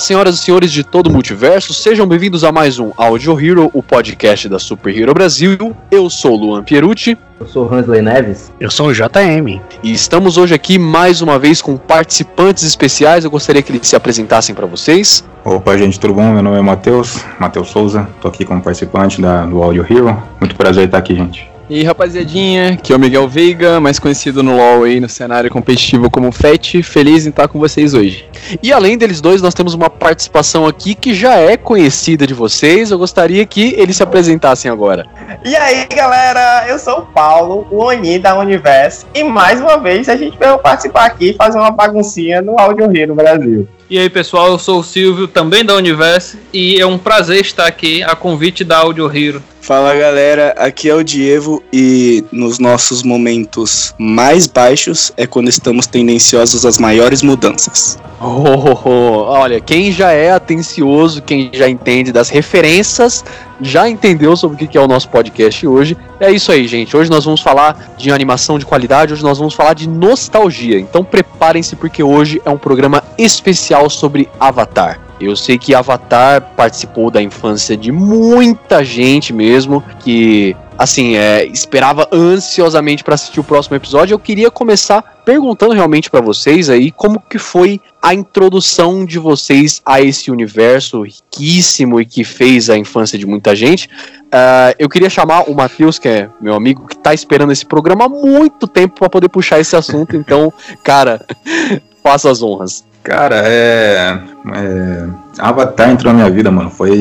[0.00, 3.82] Senhoras e senhores de todo o multiverso, sejam bem-vindos a mais um Audio Hero, o
[3.82, 5.76] podcast da Super Hero Brasil.
[5.90, 7.18] Eu sou Luan Pierucci.
[7.38, 8.50] Eu sou Hansley Neves.
[8.58, 9.60] Eu sou o JM.
[9.82, 13.24] E estamos hoje aqui mais uma vez com participantes especiais.
[13.24, 15.24] Eu gostaria que eles se apresentassem para vocês.
[15.44, 16.32] Opa, gente, tudo bom?
[16.32, 18.08] Meu nome é Matheus, Matheus Souza.
[18.20, 20.22] Tô aqui como participante da, do Audio Hero.
[20.40, 21.50] Muito prazer estar aqui, gente.
[21.70, 25.48] E aí, rapaziadinha, aqui é o Miguel Veiga, mais conhecido no LoL aí no cenário
[25.48, 28.28] competitivo como FET, feliz em estar com vocês hoje.
[28.60, 32.90] E além deles dois, nós temos uma participação aqui que já é conhecida de vocês,
[32.90, 35.06] eu gostaria que eles se apresentassem agora.
[35.44, 40.08] E aí, galera, eu sou o Paulo, o Oni da Universo, e mais uma vez
[40.08, 43.68] a gente veio participar aqui e fazer uma baguncinha no Audio Hero Brasil.
[43.90, 47.66] E aí pessoal, eu sou o Silvio, também da Universo, e é um prazer estar
[47.66, 49.42] aqui a convite da Audio Hero.
[49.60, 55.88] Fala galera, aqui é o Diego e nos nossos momentos mais baixos é quando estamos
[55.88, 57.98] tendenciosos às maiores mudanças.
[58.20, 59.24] Oh, oh, oh.
[59.24, 63.24] Olha, quem já é atencioso, quem já entende das referências,
[63.60, 65.96] já entendeu sobre o que é o nosso podcast hoje.
[66.18, 66.96] É isso aí, gente.
[66.96, 70.78] Hoje nós vamos falar de animação de qualidade, hoje nós vamos falar de nostalgia.
[70.78, 75.00] Então preparem-se porque hoje é um programa especial sobre Avatar.
[75.20, 82.08] Eu sei que Avatar participou da infância de muita gente mesmo, que assim, é, esperava
[82.10, 84.14] ansiosamente para assistir o próximo episódio.
[84.14, 89.82] Eu queria começar perguntando realmente para vocês aí como que foi a introdução de vocês
[89.84, 93.90] a esse universo riquíssimo e que fez a infância de muita gente.
[94.28, 98.06] Uh, eu queria chamar o Matheus, que é meu amigo, que tá esperando esse programa
[98.06, 100.16] há muito tempo para poder puxar esse assunto.
[100.16, 100.50] Então,
[100.82, 101.20] cara,
[102.02, 102.86] faça as honras.
[103.02, 104.18] Cara, é,
[104.54, 105.08] é.
[105.40, 106.70] Avatar entrou na minha vida, mano.
[106.70, 107.00] Foi,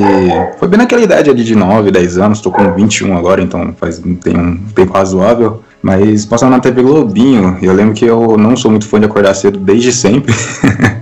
[0.57, 2.41] foi bem naquela idade ali de 9, 10 anos.
[2.41, 5.63] Tô com 21 agora, então faz tem um tempo razoável.
[5.81, 9.33] Mas passando na TV Globinho, eu lembro que eu não sou muito fã de acordar
[9.33, 10.33] cedo desde sempre.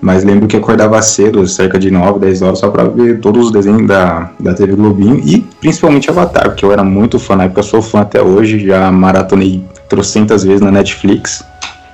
[0.00, 3.52] Mas lembro que acordava cedo, cerca de 9, 10 horas, só pra ver todos os
[3.52, 7.64] desenhos da, da TV Globinho e principalmente Avatar, porque eu era muito fã na época,
[7.64, 11.44] sou fã até hoje, já maratonei trocentas vezes na Netflix.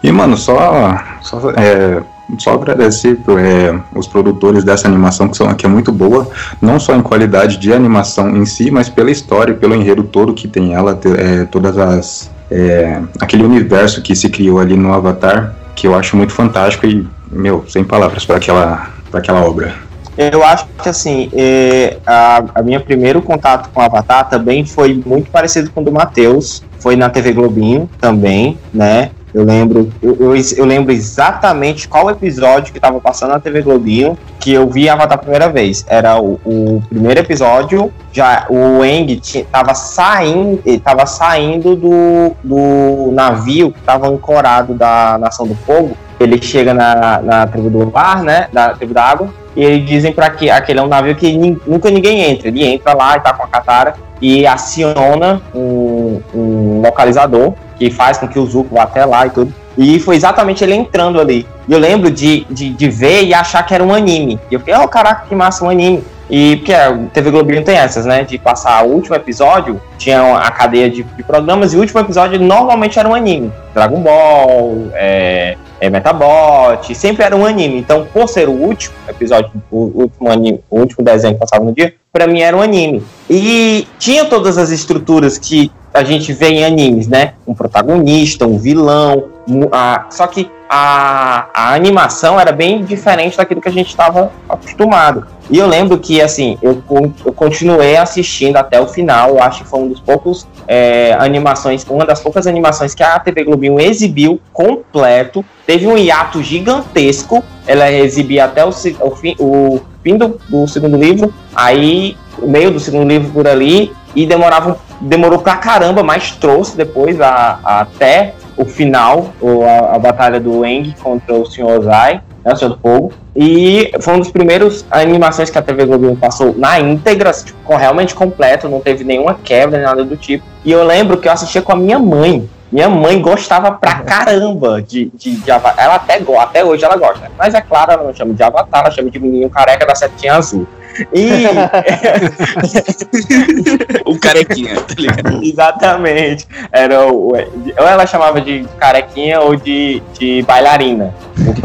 [0.02, 2.02] E, mano, só, só é,
[2.38, 6.28] só agradecer é, os produtores dessa animação que, são, que é muito boa,
[6.60, 10.48] não só em qualidade de animação em si, mas pela história, pelo enredo todo que
[10.48, 15.86] tem ela, é, todas as é, aquele universo que se criou ali no Avatar, que
[15.86, 19.74] eu acho muito fantástico e meu, sem palavras para aquela para aquela obra.
[20.16, 25.02] Eu acho que assim, é, a, a minha primeiro contato com o Avatar também foi
[25.04, 29.10] muito parecido com o do Matheus, foi na TV Globinho também, né?
[29.34, 34.16] Eu lembro, eu, eu, eu lembro exatamente qual episódio que estava passando na TV Globinho
[34.38, 35.84] que eu vi Avatar a primeira vez.
[35.88, 43.72] Era o, o primeiro episódio, já o Eng estava saindo, tava saindo do, do navio
[43.72, 45.96] que estava ancorado da Nação do Fogo.
[46.20, 48.46] Ele chega na, na tribo do mar, né?
[48.52, 49.30] Da tribo da água.
[49.56, 52.48] E eles dizem para que aquele é um navio que nunca ninguém entra.
[52.48, 58.16] Ele entra lá e tá com a catara e aciona um, um localizador que faz
[58.16, 59.52] com que o Zuko vá até lá e tudo.
[59.76, 61.46] E foi exatamente ele entrando ali.
[61.68, 64.40] E eu lembro de, de, de, ver e achar que era um anime.
[64.50, 66.02] E eu fiquei, oh, caraca, que massa, um anime.
[66.30, 68.24] E porque a TV Globinho tem essas, né?
[68.24, 72.40] De passar o último episódio, tinha a cadeia de, de programas, e o último episódio
[72.40, 73.52] normalmente era um anime.
[73.74, 77.78] Dragon Ball, é, é Metabot, sempre era um anime.
[77.78, 81.72] Então, por ser o último episódio, o último, anime, o último desenho que passava no
[81.72, 83.02] dia, para mim era um anime.
[83.28, 87.34] E tinha todas as estruturas que a gente vê em animes, né?
[87.46, 89.24] Um protagonista, um vilão,
[89.72, 95.26] a, só que a, a animação era bem diferente daquilo que a gente estava acostumado.
[95.50, 96.82] E eu lembro que, assim, eu,
[97.24, 99.30] eu continuei assistindo até o final.
[99.30, 103.18] Eu acho que foi um dos poucos é, animações, uma das poucas animações que a
[103.18, 105.44] TV Globinho exibiu completo.
[105.66, 107.44] Teve um hiato gigantesco.
[107.66, 111.32] Ela exibia até o, o fim, o fim do, do segundo livro.
[111.54, 113.92] Aí, o meio do segundo livro por ali.
[114.16, 119.98] E demorava, demorou pra caramba, mas trouxe depois a, a até o final, a, a
[119.98, 121.64] batalha do Eng contra o Sr.
[121.64, 123.12] Ozai, né, o Senhor do Fogo.
[123.34, 128.14] E foi um dos primeiros animações que a TV Globo passou na íntegra, tipo, realmente
[128.14, 130.44] completo, não teve nenhuma quebra, nada do tipo.
[130.64, 132.48] E eu lembro que eu assistia com a minha mãe.
[132.70, 135.84] Minha mãe gostava pra caramba de, de, de Avatar.
[135.84, 137.30] Ela até, até hoje ela gosta.
[137.38, 140.34] Mas é claro, ela não chama de Avatar, ela chama de Menino Careca da Setinha
[140.34, 140.66] Azul.
[141.12, 141.44] E
[144.04, 145.42] O carequinha, tá ligado?
[145.42, 146.46] Exatamente.
[146.70, 151.14] Era o, ou ela chamava de carequinha ou de, de bailarina.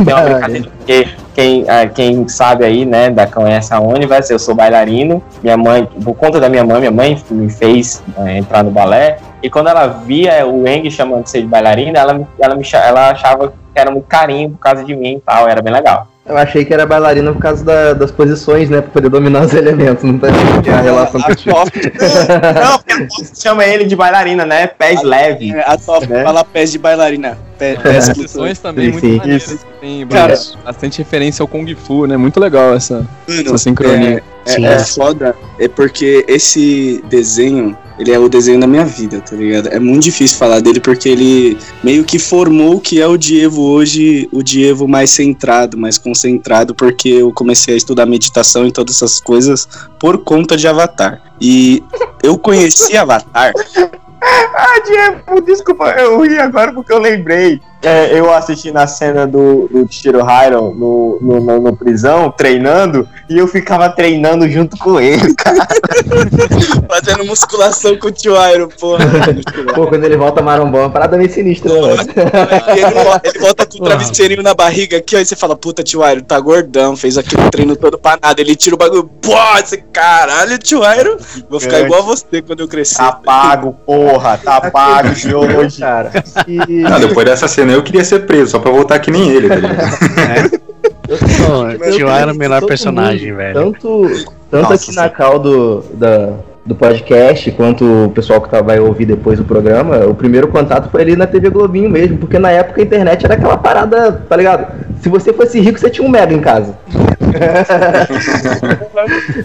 [0.05, 4.39] Tem uma brincadeira, porque quem, ah, quem sabe aí, né, da conhece a Universe, eu
[4.39, 5.21] sou bailarino.
[5.43, 9.17] Minha mãe, por conta da minha mãe, minha mãe me fez eh, entrar no balé.
[9.41, 13.11] E quando ela via o Eng chamando de ser de bailarina, ela, ela, me, ela
[13.11, 16.07] achava que era muito carinho por causa de mim e tal, era bem legal.
[16.29, 18.81] Eu achei que era bailarina por causa da- das posições, né?
[18.81, 20.03] Pra poder dominar os elementos.
[20.03, 20.27] Não tá
[20.63, 21.49] que é a relação eu tive.
[21.55, 21.87] Não, porque
[22.93, 24.67] a Toff chama ele de bailarina, né?
[24.67, 25.53] Pés leves.
[25.65, 26.23] A Toff Né?
[26.23, 27.35] fala pés de bailarina.
[27.57, 29.17] Pé, pés sessões também Sim, muito sim.
[29.17, 29.43] maneiras.
[29.47, 29.57] Isso.
[29.57, 32.15] que Tem Cara, bastante referência ao Kung Fu, né?
[32.15, 34.23] Muito legal essa, Mano, essa sincronia.
[34.45, 34.65] É, Sim.
[34.65, 39.67] é foda, é porque esse desenho, ele é o desenho da minha vida, tá ligado?
[39.67, 43.61] É muito difícil falar dele porque ele meio que formou o que é o Dievo
[43.61, 48.95] hoje, o Dievo mais centrado, mais concentrado, porque eu comecei a estudar meditação e todas
[48.95, 49.67] essas coisas
[49.99, 51.21] por conta de Avatar.
[51.41, 51.83] E
[52.23, 53.53] eu conheci Avatar,
[54.21, 57.61] Ah, Diego, desculpa, eu ri agora porque eu lembrei.
[57.81, 63.07] É, eu assisti na cena do, do Tishiro Hyron no, no, no, no prisão, treinando,
[63.29, 65.65] e eu ficava treinando junto com ele, cara.
[66.89, 69.05] fazendo musculação com o Tio Iron, porra.
[69.73, 71.79] Pô, quando ele volta marombão, é uma parada meio sinistra, né,
[72.67, 72.81] ele,
[73.23, 76.21] ele volta com o travesseirinho na barriga aqui, ó, e você fala, puta, tio Iron,
[76.21, 78.41] tá gordão, fez aquele treino todo pra nada.
[78.41, 81.15] Ele tira o bagulho, pô, esse caralho, tio Iron,
[81.49, 81.81] vou ficar É.
[81.83, 82.97] igual a você quando eu crescer.
[82.97, 85.79] Tá pago, porra, tá pago de hoje.
[85.79, 86.11] Cara,
[86.45, 86.81] e...
[86.81, 89.55] Não, depois dessa cena eu queria ser preso, só pra voltar que nem ele, tá
[89.55, 90.59] ligado?
[91.09, 93.53] Pô, Tio era o melhor personagem, mundo, velho.
[93.53, 96.33] Tanto, tanto Nossa, aqui na cal do, da,
[96.69, 100.87] do podcast, quanto o pessoal que tá, vai ouvir depois o programa, o primeiro contato
[100.91, 104.35] foi ali na TV Globinho mesmo, porque na época a internet era aquela parada, tá
[104.35, 104.67] ligado?
[105.01, 106.77] Se você fosse rico, você tinha um mega em casa.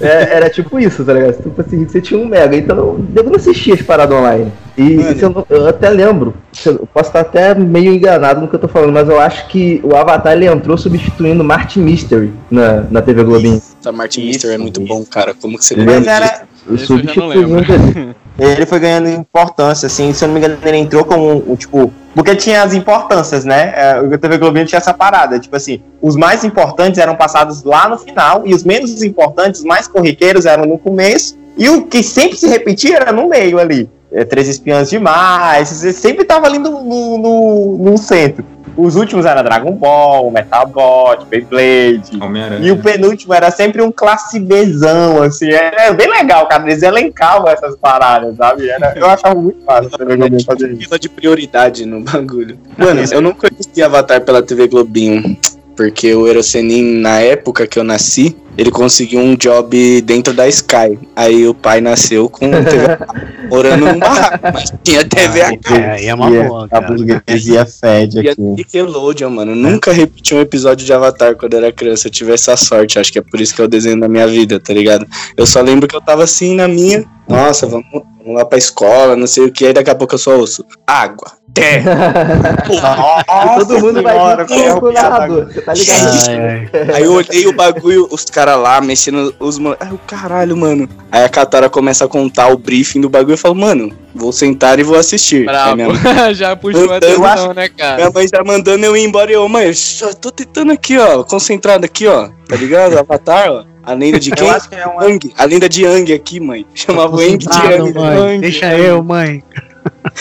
[0.00, 1.34] É, era tipo isso, tá ligado?
[1.34, 2.56] Se tu fosse rico, você tinha um mega.
[2.56, 4.50] Então eu, não assistia as paradas online.
[4.76, 6.34] E isso eu, não- eu até lembro,
[6.66, 9.80] eu posso estar até meio enganado no que eu tô falando, mas eu acho que
[9.84, 13.62] o Avatar ele entrou substituindo Martin Mystery na, na TV Globinho.
[13.84, 14.88] Tá, Martin Isso, Mister é muito isso.
[14.88, 15.34] bom, cara.
[15.34, 20.12] Como que você Mas era, Esse eu já não Substituindo ele foi ganhando importância, assim,
[20.14, 21.92] se eu não me engano, ele entrou como um, tipo.
[22.14, 23.72] Porque tinha as importâncias, né?
[23.76, 25.38] É, o TV Globinho tinha essa parada.
[25.38, 29.66] Tipo assim, os mais importantes eram passados lá no final, e os menos importantes, os
[29.66, 33.90] mais corriqueiros, eram no começo, e o que sempre se repetia era no meio ali.
[34.10, 38.44] É, Três espiãs demais, sempre tava ali no, no, no, no centro.
[38.76, 42.20] Os últimos eram Dragon Ball, Metabot, Beyblade.
[42.20, 42.66] Homem-Aranha.
[42.66, 46.64] E o penúltimo era sempre um classe Bzão, assim, era bem legal, cara.
[46.64, 48.68] Eles elencavam essas paradas, sabe?
[48.68, 50.98] Era, eu achava muito fácil a TV Globinho fazer isso.
[50.98, 52.58] de prioridade no bagulho.
[52.76, 55.36] Mano, eu não conheci Avatar pela TV Globinho.
[55.76, 60.98] Porque o Erosenin, na época que eu nasci, ele conseguiu um job dentro da Sky.
[61.16, 62.98] Aí o pai nasceu com TV
[63.50, 65.80] morando num barraco, mas tinha TV a cabo.
[65.80, 68.40] É, é uma E boa, a burguesia fede E a aqui.
[68.40, 69.54] Nickelodeon, mano.
[69.56, 72.06] Nunca repeti um episódio de Avatar quando eu era criança.
[72.06, 72.98] Eu tive essa sorte.
[72.98, 75.06] Acho que é por isso que é o desenho da minha vida, tá ligado?
[75.36, 77.04] Eu só lembro que eu tava assim na minha.
[77.28, 77.86] Nossa, vamos,
[78.24, 79.66] vamos lá pra escola, não sei o que.
[79.66, 80.64] Aí daqui a pouco eu só ouço.
[80.86, 81.32] Água.
[81.52, 82.64] Terra.
[82.66, 86.28] Nossa Todo mundo vai senhora, junto com o é narrador, você tá ligado?
[86.28, 86.94] Ai, ai.
[86.94, 89.76] Aí eu olhei o bagulho, os caras lá mexendo os mano.
[89.78, 90.88] Ai, o caralho, mano.
[91.12, 94.80] Aí a Katara começa a contar o briefing do bagulho e fala, mano, vou sentar
[94.80, 95.44] e vou assistir.
[95.44, 95.76] Bravo.
[96.34, 97.96] já puxou a Eu atenção, né, cara?
[97.96, 99.70] minha mãe tá mandando eu ir embora e eu, mãe,
[100.00, 102.30] eu tô tentando aqui, ó, concentrado aqui, ó.
[102.48, 102.98] Tá ligado?
[102.98, 103.73] Avatar, ó.
[103.86, 104.46] A lenda de quem?
[104.46, 105.04] Eu acho que é uma.
[105.04, 105.34] Yang.
[105.36, 106.66] A lenda de Yang aqui, mãe.
[106.74, 107.98] Chamava o Yang de Concentrado, Yang.
[107.98, 108.40] mãe.
[108.40, 109.44] Deixa eu, mãe.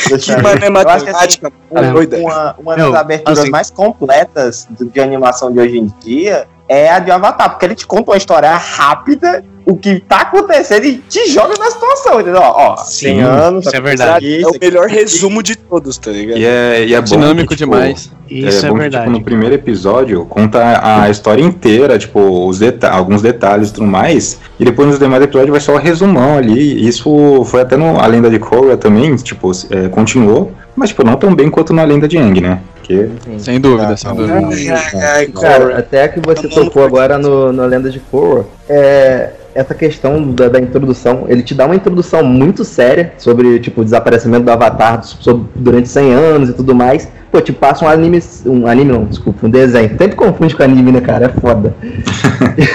[0.09, 2.17] Deixa Que eu- mano é eu acho que, assim, matemática, uma, doida.
[2.17, 6.89] uma, uma Não, das aberturas assim- mais completas de animação de hoje em dia é
[6.89, 10.97] a de Avatar, porque ele te conta uma história rápida, o que tá acontecendo e
[10.97, 12.41] te joga na situação, entendeu?
[12.41, 14.41] Ó, ó Sim, 100 anos, isso é verdade.
[14.41, 16.37] É o melhor resumo de todos, tá ligado?
[16.37, 18.11] E é, e é bom Dinâmico que, tipo, demais.
[18.29, 19.05] Isso é, bom que, verdade.
[19.05, 23.87] tipo, no primeiro episódio conta a história inteira, tipo, os deta alguns detalhes e tudo
[23.87, 24.39] mais.
[24.59, 26.85] E depois nos demais episódios vai só o resumão ali.
[26.85, 30.51] Isso foi até no A Lenda de Korra também, tipo, é, continuou.
[30.75, 32.59] Mas, tipo, não tão bem quanto na Lenda de Aang, né?
[32.75, 34.33] Porque Sem dúvida, sem dúvida.
[34.35, 39.29] Ai, ai, ai, Cara, até que você tocou agora no, na Lenda de Korra, é,
[39.55, 43.83] essa questão da, da introdução, ele te dá uma introdução muito séria sobre, tipo, o
[43.83, 47.07] desaparecimento do Avatar sobre- durante 100 anos e tudo mais.
[47.31, 49.89] Pô, te passa um anime, um anime não, desculpa, um desenho.
[49.89, 51.25] Sempre confunde com anime, né, cara?
[51.25, 51.75] É foda.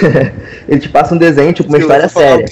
[0.67, 2.45] ele te passa um desenho, tipo, uma história séria.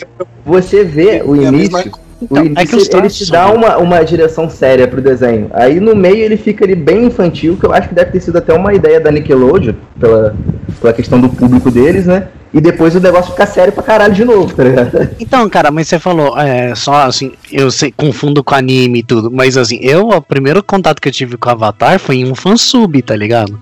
[0.46, 3.58] Você vê o É início, o Então, é início que os ele te dá bons.
[3.58, 5.50] uma, uma direção séria pro desenho.
[5.54, 8.38] Aí no meio ele fica ali bem infantil, que eu acho que deve ter sido
[8.38, 10.36] até uma ideia da Nickelodeon, pela,
[10.82, 12.28] pela questão do público deles, né?
[12.54, 15.10] e depois o negócio fica sério pra caralho de novo, tá ligado?
[15.20, 19.30] Então, cara, mas você falou, é, só assim, eu sei, confundo com anime e tudo,
[19.32, 22.36] mas assim, eu, o primeiro contato que eu tive com o Avatar foi em um
[22.36, 23.60] fansub, tá ligado?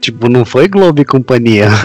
[0.00, 1.68] Tipo, não foi Globo e companhia.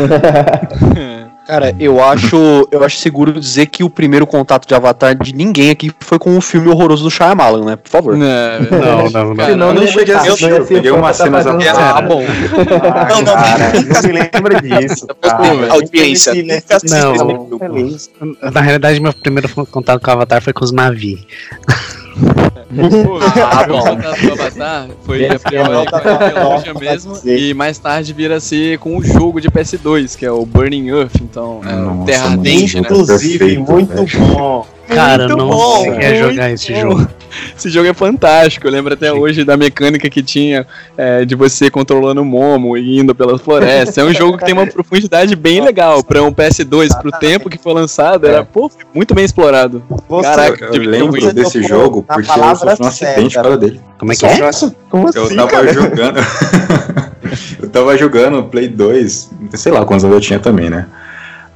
[1.47, 5.69] Cara, eu acho, eu acho seguro dizer que o primeiro contato de Avatar de ninguém
[5.69, 7.75] aqui foi com o filme horroroso do Shyamalan, né?
[7.75, 8.17] Por favor.
[8.17, 8.25] Não,
[8.71, 9.45] Não, não, não.
[9.45, 11.77] Senão não cheguei a assistir, eu ser peguei umas cenas um- atrás.
[11.77, 12.23] Ah, bom.
[12.23, 15.07] Não, não, cara, não se lembra disso.
[15.21, 15.71] cara.
[15.73, 16.33] Audiência.
[16.33, 16.61] Né?
[16.89, 18.51] Não.
[18.51, 21.21] Na realidade, meu primeiro contato com o Avatar foi com os navios.
[22.17, 23.79] Ah, o bom.
[23.81, 29.39] contato do Avatar foi a a mesmo, e mais tarde vira ser com o jogo
[29.39, 32.81] de PS2, que é o Burning Earth, então, é Nossa, Terra Ardente, né?
[32.81, 34.27] Inclusive, Perfeito, muito velho.
[34.33, 34.67] bom.
[34.87, 36.81] Cara, Muito não bom, cheguei a muito jogar esse bom.
[36.81, 37.07] jogo.
[37.57, 40.65] Esse jogo é fantástico, eu lembro até hoje da mecânica que tinha
[40.97, 43.97] é, de você controlando o Momo e indo pelas florestas.
[43.97, 46.01] É um jogo que tem uma profundidade bem legal.
[46.01, 49.83] Pra um PS2, pro tempo que foi lançado, era pô, muito bem explorado.
[50.07, 53.81] Você- Caraca, Eu tipo, lembro você desse jogo porque eu sofri um acidente por dele.
[53.97, 54.37] Como é que é?
[54.89, 55.73] Como Eu assim, tava cara?
[55.73, 56.19] jogando.
[57.61, 60.85] eu tava jogando Play 2, sei lá quantos anos eu tinha também, né?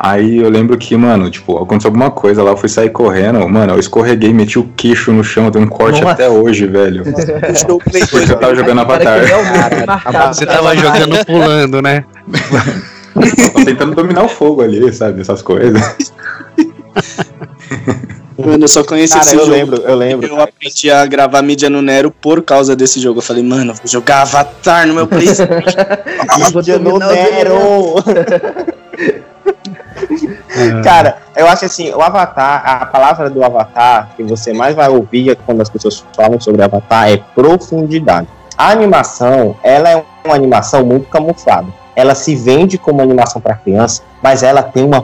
[0.01, 3.73] Aí eu lembro que, mano, tipo, aconteceu alguma coisa lá, eu fui sair correndo, mano,
[3.73, 6.13] eu escorreguei, meti o queixo no chão, tem um corte Nossa.
[6.13, 7.03] até hoje, velho.
[7.03, 9.85] Porque eu tava jogando Cara, Avatar.
[9.85, 12.05] marcado Você tava jogando pulando, né?
[13.51, 15.19] Tava tentando dominar o fogo ali, sabe?
[15.19, 15.81] Essas coisas.
[18.37, 19.51] Mano, eu só conheci Cara, esse eu jogo.
[19.51, 20.27] lembro, eu lembro.
[20.27, 23.19] Eu aprendi a gravar mídia no Nero por causa desse jogo.
[23.19, 25.49] Eu falei, mano, vou jogar Avatar no meu PlayStation.
[26.39, 27.09] Eu vou Dia no dominar
[30.55, 30.83] Nero.
[30.83, 35.35] Cara, eu acho assim, o Avatar, a palavra do Avatar que você mais vai ouvir
[35.45, 38.27] quando as pessoas falam sobre Avatar é profundidade.
[38.57, 41.67] A animação, ela é uma animação muito camuflada.
[41.95, 45.01] Ela se vende como animação para criança, mas ela tem uma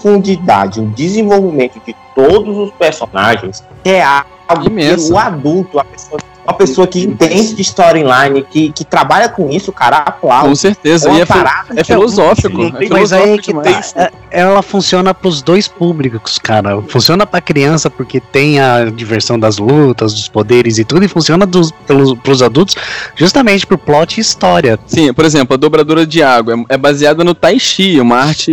[0.00, 5.06] profundidade, um desenvolvimento de todos os personagens que é algo Imenso.
[5.08, 9.48] que o adulto, a pessoa, uma pessoa que entende de storyline, que, que trabalha com
[9.50, 10.56] isso, cara, Com aplaude.
[10.58, 12.62] certeza, É e é, é que filosófico.
[12.62, 13.92] É Mas aí filosófico que demais.
[13.92, 16.80] tá, é- ela funciona pros dois públicos, cara.
[16.82, 21.44] Funciona pra criança porque tem a diversão das lutas, dos poderes e tudo, e funciona
[21.44, 22.76] dos, pelos, pros adultos
[23.16, 24.78] justamente pro plot e história.
[24.86, 28.49] Sim, por exemplo, a dobradora de água é é baseada no Tai Chi, uma arte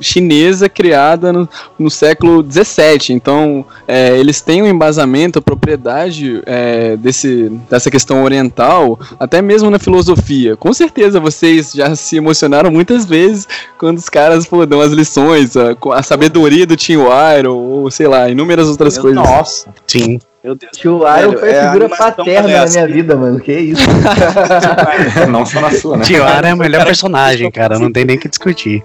[0.00, 3.14] chinesa criada no, no século XVII.
[3.14, 9.70] Então, é, eles têm um embasamento, a propriedade é, desse, dessa questão oriental, até mesmo
[9.70, 10.56] na filosofia.
[10.56, 13.46] Com certeza vocês já se emocionaram muitas vezes
[13.78, 16.98] quando os caras pô, dão as lições, a, com a sabedoria do Tim
[17.38, 19.22] Iron, ou sei lá, inúmeras outras Meu coisas.
[19.22, 19.68] Nossa.
[19.86, 20.18] Sim.
[20.42, 20.72] Meu Deus.
[20.76, 22.80] Tio Iron foi é a a figura paterna é na assim.
[22.80, 23.38] minha vida, mano.
[23.38, 23.82] Que isso?
[25.30, 26.04] Não só na sua, né?
[26.04, 27.78] Tiara é o melhor personagem, cara.
[27.78, 28.82] Não tem nem que discutir.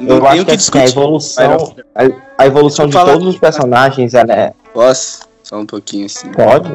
[0.00, 0.88] Eu Não acho que que assim, a discutir.
[0.90, 2.02] evolução, a,
[2.38, 4.52] a evolução de todos os personagens, ela é.
[4.72, 5.26] Posso?
[5.42, 6.28] Só um pouquinho assim.
[6.28, 6.72] Pode?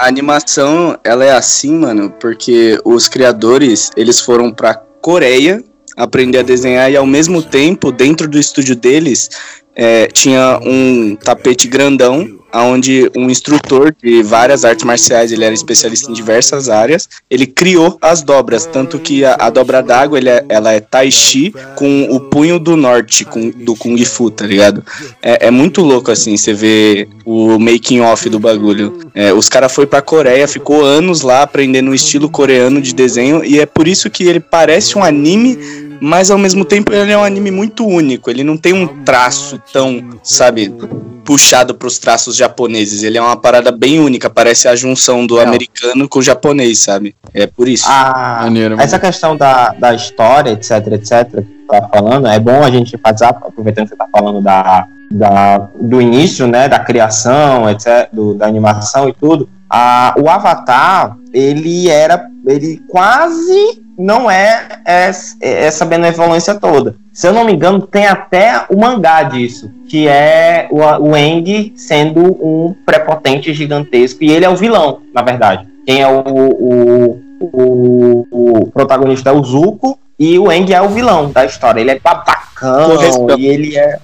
[0.00, 5.62] A animação, ela é assim, mano, porque os criadores, eles foram pra Coreia
[5.96, 9.30] aprender a desenhar e ao mesmo tempo, dentro do estúdio deles,
[9.76, 16.10] é, tinha um tapete grandão, onde um instrutor de várias artes marciais, ele era especialista
[16.10, 20.72] em diversas áreas, ele criou as dobras, tanto que a, a dobra d'água, é- ela
[20.72, 24.82] é tai chi com o punho do norte, com, do Kung Fu, tá ligado?
[25.22, 28.98] É, é muito louco, assim, você vê o making off do bagulho.
[29.14, 33.44] É, os caras foi pra Coreia, ficou anos lá aprendendo o estilo coreano de desenho,
[33.44, 35.58] e é por isso que ele parece um anime,
[36.00, 38.30] mas ao mesmo tempo ele é um anime muito único.
[38.30, 40.74] Ele não tem um traço tão, sabe,
[41.24, 43.02] puxado pros traços japoneses.
[43.02, 45.42] Ele é uma parada bem única, parece a junção do Não.
[45.42, 47.14] americano com o japonês, sabe?
[47.34, 47.86] É por isso.
[47.88, 52.70] A, Maneiro, essa questão da, da história, etc, etc, que tá falando, é bom a
[52.70, 58.08] gente enfatizar, aproveitando que você tá falando da, da, do início, né, da criação, etc,
[58.12, 59.48] do, da animação e tudo.
[59.68, 66.94] A, o Avatar, ele era, ele quase não é es- essa benevolência toda.
[67.12, 71.72] Se eu não me engano, tem até o mangá disso, que é o, o Eng
[71.76, 75.66] sendo um prepotente gigantesco, e ele é o vilão, na verdade.
[75.86, 80.88] Quem é o, o, o, o protagonista é o Zuko, e o Eng é o
[80.88, 81.80] vilão da história.
[81.80, 82.88] Ele é babacão,
[83.38, 83.98] e ele é...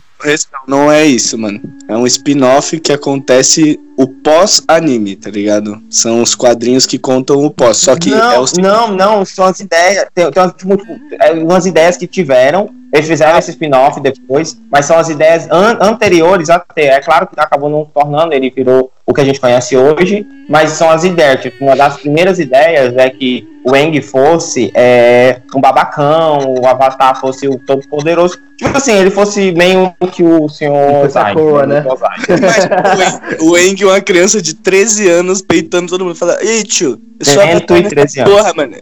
[0.67, 1.61] Não é isso, mano.
[1.89, 5.81] É um spin-off que acontece o pós-anime, tá ligado?
[5.91, 7.79] São os quadrinhos que contam o pós.
[7.79, 10.07] Só que não, é não, não, são as ideias.
[10.15, 10.79] Tem, tem umas, tipo,
[11.21, 12.71] é, umas ideias que tiveram.
[12.93, 16.89] Eles fizeram esse spin-off depois, mas são as ideias an- anteriores até.
[16.89, 20.27] É claro que acabou não se tornando, ele virou o que a gente conhece hoje,
[20.49, 21.41] mas são as ideias.
[21.41, 27.19] Tipo, uma das primeiras ideias é que o Aang fosse é, um babacão, o Avatar
[27.21, 28.39] fosse o todo poderoso.
[28.57, 31.81] Tipo assim, ele fosse meio que o senhor Fosse a Zai, coroa, né?
[31.81, 31.87] né?
[31.91, 32.17] O Zai.
[32.97, 37.27] Mas o Eng, uma criança de 13 anos, peitando todo mundo, fala: Ei, tio, eu
[37.27, 38.33] sou Cento e avatar nessa 13 anos.
[38.35, 38.77] porra, mano.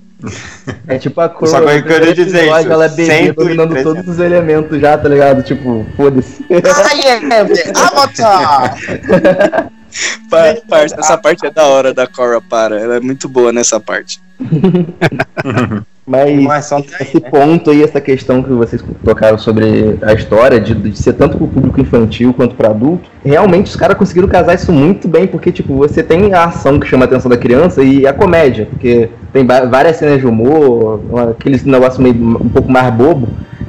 [0.87, 1.49] É tipo a cor.
[1.49, 4.99] Só que eu queria dizer isso, Ela é bebê 113 dominando todos os elementos já,
[4.99, 5.43] tá ligado?
[5.43, 6.45] Tipo, foda-se.
[6.51, 8.77] Ai, é, Avatar!
[10.31, 12.81] Pa- parça, essa parte é da hora da Cora para.
[12.81, 14.21] Ela é muito boa nessa parte.
[16.07, 20.75] Mas Mas só esse ponto aí, essa questão que vocês tocaram sobre a história, de,
[20.75, 24.73] de ser tanto pro público infantil quanto para adulto, realmente os caras conseguiram casar isso
[24.73, 28.07] muito bem, porque, tipo, você tem a ação que chama a atenção da criança e
[28.07, 33.29] a comédia, porque tem várias cenas de humor, aqueles negócio meio um pouco mais bobo.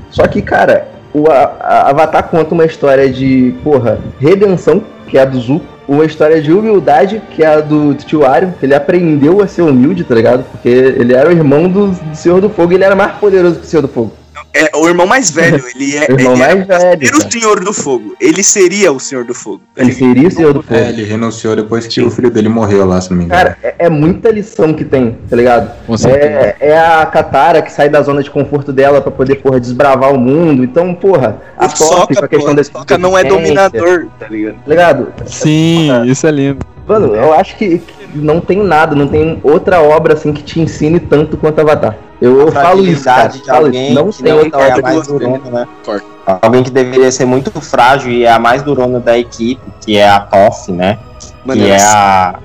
[0.09, 5.21] Só que, cara, o a- a Avatar conta uma história de, porra, redenção, que é
[5.21, 8.73] a do Zuko, uma história de humildade, que é a do tio Ario, que ele
[8.73, 10.45] aprendeu a ser humilde, tá ligado?
[10.49, 13.65] Porque ele era o irmão do Senhor do Fogo e ele era mais poderoso que
[13.65, 14.13] o Senhor do Fogo.
[14.53, 16.07] É o irmão mais velho, ele é.
[16.11, 17.31] O irmão ele é mais velho, o.
[17.31, 18.15] Senhor do Fogo.
[18.19, 19.61] Ele seria o Senhor do Fogo.
[19.73, 20.79] tá Ele seria o Senhor do Fogo.
[20.79, 23.41] É, ele renunciou depois que o filho dele morreu lá, se não me engano.
[23.41, 25.71] Cara, é, é muita lição que tem, tá ligado?
[26.05, 30.13] É, é a Katara que sai da zona de conforto dela pra poder, porra, desbravar
[30.13, 30.63] o mundo.
[30.63, 34.55] Então, porra, a Sokka com a questão desse Sokka não é dominador, tá ligado?
[34.55, 35.13] Tá ligado?
[35.25, 36.59] Sim, isso é lindo.
[36.87, 40.59] Mano, eu acho que, que não tem nada, não tem outra obra assim que te
[40.59, 41.95] ensine tanto quanto Avatar.
[42.21, 43.29] Eu, eu falo isso, cara.
[43.29, 43.95] de Falo alguém isso.
[43.95, 45.67] Não que tem outra é a mais durona, né?
[45.83, 46.05] Corta.
[46.41, 50.07] Alguém que deveria ser muito frágil e é a mais durona da equipe, que é
[50.07, 50.99] a Toff, né?
[51.45, 52.35] Mano, ela é a.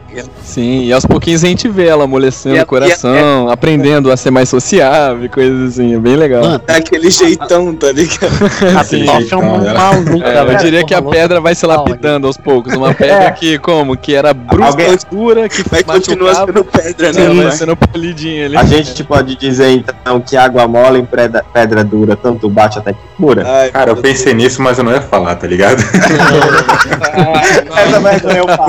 [0.43, 4.17] Sim, e aos pouquinhos a gente vê ela amolecendo E a- o coração, aprendendo a
[4.17, 6.43] ser mais sociável, e coisas assim, é bem legal.
[6.43, 8.33] Mano, é aquele jeitão, tá ligado?
[8.79, 11.67] a Sim, Toff é uma então, maluca, É, eu diria que a pedra vai se
[11.67, 12.73] lapidando aos poucos.
[12.75, 13.31] Uma pedra É.
[13.33, 13.95] que, como?
[13.95, 17.43] Que era brusca, Alguém- dura, que Vai continuar sendo pedra, né?
[17.43, 18.57] vai sendo polidinha ali.
[18.57, 22.95] A gente pode dizer então que água mole em pedra, pedra dura, tanto bate até
[22.95, 23.45] que cura.
[23.47, 25.77] Ai, Cara, eu pensei nisso, mas eu não ia falar, tá ligado?
[27.77, 28.66] Essa vergonha eu passo.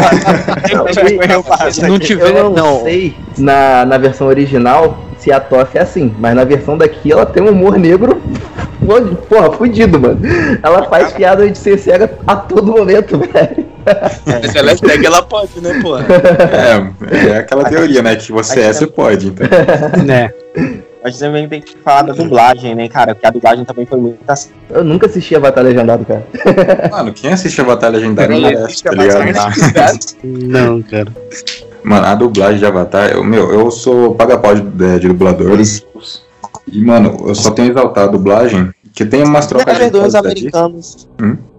[1.72, 2.84] Se não tiver, eu não, não.
[2.84, 7.26] sei na, na versão original se a Toff é assim, mas na versão daqui ela
[7.26, 8.22] tem um humor negro,
[9.28, 10.20] porra, fudido, mano.
[10.62, 13.66] Ela faz piada de ser cega a todo momento, velho.
[14.26, 16.06] Mas ela é cega, ela pode, né, porra?
[17.10, 18.16] É, é aquela teoria, né?
[18.16, 19.48] Que você é, você pode, então.
[20.06, 20.32] Né?
[21.08, 23.16] Mas também tem que falar da dublagem, né, cara?
[23.16, 24.50] Porque a dublagem também foi muito assim.
[24.70, 26.28] Eu nunca assisti a Batalha Legendado, cara.
[26.92, 30.00] Mano, quem assiste a Batalha Legendária Ninguém merece, tá a ligado?
[30.22, 31.08] Não, cara.
[31.82, 35.58] Mano, a dublagem de Avatar, eu, meu, eu sou paga-pau de, de, de dublador.
[36.70, 40.14] E, mano, eu só tenho exaltado a dublagem, que tem umas trocas de ali.
[40.14, 41.08] americanos.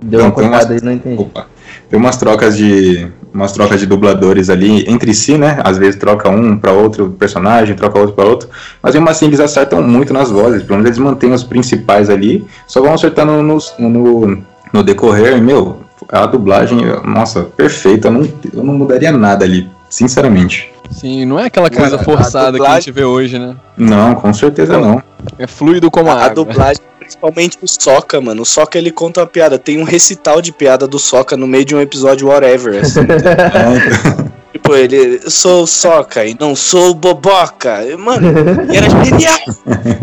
[0.05, 1.23] Deu Não, uma umas- aí, não entendi.
[1.23, 1.47] Opa.
[1.89, 5.59] Tem umas trocas de umas trocas de dubladores ali entre si, né?
[5.65, 8.49] Às vezes troca um para outro personagem, troca outro para outro,
[8.83, 12.45] mas mesmo assim eles acertam muito nas vozes, pelo menos eles mantêm os principais ali,
[12.67, 15.79] só vão acertando nos- no, no decorrer, e, meu,
[16.11, 20.71] a dublagem, nossa, perfeita, eu não, eu não mudaria nada ali, sinceramente.
[20.91, 23.55] Sim, não é aquela coisa forçada que a dublagem- gente vê hoje, né?
[23.77, 25.03] Não, com certeza não.
[25.39, 26.35] É fluido como a, A, a água.
[26.45, 28.43] dublagem, principalmente o Soca, mano.
[28.43, 29.59] O Soca ele conta uma piada.
[29.59, 33.01] Tem um recital de piada do Soca no meio de um episódio whatever, assim.
[33.09, 37.85] É, então, tipo, ele, eu sou o Soca e não sou o Boboca.
[37.85, 38.29] E, Mano,
[38.71, 39.39] e era genial.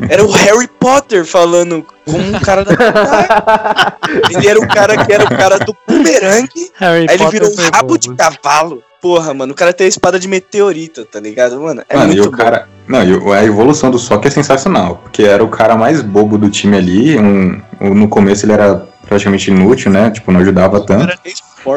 [0.09, 3.97] Era o Harry Potter falando como um cara da
[4.29, 6.71] Ele era o cara que era o cara do bumerangue.
[6.75, 8.83] Harry Aí ele Potter virou um rabo bom, de cavalo.
[9.01, 11.59] Porra, mano, o cara tem a espada de meteorita, tá ligado?
[11.59, 12.67] Mano, é Mano, e muito o cara.
[12.87, 16.49] Não, e a evolução do Sokka é sensacional, porque era o cara mais bobo do
[16.49, 17.17] time ali.
[17.17, 20.09] Um, um- no começo ele era praticamente inútil, né?
[20.11, 21.17] Tipo, não ajudava tanto.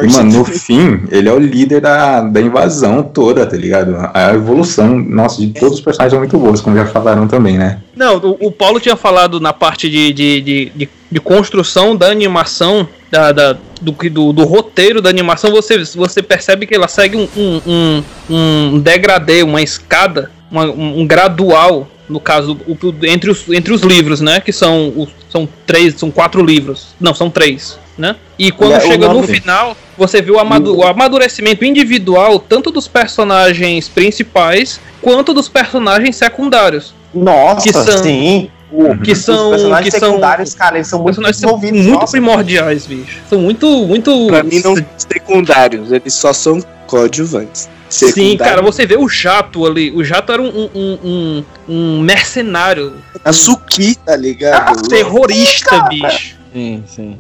[0.07, 3.97] E, mano, no fim, ele é o líder da, da invasão toda, tá ligado?
[4.13, 7.79] A evolução, nossa, de todos os personagens são muito boas, como já falaram também, né?
[7.97, 12.09] Não, o, o Paulo tinha falado na parte de, de, de, de, de construção da
[12.09, 16.89] animação, da, da- do, que- do, do roteiro da animação, você, você percebe que ela
[16.89, 18.03] segue um, um, um,
[18.75, 23.83] um degradê, uma escada, uma- um, gradual, no caso, o- o- entre, os, entre os
[23.83, 24.41] livros, né?
[24.41, 26.89] Que são, os, são três, são quatro livros.
[27.01, 28.17] Não, são três, né?
[28.39, 32.39] E quando E é o chega no final, você vê o, amadu- o amadurecimento individual,
[32.39, 36.95] tanto dos personagens principais, quanto dos personagens secundários.
[37.13, 38.51] Nossa, Que são- sim.
[39.03, 39.49] Que Os são.
[39.51, 41.87] personagens Que são secundários, cara, eles são muito personagens são desenvolvidos.
[41.87, 42.13] muito nossa.
[42.13, 43.19] primordiais, bicho.
[43.29, 44.27] São muito, muito.
[44.27, 47.67] Pra mim não são secundários, eles só são coadjuvantes.
[47.91, 49.91] Sim, Secundário- cara, você vê o Jato ali.
[49.93, 52.95] O Jato era um, um, um, um mercenário.
[53.25, 54.89] A Suki, tá ligado?
[54.89, 56.37] terrorista, bicho.
[56.53, 57.19] Sim, sim.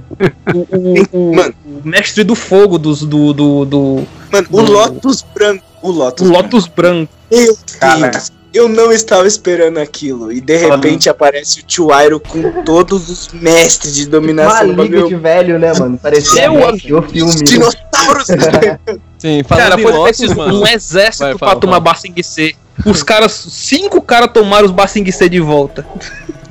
[0.55, 1.55] O, o- o- Mano.
[1.65, 5.65] o mestre do fogo dos, do, do, do, Mano, o Lotus branco.
[5.83, 7.13] O Lotus do Lotus Branco.
[7.31, 8.33] Meu Cara, Deus.
[8.53, 10.33] Eu não estava esperando aquilo.
[10.33, 14.71] E de repente aparece o Tio Airo com todos os mestres de dominação.
[14.71, 15.99] Uma liga Meu, de velho, né, mano?
[15.99, 17.45] Parecia o filme.
[17.45, 18.27] dinossauros!
[19.19, 19.93] Sim, Cara, foi
[20.35, 20.61] mano.
[20.63, 21.85] um exército Vai, pra fala, tomar fala.
[21.93, 22.55] Basing C.
[22.87, 25.85] Os caras, cinco caras tomaram os Basing C de volta.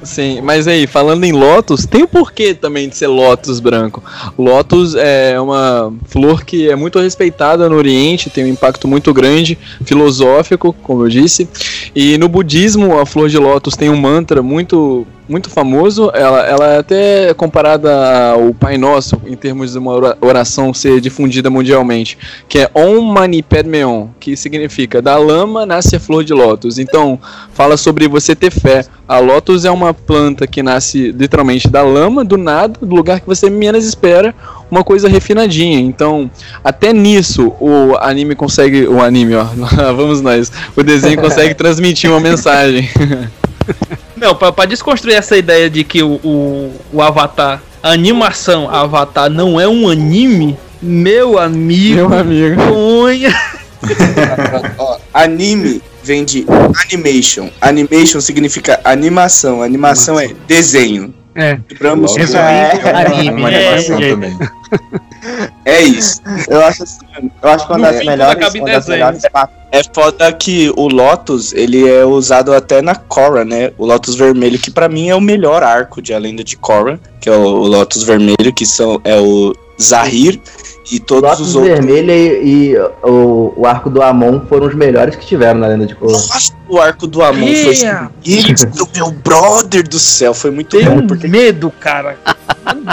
[0.04, 4.02] Sim, mas aí, falando em Lotus, tem o porquê também de ser Lotus branco.
[4.38, 9.58] Lotus é uma flor que é muito respeitada no Oriente, tem um impacto muito grande,
[9.84, 11.50] filosófico, como eu disse.
[11.96, 16.12] E no budismo, a flor de Lotus tem um mantra muito muito famoso.
[16.14, 21.02] Ela, ela é até comparada ao Pai Nosso, em termos de uma ora- oração ser
[21.02, 26.24] difundida mundialmente, que é Om Mani Padme Hum, que significa da lama nasce a flor
[26.24, 26.78] de lótus.
[26.80, 27.20] Então,
[27.54, 28.86] fala sobre você ter fé.
[29.08, 33.28] A lótus é uma planta que nasce literalmente da lama, do nada, do lugar que
[33.28, 34.34] você menos espera,
[34.70, 35.80] uma coisa refinadinha.
[35.80, 36.30] Então,
[36.64, 39.46] até nisso o anime consegue, o anime, ó,
[39.96, 42.90] vamos nós, o desenho consegue transmitir uma mensagem.
[44.18, 49.30] Não, pra, pra desconstruir essa ideia de que o, o, o Avatar, a animação Avatar
[49.30, 52.62] não é um anime, meu amigo, Meu amigo.
[52.62, 53.34] ponha.
[54.78, 56.46] Ó, anime vem de
[56.84, 57.50] animation.
[57.62, 59.62] Animation significa animação.
[59.62, 61.14] Animação é desenho.
[61.36, 61.60] É.
[61.80, 63.40] Logo, Resumindo, É, anime.
[63.42, 65.07] Uma é, animação é.
[65.66, 66.22] É isso.
[66.48, 67.00] Eu acho assim,
[67.42, 68.88] eu acho que uma No das fim, melhores, uma das desenho.
[68.90, 69.24] melhores
[69.72, 73.72] É foda que o Lotus, ele é usado até na Korra, né?
[73.78, 77.00] O Lotus Vermelho, que pra mim é o melhor arco de A Lenda de Korra,
[77.20, 80.40] que é o, o Lotus Vermelho, que são, é o Zahir
[80.92, 81.74] e todos Lotus os outros.
[81.74, 85.86] Vermelho e, e o, o arco do Amon foram os melhores que tiveram na lenda
[85.86, 86.14] de Korra.
[86.14, 90.98] Nossa, o arco do Amon foi sinistro, meu brother do céu, foi muito Deu bom.
[90.98, 92.18] um Porque medo, cara.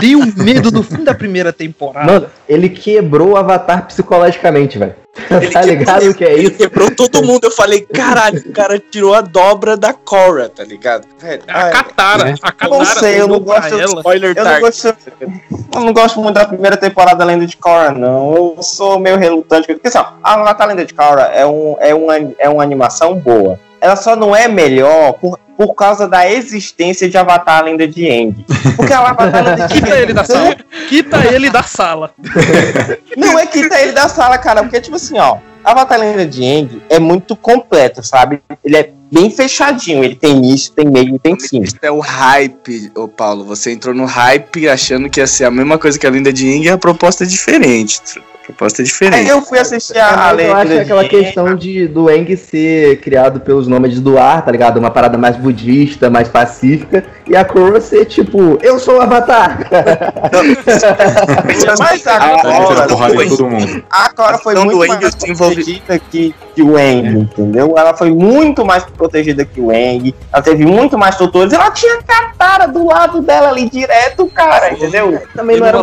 [0.01, 2.11] Deu um medo do fim da primeira temporada.
[2.11, 4.95] Mano, ele quebrou o Avatar psicologicamente, velho.
[5.31, 6.57] Ele tá ligado o que é ele isso?
[6.57, 7.45] quebrou todo mundo.
[7.45, 11.07] Eu falei, caralho, o cara tirou a dobra da Korra, tá ligado?
[11.19, 13.99] Velho, a ah, Katara, a Katara não sei, eu não gosto ela.
[13.99, 17.93] spoiler Eu não, gosto, eu não gosto muito da primeira temporada da Lenda de Korra,
[17.93, 18.35] não.
[18.57, 19.67] Eu sou meio relutante.
[19.67, 23.15] Porque assim, ó, a Avatar Lenda de Korra é, um, é, uma, é uma animação
[23.15, 23.59] boa.
[23.85, 28.42] Ela só não é melhor por, por causa da existência de Avatar Lenda de Aang.
[28.77, 30.57] Porque a Avatar Lenda de Quita ele da sala.
[30.88, 32.11] Quita ele da sala.
[33.14, 36.83] Não é quita ele da sala, cara, porque, tipo assim, ó, Avatar Lenda de Aang
[36.88, 38.40] é muito completo, sabe?
[38.64, 41.61] Ele é bem fechadinho, ele tem início, tem meio e tem fim.
[41.61, 43.44] Isso é o hype, ô Paulo.
[43.44, 46.47] Você entrou no hype achando que ia ser a mesma coisa que a Linda de
[46.47, 48.01] Ying e a proposta é diferente.
[48.44, 49.30] A proposta é Aí diferente.
[49.30, 51.54] eu fui assistir É, a, a mas eu Lenda acho que é de aquela questão
[51.54, 54.76] de, do Eng ser criado pelos nômades do ar, tá ligado?
[54.76, 59.61] Uma parada mais budista, mais pacífica, e a Korra ser tipo, eu sou o Avatar!
[61.78, 63.85] Mas Ah, Tá metendo agora, porrada em todo mundo.
[63.90, 67.75] a Cora foi muito mais protegida que, que o Aang, entendeu?
[67.77, 70.14] Ela foi muito mais protegida que o Aang.
[70.33, 71.53] Ela teve muito mais tutores.
[71.53, 75.21] Ela tinha Katara do lado dela ali direto, cara, entendeu?
[75.35, 75.79] Também não era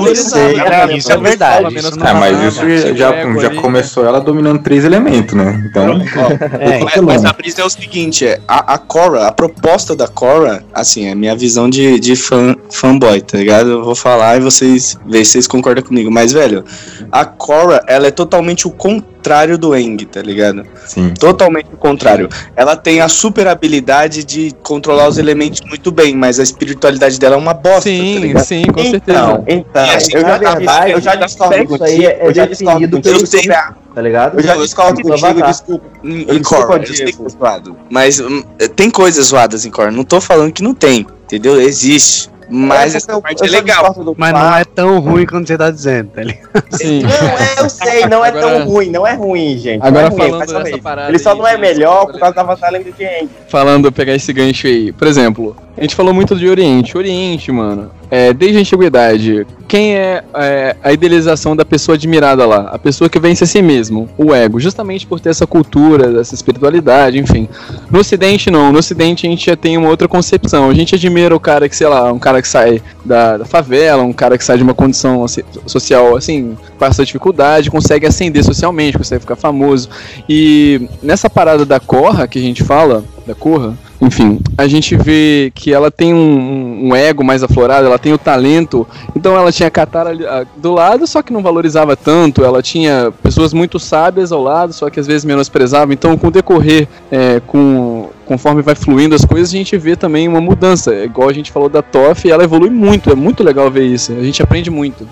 [0.64, 0.98] cara, né?
[0.98, 1.66] isso é verdade.
[2.02, 5.64] Ah, mas isso já, já começou ela dominando três elementos, né?
[5.70, 6.02] Então,
[6.60, 10.08] É, Mas, mas a brisa é o seguinte, é, a, a Korra, a proposta da
[10.08, 13.72] Korra, assim, é a minha visão de, de fã, fanboy, tá ligado?
[13.72, 16.12] Eu vou falar e vocês veem se vocês concordam comigo.
[16.12, 16.64] Mas, velho,
[17.12, 19.12] a Korra, ela é totalmente o contrário
[19.58, 20.66] do Aang, tá ligado?
[20.86, 21.14] sim.
[21.20, 22.28] Totalmente o contrário.
[22.56, 27.36] Ela tem a super habilidade de controlar os elementos muito bem, mas a espiritualidade dela
[27.36, 28.44] é uma bosta, tá Sim, ligado?
[28.44, 29.20] sim, com certeza.
[29.20, 31.84] Então, então, assim, eu na já, verdade, eu já discordo isso contigo.
[31.84, 33.20] aí é eu já definido pelo
[33.54, 34.40] a, Tá ligado?
[34.40, 35.86] Eu já discordo Do contigo, desculpa.
[36.04, 37.78] Desculpa, eu sei que é zoado.
[37.90, 38.44] Mas hum,
[38.76, 39.92] tem coisas zoadas em Korra.
[39.92, 41.60] Não tô falando que não tem, entendeu?
[41.60, 42.30] Existe.
[42.52, 43.94] Mas É, essa eu- parte eu é só legal.
[43.94, 46.50] do Mas não é tão ruim quanto você tá dizendo, tá ligado?
[46.72, 47.02] Sim.
[47.04, 49.82] Não, é, eu sei, não é Agora- tão ruim, não é ruim, gente.
[49.86, 52.44] Agora é ruim, falando dessa parada Ele só aí não é melhor por causa da
[52.44, 53.30] batalha de Aang.
[53.48, 54.92] falando, pegar esse gancho aí.
[54.92, 56.98] Por exemplo, a gente falou muito de Oriente.
[56.98, 62.70] Oriente, mano, é, desde a antiguidade, quem é, é, a idealização da pessoa admirada lá?
[62.74, 66.36] A pessoa que vence a si mesmo, o ego, justamente por ter essa cultura, essa
[66.36, 67.48] espiritualidade, enfim.
[67.90, 68.70] No Ocidente, não.
[68.74, 70.70] No Ocidente, a gente já tem uma outra concepção.
[70.70, 74.04] A gente admira o cara que, sei lá, um cara que sai da, da favela,
[74.04, 75.26] um cara que sai de uma condição
[75.66, 79.88] social, assim, passa dificuldade, consegue ascender socialmente, consegue ficar famoso.
[80.28, 85.52] E nessa parada da Corra que a gente fala, da Corra, enfim, a gente vê
[85.56, 88.86] que ela tem um, um ego mais aflorado, ela tem o talento.
[89.16, 92.44] Então ela tinha a Katara ah, do lado, só que não valorizava tanto.
[92.44, 95.94] Ela tinha pessoas muito sábias ao lado, só que às vezes menosprezava.
[95.94, 100.28] Então, com o decorrer, é, com, conforme vai fluindo as coisas, a gente vê também
[100.28, 100.94] uma mudança.
[100.94, 103.12] É Igual a gente falou da Toff, ela evolui muito.
[103.12, 104.12] É muito legal ver isso.
[104.12, 105.08] A gente aprende muito.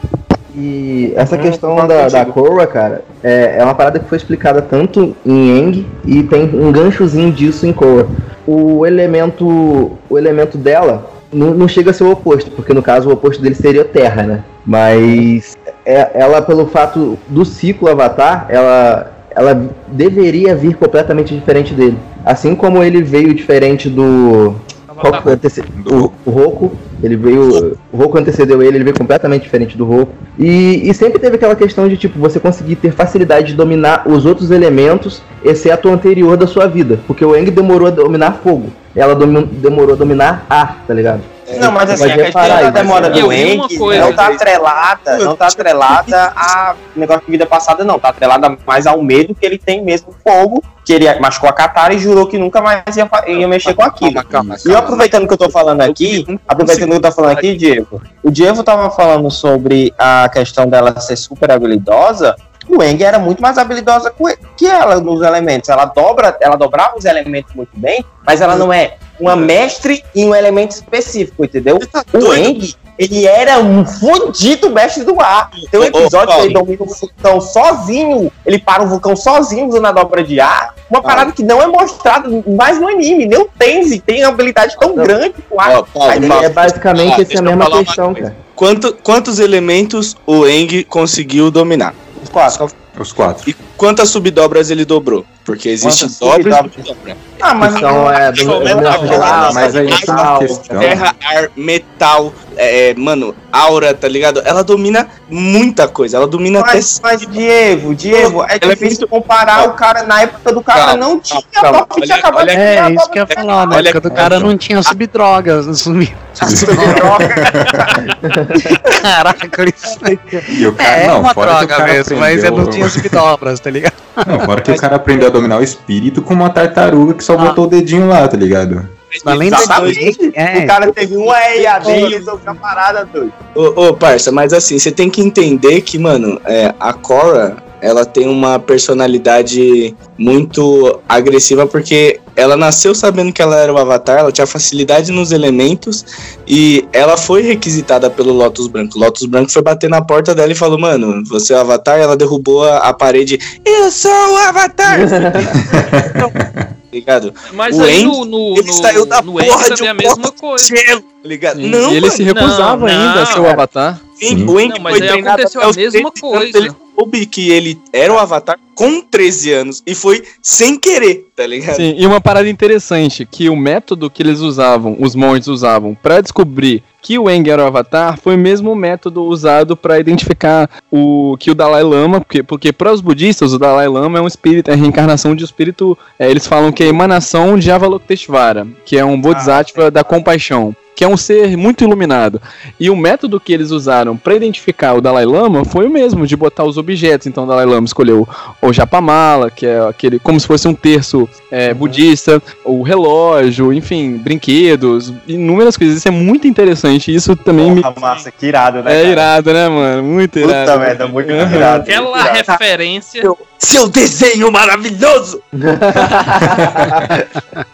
[0.60, 2.26] E essa Uhum, questão da, da.
[2.26, 6.70] Korra, cara, é, é uma parada que foi explicada tanto em Aang e tem um
[6.72, 8.08] ganchozinho disso em Korra.
[8.46, 13.10] O elemento, o elemento dela não, não chega a ser o oposto, porque no caso
[13.10, 14.44] o oposto dele seria Terra, né?
[14.66, 21.98] Mas é- ela, pelo fato do ciclo Avatar, ela, ela deveria vir completamente diferente dele.
[22.26, 24.56] Assim como ele veio diferente do.
[25.00, 27.78] Foi o antece- o, o Roku, ele veio.
[27.92, 30.12] O Roku antecedeu ele, ele veio completamente diferente do Roku.
[30.38, 34.26] E, e sempre teve aquela questão de tipo, você conseguir ter facilidade de dominar os
[34.26, 37.00] outros elementos, exceto o anterior da sua vida.
[37.08, 38.68] Porque o Eng demorou a dominar fogo.
[38.96, 41.22] Ela domi- demorou a dominar ar, tá ligado?
[41.58, 42.72] Não, mas assim, a questão da isso.
[42.72, 44.06] demora do coisa.
[44.06, 48.00] não tá atrelada, não tá atrelada a negócio de vida passada, não.
[48.00, 51.94] Tá atrelada mais ao medo que ele tem mesmo fogo, que ele machucou a Katara
[51.94, 54.14] e jurou que nunca mais ia, ia mexer com aquilo.
[54.14, 57.56] Calma, calma, E aproveitando que eu tô falando aqui, aproveitando que eu tô falando aqui,
[57.56, 62.36] Diego, o Diego tava falando sobre a questão dela ser super habilidosa.
[62.70, 64.14] O Eng era muito mais habilidosa
[64.56, 65.70] que ela nos elementos.
[65.70, 70.28] Ela dobra, ela dobrava os elementos muito bem, mas ela não é uma mestre em
[70.30, 71.80] um elemento específico, entendeu?
[71.92, 72.34] Tá O?
[72.34, 75.50] Eng, ele era um fudido mestre do ar.
[75.72, 76.46] Tem um episódio que Paulo.
[76.46, 80.76] ele domina um vulcão sozinho, ele para um vulcão sozinho usando a dobra de ar.
[80.90, 83.26] Uma parada que não é mostrada mais no anime.
[83.26, 85.04] Nem o Tenzi tem uma habilidade tão Não.
[85.04, 85.70] grande com ar.
[85.70, 88.36] Mas Paulo, É basicamente Ah, essa mesma questão, cara.
[88.56, 91.94] Quanto- quantos elementos o Eng conseguiu dominar?
[92.22, 92.89] Os quatro.
[92.98, 93.50] Os quatro.
[93.50, 95.26] E quantas subdobras ele dobrou?
[95.46, 97.18] Porque existe Quantas dobra e subdobra.
[97.42, 100.18] Ah, mas Então é Deixa eu ver, dominação de não, ar, mas aí metal.
[100.18, 100.80] é uma questão.
[100.80, 104.42] Terra, ar, metal, é, mano, aura, tá ligado?
[104.46, 106.18] Ela domina muita coisa.
[106.18, 107.08] Ela domina Mas, até.
[107.16, 110.98] mas, Diego, Diego, é Ela é difícil comparar o cara na época do cara Calma,
[110.98, 113.28] não tinha calma, top que olha- tinha acabado olha- de É, isso que eu ia
[113.28, 115.80] falar, na Olha- época do cara não tinha subdrogas.
[115.80, 116.14] Sumi...
[119.02, 120.20] Caraca, isso aí.
[120.50, 123.94] E o cara, É, não, uma droga mesmo, mas eu não tinha subdobras, tá ligado?
[124.28, 127.34] Não, fora que o cara aprendeu a dominar o espírito com uma tartaruga que só
[127.34, 127.38] Ah.
[127.38, 128.88] botou o dedinho lá, tá ligado?
[129.26, 130.32] Além Exatamente.
[130.36, 133.34] É, O cara teve uma EAD e resolveu a parada doida.
[133.56, 138.06] Ô, ô, parça, mas assim, você tem que entender que, mano, é, a Korra, ela
[138.06, 144.32] tem uma personalidade muito agressiva porque ela nasceu sabendo que ela era o Avatar, ela
[144.32, 146.06] tinha facilidade nos elementos
[146.48, 148.98] e ela foi requisitada pelo Lotus Branco.
[148.98, 152.00] O Lotus Branco foi bater na porta dela e falou, mano, você é o Avatar?
[152.00, 153.40] E ela derrubou a, a parede.
[153.66, 155.00] Eu sou o Avatar!
[156.92, 157.34] ligado?
[157.54, 159.90] Mas O aí Eng, no, no, Ele no, saiu da no porra de também é
[159.90, 160.66] um a mesma coisa.
[160.66, 161.62] de gelo, ligado?
[161.62, 163.48] Sim, Não, e ele mano, se recusava Não, ainda a ser o.
[163.48, 164.02] Avatar.
[164.16, 164.46] Sim.
[164.46, 166.58] o Eng Não, mas foi aí treinado aconteceu até a mesma 13 anos, coisa.
[166.58, 171.46] Ele soube que ele era o Avatar com 13 anos e foi sem querer, tá
[171.48, 171.76] ligado?
[171.78, 176.20] Sim, e uma parada interessante, que o método que eles usavam, os monges usavam, pra
[176.22, 181.36] descobrir que o Eng era o Avatar, foi o mesmo método usado pra identificar o
[181.40, 184.70] que o Dalai Lama, porque, porque para os budistas, o Dalai Lama é um espírito,
[184.70, 188.68] é a reencarnação de um espírito, é, eles falam que é a emanação de Avalokiteshvara,
[188.86, 190.76] que é um bodhisattva da compaixão.
[191.00, 192.42] Que é um ser muito iluminado.
[192.78, 196.36] E o método que eles usaram pra identificar o Dalai Lama foi o mesmo, de
[196.36, 197.26] botar os objetos.
[197.26, 198.28] Então o Dalai Lama escolheu
[198.62, 204.18] o Japamala, que é aquele como se fosse um terço é, budista, o relógio, enfim,
[204.18, 205.96] brinquedos, inúmeras coisas.
[205.96, 207.16] Isso é muito interessante.
[207.16, 207.82] Isso também me.
[207.82, 208.92] Porra, massa, que irado, né?
[208.92, 209.08] É cara?
[209.08, 210.04] irado, né, mano?
[210.04, 210.66] Muito irado.
[210.66, 211.56] Puta merda, muito Aham.
[211.56, 211.84] irado.
[211.84, 213.24] Aquela referência.
[213.60, 215.44] Seu desenho maravilhoso!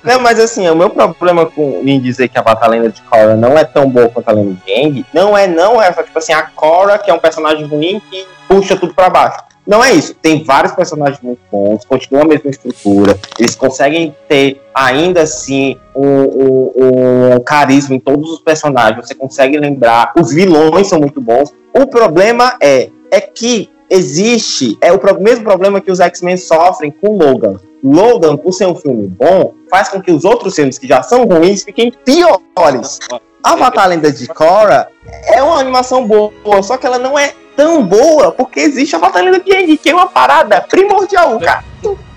[0.03, 3.57] Não, mas assim, o meu problema com em dizer que a Batalha de Korra não
[3.57, 6.43] é tão boa quanto a lenda de Aang, não é não é tipo assim, a
[6.43, 9.39] Korra que é um personagem ruim que puxa tudo pra baixo.
[9.67, 10.13] Não é isso.
[10.13, 13.17] Tem vários personagens muito bons, continua a mesma estrutura.
[13.39, 19.07] Eles conseguem ter ainda assim um, um- um carisma em todos os personagens.
[19.07, 20.13] Você consegue lembrar.
[20.15, 21.51] Os vilões são muito bons.
[21.73, 27.17] O problema é, é que existe é o mesmo problema que os X-Men sofrem com
[27.17, 27.59] Logan.
[27.85, 31.25] Logan, por ser um filme bom, faz com que os outros filmes que já são
[31.25, 32.97] ruins fiquem piores.
[33.43, 34.87] Avatar Lenda de Korra
[35.25, 36.31] é uma animação boa,
[36.63, 39.89] só que ela não é tão boa porque existe a Batalha Lenda de Aang, que
[39.89, 41.63] é uma parada primordial, cara.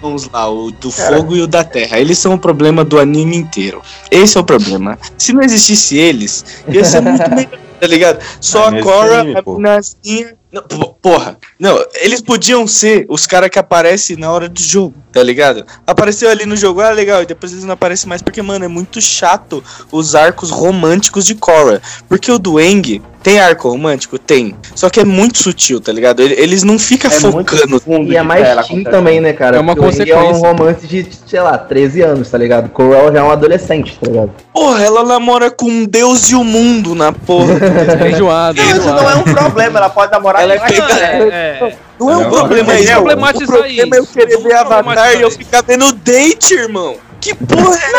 [0.00, 1.98] Vamos lá, o do fogo e o da terra.
[1.98, 3.82] Eles são o problema do anime inteiro.
[4.10, 4.98] Esse é o problema.
[5.18, 8.18] Se não existisse eles, ia ser muito melhor, tá ligado?
[8.40, 10.34] Só Ah, a Korra, anime, a minazinha.
[10.50, 10.62] Não,
[11.02, 15.66] porra, Não, eles podiam ser os caras que aparecem na hora do jogo, tá ligado?
[15.86, 18.68] Apareceu ali no jogo, ah, legal, e depois eles não aparecem mais, porque, mano, é
[18.68, 19.62] muito chato
[19.92, 21.82] os arcos românticos de Korra.
[22.08, 24.18] Porque o do Eng tem arco romântico?
[24.18, 24.54] Tem.
[24.74, 26.20] Só que é muito sutil, tá ligado?
[26.22, 27.78] Ele- Eles não ficam É muito focando.
[27.80, 28.84] fundo E é mais teen acontece.
[28.90, 29.58] também, né, cara?
[29.58, 30.48] É uma Porque o Eng É um consequência.
[30.48, 32.70] romance de, sei lá, 13 anos, tá ligado?
[32.70, 34.30] Coral já é um adolescente, tá ligado?
[34.54, 37.58] Porra, ela namora com um Deus e o mundo na porra.
[38.08, 40.64] Enjoado, Não, isso não é um problema, ela pode namorar Ela é com.
[40.66, 41.72] É, é.
[41.98, 42.88] Não é um Não, problema mas isso.
[42.92, 44.12] vamos O problematizar problema é eu isso.
[44.12, 45.38] querer Vamos ver Avatar problematizar e eu isso.
[45.38, 46.96] ficar vendo date, irmão.
[47.20, 47.90] Que porra é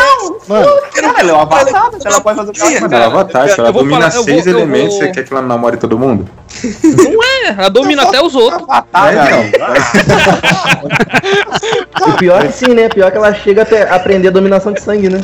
[0.48, 2.84] Mano, Cara, ela é uma avatar, ela pode fazer o que ela quiser.
[2.94, 5.42] ela é Avatar, se ela domina falar- seis vou- elementos, vou- você quer que ela
[5.42, 6.26] namore todo mundo?
[7.44, 8.62] É, ela domina até os outros.
[8.62, 9.74] Avatar, É, cara.
[12.08, 12.88] E pior que sim, né?
[12.88, 15.20] Pior que ela chega a aprender a dominação de sangue, né?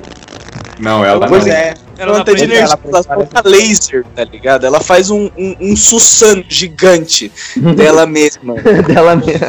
[0.79, 1.53] Não, ela Pois não.
[1.53, 1.75] é.
[1.99, 4.67] Ela não Planta de energia, ela solta laser, tá ligado?
[4.67, 7.33] Ela faz um, um, um Susano gigante
[7.75, 8.55] dela mesma.
[8.87, 9.47] Dela mesma.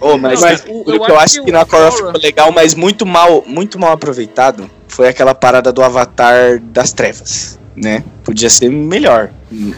[0.00, 2.74] Oh, mas Mas o eu que eu acho acho que na Korra ficou legal, mas
[2.74, 8.02] muito mal, muito mal aproveitado, foi aquela parada do Avatar das Trevas, né?
[8.24, 9.30] Podia ser melhor.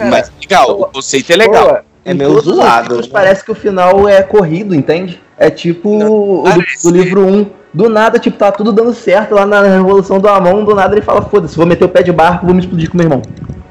[0.08, 1.82] mas legal, o conceito é legal.
[2.04, 3.08] É meio livros né?
[3.12, 5.20] Parece que o final é corrido, entende?
[5.38, 7.61] É tipo o do, do livro 1.
[7.74, 10.64] Do nada, tipo, tá tudo dando certo lá na Revolução do Amon.
[10.64, 12.98] Do nada ele fala: foda-se, vou meter o pé de barco, vou me explodir com
[12.98, 13.22] meu irmão.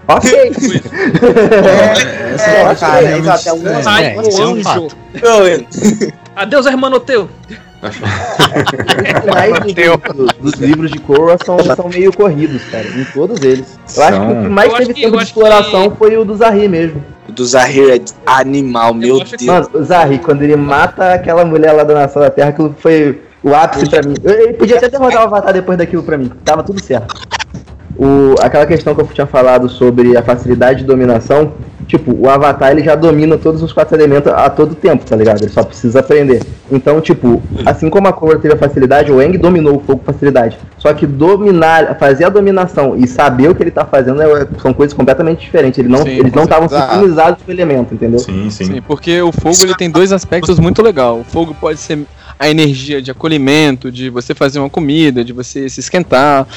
[0.07, 0.31] Ok.
[2.31, 2.75] É, ok.
[2.79, 4.63] cara, exato, é um É, isso é um anjo.
[4.63, 4.97] fato.
[5.13, 5.41] Então,
[6.35, 7.29] Adeus, hermanoteu.
[9.33, 12.85] mais do- do- dos livros de Korra são, são meio corridos, cara.
[12.87, 13.77] Em todos eles.
[13.95, 16.35] Eu acho que o que mais Eu teve que- tempo de exploração foi o do
[16.35, 17.03] Zahir mesmo.
[17.27, 19.47] O do Zahir é animal, meu acho que- Deus.
[19.47, 23.21] Mano, o Zahir, quando ele mata aquela mulher lá da Nação da Terra, aquilo foi
[23.43, 24.15] o ápice pra mim.
[24.23, 26.31] Ele podia até derrotar o Avatar depois daquilo pra mim.
[26.43, 27.15] Tava tudo certo.
[27.97, 31.51] O, aquela questão que eu tinha falado sobre a facilidade de dominação,
[31.87, 35.41] tipo, o Avatar ele já domina todos os quatro elementos a todo tempo, tá ligado?
[35.43, 36.41] Ele só precisa aprender.
[36.71, 40.11] Então, tipo, assim como a Korra teve a facilidade, o Eng dominou o fogo com
[40.13, 40.57] facilidade.
[40.79, 44.73] Só que dominar, fazer a dominação e saber o que ele tá fazendo é- são
[44.73, 45.77] coisas completamente diferentes.
[45.77, 46.91] Ele não, Sim, eles não estavam certeza.
[46.93, 48.19] sincronizados com o elemento, entendeu?
[48.19, 48.65] Sim, sim.
[48.65, 51.19] Sim, porque o fogo ele tem dois aspectos muito legais.
[51.19, 51.99] O fogo pode ser
[52.41, 56.47] a energia de acolhimento, de você fazer uma comida, de você se esquentar.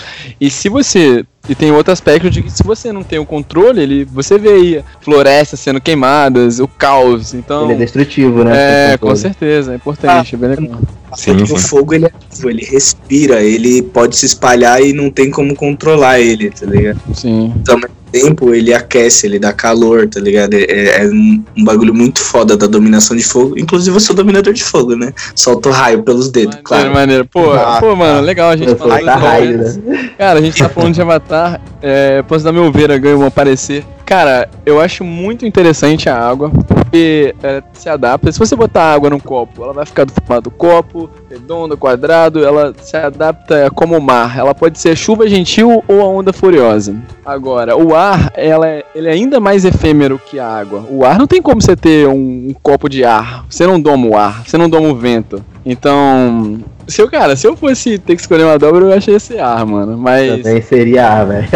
[0.41, 3.83] E se você e tem outro aspecto de que se você não tem o controle,
[3.83, 7.35] ele você vê aí florestas sendo queimadas, o caos.
[7.35, 8.95] Então Ele é destrutivo, né?
[8.95, 10.81] é, com certeza, é importante, é bem legal.
[11.17, 11.59] Sim, o sim.
[11.59, 16.19] fogo ele é vivo, ele respira, ele pode se espalhar e não tem como controlar
[16.19, 16.99] ele, tá ligado?
[17.13, 17.53] Sim.
[17.69, 20.55] Ao mesmo tempo ele aquece, ele dá calor, tá ligado?
[20.55, 23.59] É, é um, um bagulho muito foda da dominação de fogo.
[23.59, 25.13] Inclusive eu sou dominador de fogo, né?
[25.35, 26.95] Solto raio pelos dedos, Maneiro, claro.
[26.95, 27.25] maneiro.
[27.27, 30.11] Pô, Ah, pô, mano, legal a gente falar raio, né?
[30.17, 33.27] Cara, a gente tá falando de Avatar, é, posso dar meu ver a ganho um
[33.27, 33.85] aparecer.
[34.07, 38.31] Cara, eu acho muito interessante a água, porque é, se adapta.
[38.31, 42.45] Se você botar água num copo, ela vai ficar do formato do copo, redondo, quadrado,
[42.45, 44.39] ela se adapta como o mar.
[44.39, 46.95] Ela pode ser chuva gentil ou a onda furiosa.
[47.25, 50.85] Agora, o ar, ela é, ele é ainda mais efêmero que a água.
[50.91, 53.47] O ar não tem como você ter um, um copo de ar.
[53.49, 55.43] Você não doma o ar, você não doma o vento.
[55.65, 59.39] Então, se eu, cara, se eu fosse ter que escolher uma dobra, eu achei esse
[59.39, 59.97] ar, mano.
[59.97, 60.43] Mas.
[60.43, 61.49] Também seria A, velho.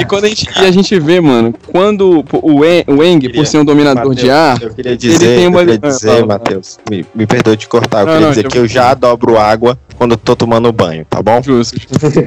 [0.00, 3.46] E quando a gente, e a gente vê, mano, quando o En- o Eng, por
[3.46, 6.08] ser um dominador de ar, Eu queria Ele dizer, tem uma- eu queria Ah, dizer,
[6.08, 6.26] fala.
[6.26, 8.94] Matheus, me, me perdoe te cortar, eu Não, queria não, dizer eu- que eu já
[8.94, 11.40] dobro água quando eu tô tomando banho, tá bom?
[11.42, 11.76] justo.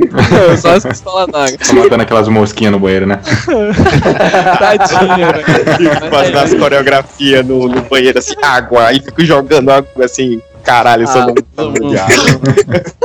[0.62, 1.58] Só as pistolas d'água.
[1.58, 3.20] Tá matando aquelas mosquinhas no banheiro, né?
[4.60, 5.90] Tadinha, velho.
[6.10, 11.22] Fazendo as coreografias no, no banheiro, assim, água, aí fico jogando água, assim, caralho, sou
[11.22, 11.90] Ah, dominador não.
[11.90, 12.16] de água.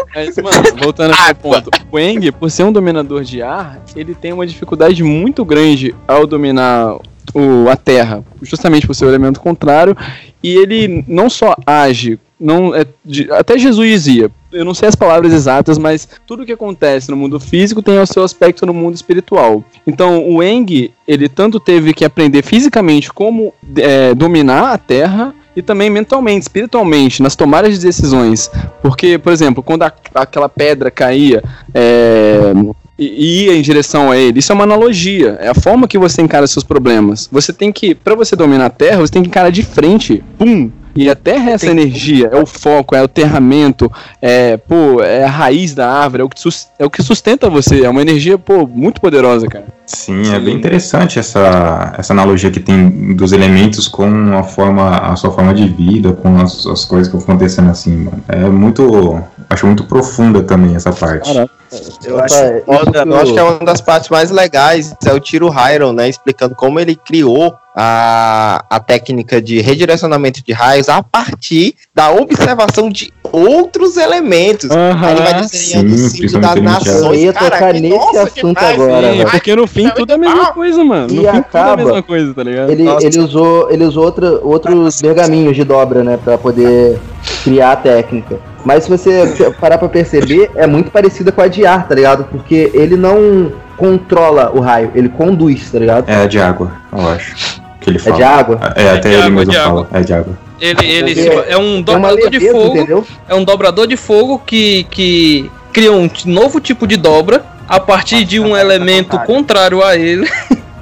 [0.15, 1.71] Mas, mano, voltando ao ponto.
[1.91, 6.27] O Eng, por ser um dominador de ar, ele tem uma dificuldade muito grande ao
[6.27, 6.97] dominar
[7.35, 9.97] o, a Terra, justamente por ser o elemento contrário,
[10.43, 14.95] e ele não só age, não é, de- até Jesus dizia, eu não sei as
[14.95, 18.95] palavras exatas, mas tudo que acontece no mundo físico tem o seu aspecto no mundo
[18.95, 19.65] espiritual.
[19.85, 25.63] Então, o Eng, ele tanto teve que aprender fisicamente como é, dominar a Terra, e
[25.63, 28.51] também mentalmente, espiritualmente, nas tomadas de decisões.
[28.83, 32.53] Porque, por exemplo, quando a- aquela pedra caía é,
[32.99, 35.37] e ia em direção a ele, isso é uma analogia.
[35.41, 37.29] É a forma que você encara seus problemas.
[37.33, 40.23] Você tem que, para você dominar a Terra, você tem que encarar de frente.
[40.39, 40.71] Pum!
[40.97, 43.91] E a Terra é essa energia, é o foco, é o terramento,
[44.23, 46.41] é, pô, é a raiz da árvore, é o que,
[46.79, 47.85] é o que sustenta você.
[47.85, 49.65] É uma energia, pô, muito poderosa, cara.
[49.87, 55.15] Sim, é bem interessante essa, essa analogia que tem dos elementos com a forma, a
[55.17, 58.25] sua forma de vida, com as, as coisas que vão acontecendo assim, mano.
[58.29, 59.23] É muito.
[59.51, 61.31] Acho muito profunda também essa parte.
[61.37, 65.21] Eu acho, que eu acho o- que é uma das partes mais legais, é o
[65.21, 71.03] Tiro Hyron, né, explicando como ele criou a, a técnica de redirecionamento de raios a
[71.03, 74.71] partir da observação de outros elementos.
[74.71, 77.03] Aí ele vai desenhando o sim, símbolo das nações.
[77.03, 79.31] Eu ia tocar que nesse nossa, assunto demais, agora, Sim, velho.
[79.31, 81.09] porque no fim tudo é a mesma coisa, mano.
[81.09, 82.71] No E fim tudo é a acaba- mesma coisa, tá ligado?
[82.71, 83.07] Ele, Nossa.
[83.07, 86.99] ele usou, ele usou outra, outros pergaminhos de dobra, né, pra poder
[87.43, 88.39] criar a técnica.
[88.65, 92.25] Mas se você parar pra perceber, é muito parecida com a de ar, tá ligado?
[92.25, 96.09] Porque ele não controla o raio, ele conduz, tá ligado?
[96.09, 97.61] É de água, eu acho.
[97.81, 98.17] Que ele É fala.
[98.17, 98.61] de água.
[98.77, 99.89] É, até de ele água, mesmo de fala.
[99.93, 100.39] É de água.
[100.61, 102.77] Ele, ele se- é um dobrador de leveza, fogo.
[102.77, 103.05] entendeu?
[103.29, 108.25] É um dobrador de fogo que, que cria um novo tipo de dobra a partir
[108.25, 110.29] de um elemento contrário a ele.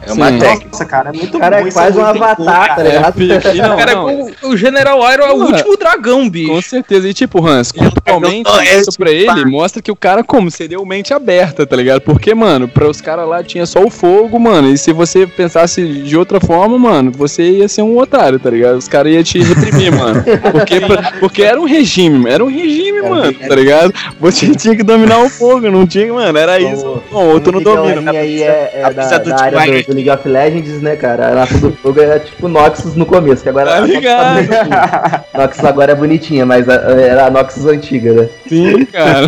[0.06, 0.38] É uma Sim.
[0.38, 0.68] técnica.
[0.72, 1.64] Nossa, cara, é muito O cara bom.
[1.64, 2.36] é é quase um avatar,
[2.68, 3.22] bom, tá ligado?
[3.22, 4.06] E não, Cara, não,
[4.42, 6.48] o, o General Iron é o último dragão, bicho.
[6.52, 7.08] Com certeza.
[7.08, 10.86] E tipo, Hans, culturalmente, é isso pra ele mostra que o cara, como, seria o
[10.86, 12.00] mente aberta, tá ligado?
[12.00, 14.68] Porque, mano, pra os caras lá tinha só o fogo, mano.
[14.72, 18.76] E se você pensasse de outra forma, mano, você ia ser um otário, tá ligado?
[18.76, 20.22] Os caras iam te reprimir, mano.
[20.52, 23.92] Porque, pra- porque era um regime, era um regime, mano, tá ligado?
[24.20, 27.02] Você tinha que dominar o fogo, não tinha, mano, era isso.
[27.10, 28.10] Bom, outro não domina.
[28.12, 31.28] aí é, é a da, área do, do League of Legends, né, cara?
[31.28, 34.34] A Nação do Fogo é tipo Noxus no começo, que agora Tá Noxus ligado.
[34.34, 35.24] bonitinha.
[35.34, 38.28] Noxus agora é bonitinha, mas era a Noxus antiga, né?
[38.48, 39.26] Sim, cara.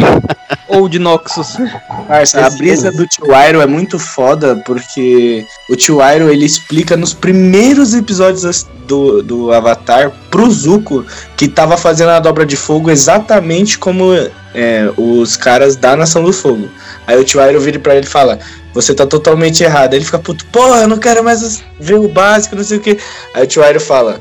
[0.69, 1.57] Ou de Noxus.
[2.09, 6.97] Parça, a brisa do Tio Iroh é muito foda porque o Tio Iroh ele explica
[6.97, 11.05] nos primeiros episódios do, do Avatar pro Zuko
[11.37, 14.13] que tava fazendo a dobra de fogo exatamente como
[14.55, 16.69] é, os caras da Nação do Fogo.
[17.07, 18.39] Aí o Tio vira pra ele e fala:
[18.73, 19.93] Você tá totalmente errado.
[19.93, 22.81] Aí ele fica puto, porra, eu não quero mais ver o básico, não sei o
[22.81, 22.99] que.
[23.35, 24.21] Aí o Tio fala: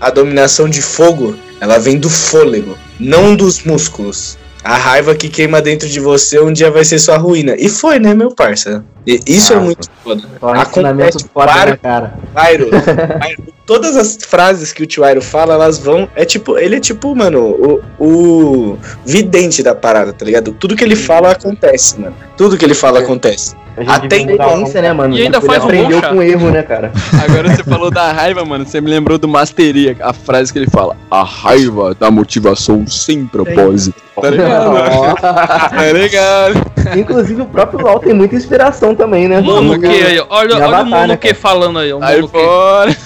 [0.00, 4.38] A dominação de fogo ela vem do fôlego, não dos músculos.
[4.64, 7.56] A raiva que queima dentro de você um dia vai ser sua ruína.
[7.58, 8.84] E foi, né, meu parça?
[9.06, 9.66] E isso é Nossa.
[9.66, 10.22] muito foda.
[10.42, 12.14] Um Acontece foda, cara?
[12.34, 12.70] Tyro,
[13.20, 16.08] Tyro, todas as frases que o Tio Iroh fala, elas vão.
[16.14, 20.52] É tipo, ele é tipo, mano, o, o vidente da parada, tá ligado?
[20.52, 22.14] Tudo que ele fala acontece, mano.
[22.36, 23.56] Tudo que ele fala acontece.
[23.76, 25.16] A gente Até Experiência, né, mano?
[25.16, 26.10] E ainda Ele faz um aprendeu chá.
[26.10, 26.92] com erro, né, cara?
[27.24, 28.66] Agora você falou da raiva, mano.
[28.66, 33.26] Você me lembrou do Masteria, a frase que ele fala: A raiva da motivação sem
[33.26, 34.02] propósito.
[34.20, 35.16] Tá ligado?
[35.16, 36.98] tá ligado?
[36.98, 39.40] Inclusive o próprio LoL tem muita inspiração também, né?
[39.40, 42.96] Mano, que aí, olha, olha Avatar, o Mono né, que falando aí, o fora.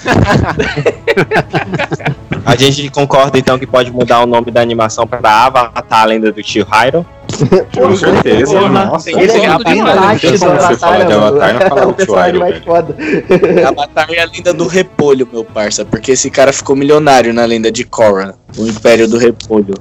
[2.45, 6.31] A gente concorda então que pode mudar o nome da animação para Avatar, a lenda
[6.31, 7.05] do Tio Hyro.
[7.75, 8.91] Com certeza, mano.
[8.91, 9.27] Nossa, é bem
[9.75, 9.99] demais.
[9.99, 12.29] baixo Não do tem como você falar de Avatar não falar o do Tio personagem
[12.35, 12.65] Iroh, mais velho.
[12.65, 12.95] foda.
[13.67, 15.85] Avatar é a lenda do repolho, meu parça.
[15.85, 19.73] Porque esse cara ficou milionário na lenda de Korra, o Império do Repolho.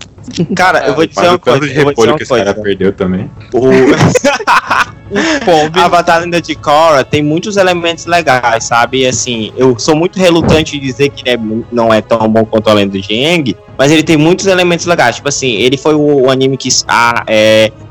[0.57, 1.61] Cara, eu vou dizer Mas uma coisa.
[1.61, 2.63] de dizer repolho uma que esse cara coisa.
[2.63, 3.31] perdeu também.
[3.53, 3.69] O
[5.81, 9.03] Avatar Lenda de Korra tem muitos elementos legais, sabe?
[9.03, 11.41] E, assim, eu sou muito relutante em dizer que ele é
[11.71, 15.17] não é tão bom quanto a Lenda de Aang, mas ele tem muitos elementos legais.
[15.17, 17.36] Tipo assim, ele foi o, o anime que ah, é,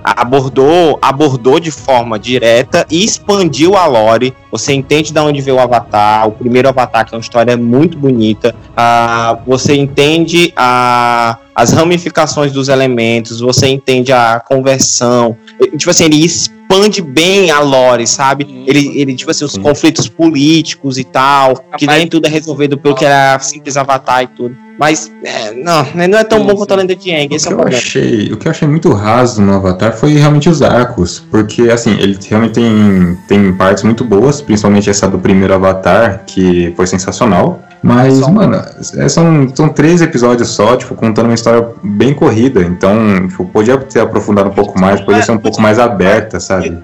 [0.03, 4.33] abordou, abordou de forma direta e expandiu a lore.
[4.51, 7.97] Você entende de onde veio o Avatar, o primeiro Avatar, que é uma história muito
[7.97, 8.55] bonita.
[8.77, 15.35] Ah, você entende a, as ramificações dos elementos, você entende a conversão.
[15.77, 16.17] Tipo assim, ele
[16.65, 18.65] expande bem a lore, sabe?
[18.67, 22.95] Ele, ele tipo assim, os conflitos políticos e tal, que nem tudo é resolvido pelo
[22.95, 24.55] que era simples Avatar e tudo.
[24.77, 27.47] Mas, é, não, não é tão Sim, bom quanto a Lenda de Aang, O esse
[27.47, 27.81] que, é o eu problema.
[27.81, 31.23] achei, o que eu achei muito raso no Avatar foi realmente os arcos.
[31.31, 36.73] Porque, assim, ele realmente tem, tem partes muito boas, principalmente essa do primeiro Avatar, que
[36.75, 37.61] foi sensacional.
[37.85, 38.59] Mas, mano,
[38.97, 42.61] é, são, são três episódios só, tipo, contando uma história bem corrida.
[42.61, 46.83] Então, tipo, podia ter aprofundado um pouco mais, podia ser um pouco mais aberta, sabe?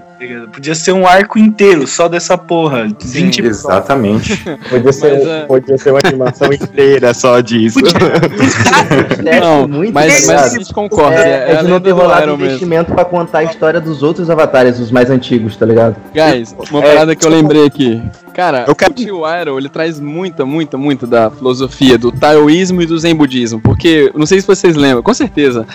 [0.52, 2.84] Podia ser um arco inteiro só dessa porra.
[3.02, 3.58] 20 episódios.
[3.58, 4.36] Exatamente.
[4.68, 7.78] Podia ser, Mas, é- podia ser uma animação inteira só disso.
[9.40, 10.36] Não, muito mas, ligado.
[10.42, 11.16] mas a gente concorda.
[11.20, 12.46] É, É, é é não ter do rolado Iron mesmo.
[12.46, 15.96] investimento pra contar a história dos outros avatares, os mais antigos, tá ligado?
[16.12, 18.02] Guys, uma É, parada que eu lembrei aqui.
[18.34, 22.80] Cara, Eu quero- o tio Iroh, ele traz muita, muita, muita da filosofia do taoísmo
[22.80, 23.60] e do zen budismo.
[23.60, 25.66] Porque, não sei se vocês lembram, com certeza,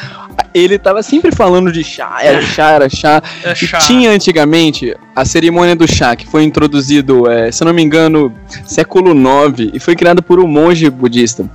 [0.54, 3.22] ele tava sempre falando de chá, era chá, era chá.
[3.44, 3.86] É E chato.
[3.86, 8.32] tinha antigamente antigamente, a cerimônia do chá, que foi introduzido, é, se não me engano,
[8.66, 11.50] século IX, e foi criada por um monge budista.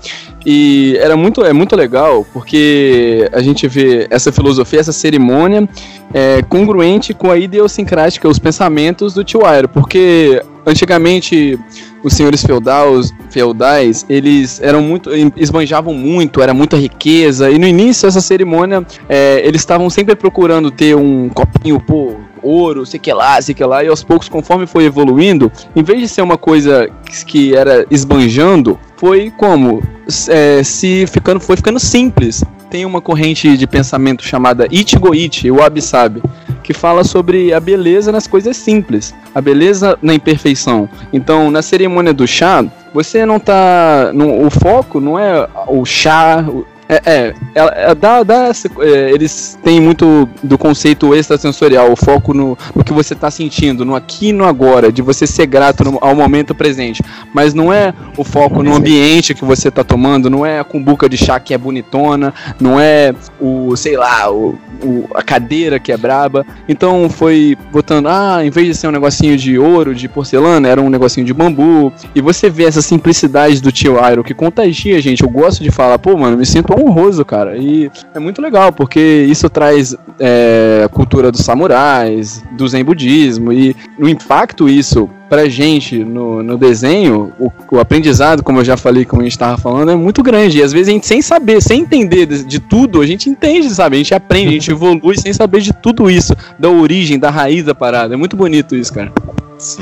[0.44, 5.68] E era muito, é muito legal, porque a gente vê essa filosofia, essa cerimônia,
[6.12, 11.56] é, congruente com a idiosincrática, os pensamentos do tio Aero, porque antigamente
[12.02, 18.08] os senhores feudais, feudais, eles eram muito, esbanjavam muito, era muita riqueza, e no início
[18.08, 23.40] dessa cerimônia, é, eles estavam sempre procurando ter um copinho, pô, ouro, sei que lá,
[23.40, 26.88] sei que lá, e aos poucos, conforme foi evoluindo, em vez de ser uma coisa
[27.26, 29.82] que era esbanjando, foi como?
[30.28, 32.44] É, se ficando, foi ficando simples.
[32.70, 36.22] Tem uma corrente de pensamento chamada Ichigo Ichi, o Wabi-Sabi,
[36.62, 40.88] que fala sobre a beleza nas coisas simples, a beleza na imperfeição.
[41.12, 42.64] Então, na cerimônia do chá,
[42.94, 44.10] você não tá.
[44.14, 46.44] No, o foco não é o chá,
[46.88, 52.34] é, é, é, é dá, dá é, eles têm muito do conceito extrasensorial, o foco
[52.34, 55.84] no, no que você está sentindo, no aqui e no agora, de você ser grato
[55.84, 57.02] no, ao momento presente.
[57.32, 61.08] Mas não é o foco no ambiente que você está tomando, não é a cumbuca
[61.08, 65.92] de chá que é bonitona, não é o, sei lá, o, o, a cadeira que
[65.92, 66.44] é braba.
[66.68, 70.80] Então foi botando, ah, em vez de ser um negocinho de ouro, de porcelana, era
[70.80, 71.92] um negocinho de bambu.
[72.14, 75.22] E você vê essa simplicidade do tio Airo que contagia, gente.
[75.22, 77.56] Eu gosto de falar, pô, mano, me sinto honroso, cara.
[77.56, 83.52] E é muito legal, porque isso traz é, a cultura dos samurais, do zen budismo,
[83.52, 88.76] e o impacto isso pra gente no, no desenho, o, o, aprendizado, como eu já
[88.76, 90.58] falei, como a gente tava falando, é muito grande.
[90.58, 93.70] E às vezes a gente, sem saber, sem entender de, de tudo, a gente entende,
[93.70, 93.96] sabe?
[93.96, 97.64] A gente aprende, a gente evolui sem saber de tudo isso, da origem, da raiz
[97.64, 98.12] da parada.
[98.12, 99.10] É muito bonito isso, cara.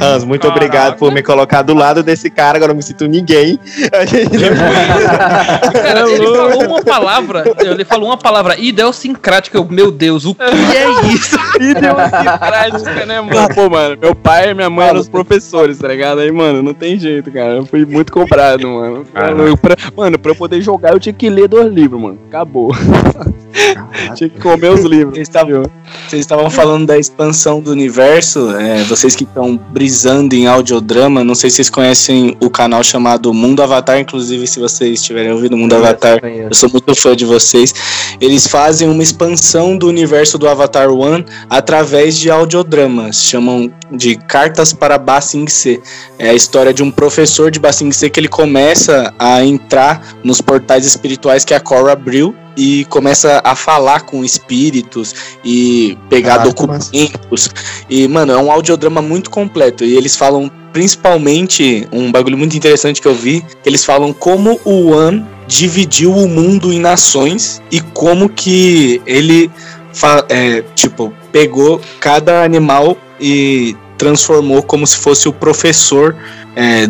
[0.00, 0.56] Hans, muito Caraca.
[0.56, 3.58] obrigado por me colocar do lado desse cara, agora eu não me sinto ninguém.
[5.72, 10.42] cara, ele falou uma palavra, ele falou uma palavra idiosincrática, eu, meu Deus, o que
[10.42, 11.36] é isso?
[11.60, 13.54] idiosincrática, né, mano?
[13.54, 16.20] Pô, mano, meu pai e minha mãe eram os professores, tá ligado?
[16.20, 19.04] Aí, mano, não tem jeito, cara, eu fui muito comprado, mano.
[19.46, 22.70] Eu, pra, mano, pra eu poder jogar eu tinha que ler dois livros, mano, acabou.
[24.14, 25.16] tinha que comer os livros.
[26.08, 31.24] Vocês estavam falando da expansão do universo, é, vocês que estão brisando em audiodrama.
[31.24, 35.56] Não sei se vocês conhecem o canal chamado Mundo Avatar, inclusive se vocês estiverem ouvindo
[35.56, 36.48] Mundo eu Avatar, conheço.
[36.48, 37.74] eu sou muito fã de vocês.
[38.20, 44.72] Eles fazem uma expansão do universo do Avatar One através de audiodramas, chamam de Cartas
[44.72, 45.80] para Ba Sing Se.
[46.18, 50.16] É a história de um professor de Ba Sing Se que ele começa a entrar
[50.22, 56.34] nos portais espirituais que a Korra abriu e começa a falar com espíritos e pegar
[56.34, 57.50] ah, documentos.
[57.88, 59.84] E, mano, é um audiodrama muito completo.
[59.84, 64.60] E eles falam principalmente um bagulho muito interessante que eu vi, que eles falam como
[64.64, 69.50] o One dividiu o mundo em nações e como que ele
[70.28, 76.16] é, tipo pegou cada animal e transformou como se fosse o professor
[76.54, 76.88] é,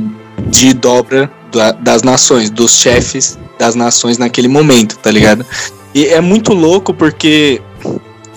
[0.49, 5.45] de dobra da, das nações, dos chefes das nações naquele momento, tá ligado?
[5.95, 7.61] E é muito louco porque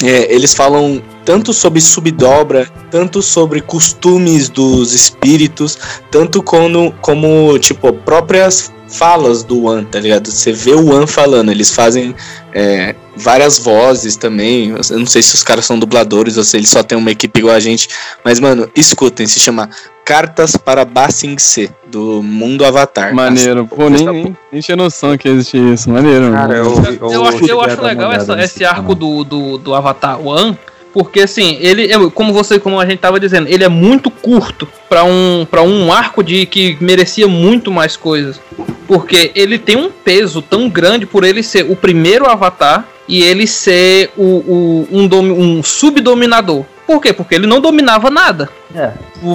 [0.04, 5.78] é, eles falam tanto sobre subdobra, tanto sobre costumes dos espíritos,
[6.12, 10.30] tanto como, como tipo, próprias falas do One, tá ligado?
[10.30, 12.16] Você vê o One falando, eles fazem
[12.54, 14.70] é, várias vozes também.
[14.70, 17.40] Eu não sei se os caras são dubladores ou se eles só tem uma equipe
[17.40, 17.88] igual a gente,
[18.24, 19.70] mas, mano, escutem, se chama
[20.06, 23.14] Cartas para Basing C, do Mundo Avatar.
[23.16, 26.32] Maneiro, pô, nem, nem, nem tinha noção que existia isso, maneiro.
[26.32, 30.20] Cara, eu, eu, eu, acho, eu acho legal essa, esse arco do, do, do Avatar
[30.20, 30.58] One
[30.94, 34.68] porque assim, ele é, como você, como a gente tava dizendo, ele é muito curto
[34.88, 38.40] para um para um arco de que merecia muito mais coisas.
[38.88, 43.48] Porque ele tem um peso tão grande por ele ser o primeiro avatar e ele
[43.48, 46.64] ser o, o um, dom, um subdominador.
[46.86, 47.12] Por quê?
[47.12, 48.50] Porque ele não dominava nada.
[48.76, 48.92] É.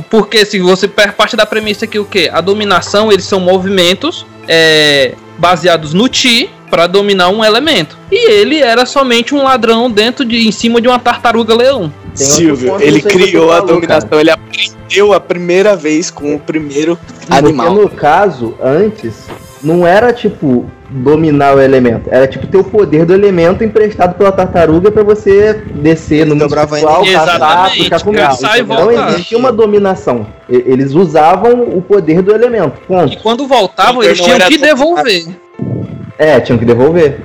[0.09, 5.15] Porque se você parte da premissa que o que a dominação eles são movimentos é,
[5.39, 7.99] baseados no Ti para dominar um elemento.
[8.11, 11.93] E ele era somente um ladrão dentro de em cima de uma tartaruga leão.
[12.15, 14.21] Silvio, ele criou a dominação, cara.
[14.21, 16.99] ele aprendeu a primeira vez com o primeiro
[17.31, 17.67] animal.
[17.67, 19.27] Porque no caso, antes,
[19.63, 24.33] não era tipo dominar o elemento, era tipo ter o poder do elemento emprestado pela
[24.33, 30.27] tartaruga para você descer no mundo espiritual, caçar, ficar com Então existia uma dominação.
[30.49, 32.81] Eles usavam o poder do elemento.
[32.87, 33.13] Ponto.
[33.13, 35.27] E quando voltavam, eles tinham que devolver.
[36.19, 37.21] É, tinham que devolver.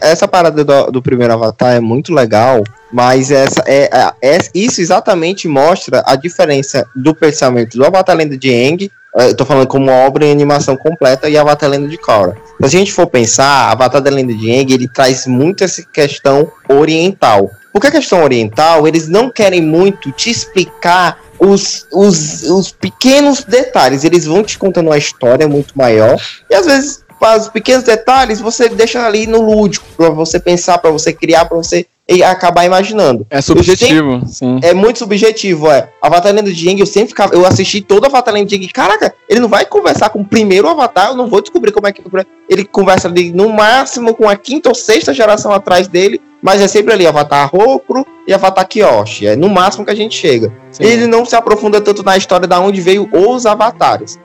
[0.00, 2.62] Essa parada do, do primeiro Avatar é muito legal,
[2.92, 8.36] mas essa é, é, é, isso exatamente mostra a diferença do pensamento do Avatar Lenda
[8.36, 12.36] de Aang eu tô falando como obra em animação completa e Avatar Lenda de Korra.
[12.60, 16.50] Se a gente for pensar, Avatar da Lenda de Aang, ele traz muito essa questão
[16.68, 17.50] oriental.
[17.72, 24.04] Porque a questão oriental, eles não querem muito te explicar os, os, os pequenos detalhes.
[24.04, 26.20] Eles vão te contando uma história muito maior.
[26.50, 30.78] E às vezes, para os pequenos detalhes, você deixa ali no lúdico, para você pensar,
[30.78, 31.86] para você criar, para você
[32.24, 33.26] acabar imaginando.
[33.28, 34.60] É subjetivo, sim.
[34.62, 35.90] É muito subjetivo, é.
[36.00, 37.34] Avatar Lenda de Aang, eu sempre ficava.
[37.34, 38.68] Eu assisti todo Avatar Lenda de.
[38.68, 41.92] Caraca, ele não vai conversar com o primeiro Avatar, eu não vou descobrir como é
[41.92, 42.02] que.
[42.48, 46.68] Ele conversa ali no máximo com a quinta ou sexta geração atrás dele, mas é
[46.68, 49.26] sempre ali Avatar Rokuro e Avatar Kyoshi.
[49.26, 50.52] É no máximo que a gente chega.
[50.70, 50.84] Sim.
[50.84, 54.18] Ele não se aprofunda tanto na história da onde veio os avatares.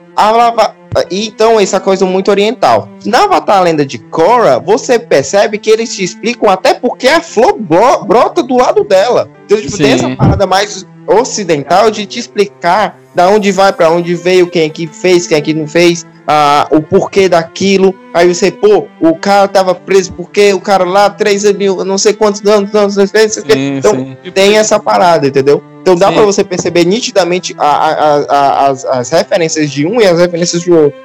[0.94, 2.88] Ava- Então, essa coisa muito oriental.
[3.04, 7.54] Na Avatar Lenda de Korra, você percebe que eles te explicam até porque a flor
[7.58, 9.28] bro- brota do lado dela.
[9.44, 14.14] Então, tipo, tem essa parada mais ocidental de te explicar da onde vai, pra onde
[14.14, 17.94] veio, quem é que fez, quem é que não fez, ah, o porquê daquilo.
[18.14, 22.12] Aí você, pô, o cara tava preso porque o cara lá, 3 mil, não sei
[22.12, 23.52] quantos anos, não sei, não sei o quê.
[23.52, 24.16] Sim, Então, sim.
[24.32, 25.62] tem essa parada, entendeu?
[25.82, 26.14] Então dá Sim.
[26.14, 30.16] pra você perceber nitidamente a- a- a- a- as, as referências de um e as
[30.18, 31.02] referências do outro.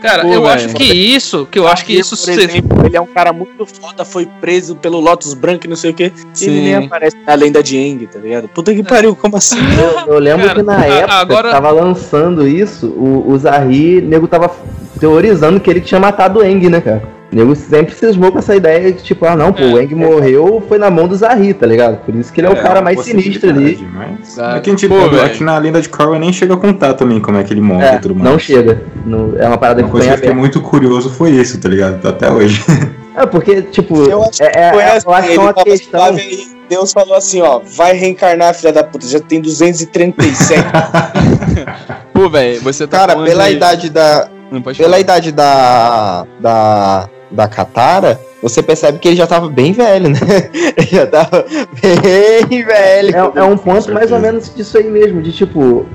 [0.00, 0.54] Cara, Pô, eu velho.
[0.54, 3.64] acho que isso, que eu acho que isso por exemplo, ele é um cara muito
[3.64, 6.04] foda, foi preso pelo Lotus Branco e não sei o que.
[6.04, 6.50] E ele Sim.
[6.62, 8.46] nem aparece na lenda de Aang, tá ligado?
[8.48, 9.56] Puta que pariu, como assim?
[10.06, 13.38] Eu, eu lembro Cara, que na a- época agora- que tava lançando isso, o, o
[13.38, 14.50] Zahri, o nego tava
[15.00, 17.02] teorizando que ele tinha matado o Eng, né, cara?
[17.34, 20.62] O nego sempre cismou com essa ideia de tipo, ah não, pô, o Eng morreu,
[20.68, 21.96] foi na mão do Zahri, tá ligado?
[22.04, 23.84] Por isso que ele é, o cara uma mais sinistro ali.
[23.92, 26.56] Mas Ah, é que a gente, pô, aqui na lenda de Korra nem chega a
[26.56, 28.30] contar também como é que ele morre É, e tudo mais.
[28.30, 28.80] não chega.
[29.04, 31.68] No- é uma parada Uma que coisa que eu fiquei muito curioso foi isso, tá
[31.68, 32.06] ligado?
[32.06, 32.62] Até hoje.
[33.16, 35.38] É, porque, tipo, Eu acho é, é, Foi é, assim, eu acho que é ele
[35.44, 36.18] uma tava questão.
[36.18, 40.60] e Deus falou assim, ó, vai reencarnar, filha da puta, já tem 237.
[42.12, 44.28] Pô, velho, você tá Cara, pela de- idade da.
[44.50, 45.00] Não pode Pela falar.
[45.00, 46.26] idade da.
[46.40, 47.08] da.
[47.34, 50.18] Da Katara, você percebe que ele já tava bem velho, né?
[50.76, 51.44] Ele já tava
[51.80, 53.16] bem velho.
[53.16, 55.86] É, é um ponto mais ou menos disso aí mesmo, de tipo,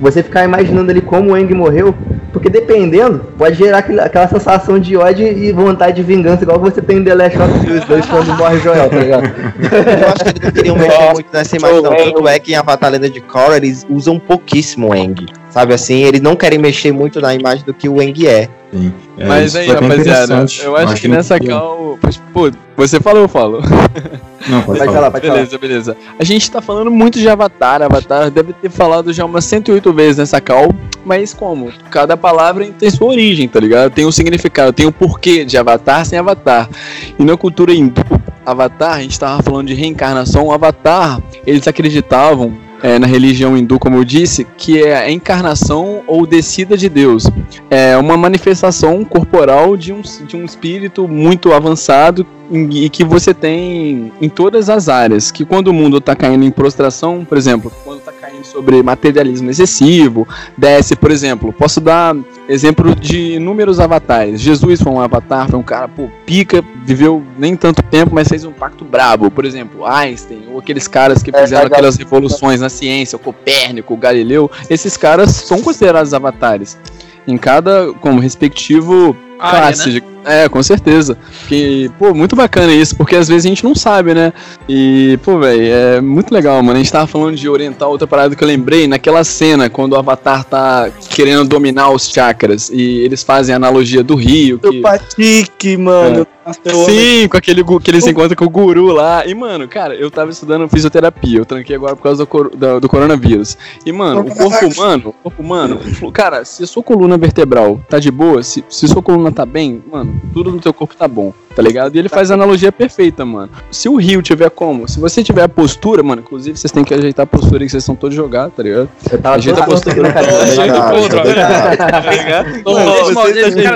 [0.00, 1.94] você ficar imaginando ali como o Eng morreu,
[2.32, 6.98] porque dependendo, pode gerar aquela sensação de ódio e vontade de vingança, igual você tem
[6.98, 9.24] em The Last of Us 2 quando morre o Joel, tá ligado?
[9.24, 11.96] Eu acho que eles não queriam mexer muito nessa imagem, não.
[11.96, 15.26] Tanto é que em Avatar Lenda de Korra eles usam pouquíssimo o Eng.
[15.54, 18.48] Sabe assim, eles não querem mexer muito na imagem do que o Eng é.
[18.72, 18.92] Sim.
[19.16, 21.96] É, Mas isso aí, rapaziada, eu acho que nessa cal.
[22.32, 23.60] Pô, você falou, eu falo.
[24.48, 24.92] Não, pode, Pode falar.
[24.92, 25.38] falar, pode falar.
[25.38, 25.96] Beleza, beleza.
[26.18, 27.82] A gente tá falando muito de Avatar.
[27.82, 30.74] Avatar deve ter falado já umas 108 vezes nessa call.
[31.04, 31.72] Mas como?
[31.88, 33.92] Cada palavra tem sua origem, tá ligado?
[33.92, 36.68] Tem um significado, tem o porquê de Avatar sem Avatar.
[37.16, 38.02] E na cultura hindu,
[38.44, 40.50] Avatar, a gente tava falando de reencarnação.
[40.50, 42.63] Avatar, eles acreditavam.
[42.84, 47.24] É, na religião hindu, como eu disse, que é a encarnação ou descida de Deus.
[47.70, 54.12] É uma manifestação corporal de um, de um espírito muito avançado e que você tem
[54.20, 55.30] em todas as áreas.
[55.30, 58.12] Que quando o mundo está caindo em prostração, por exemplo, quando está
[58.44, 60.26] sobre materialismo excessivo,
[60.56, 62.14] desce, por exemplo, posso dar
[62.48, 64.40] exemplo de inúmeros avatares.
[64.40, 68.44] Jesus foi um avatar, foi um cara, pô, pica, viveu nem tanto tempo, mas fez
[68.44, 69.30] um pacto brabo.
[69.30, 73.96] Por exemplo, Einstein, ou aqueles caras que fizeram aquelas revoluções na ciência, o Copérnico, o
[73.96, 76.78] Galileu, esses caras são considerados avatares.
[77.26, 79.86] Em cada, como respectivo Área, classe.
[79.88, 79.94] né?
[80.00, 81.16] de- é, com certeza.
[81.48, 84.32] Que, pô, muito bacana isso, porque às vezes a gente não sabe, né?
[84.68, 86.78] E, pô, velho, é muito legal, mano.
[86.78, 89.96] A gente tava falando de oriental, outra parada que eu lembrei, naquela cena, quando o
[89.96, 94.78] Avatar tá querendo dominar os chakras, e eles fazem a analogia do rio, que...
[94.78, 96.18] O Patique, mano.
[96.18, 96.43] Nossa,
[96.84, 99.26] Sim, com aquele que eles encontram com o guru lá.
[99.26, 101.38] E, mano, cara, eu tava estudando fisioterapia.
[101.38, 103.56] Eu tranquei agora por causa do, cor- da- do coronavírus.
[103.86, 105.80] E, mano, o corpo humano, o corpo humano,
[106.12, 109.82] cara, se a sua coluna vertebral tá de boa, se, se sua coluna tá bem,
[109.90, 111.94] mano, tudo no teu corpo tá bom, tá ligado?
[111.94, 113.50] E ele faz a analogia perfeita, mano.
[113.70, 116.94] Se o rio tiver como, se você tiver a postura, mano, inclusive vocês têm que
[116.94, 118.88] ajeitar a postura aí que vocês estão todos jogados, tá ligado?
[119.10, 120.18] Eu tava Ajeita a postura.
[120.18, 121.36] Ajeita postura.
[121.36, 122.00] Tá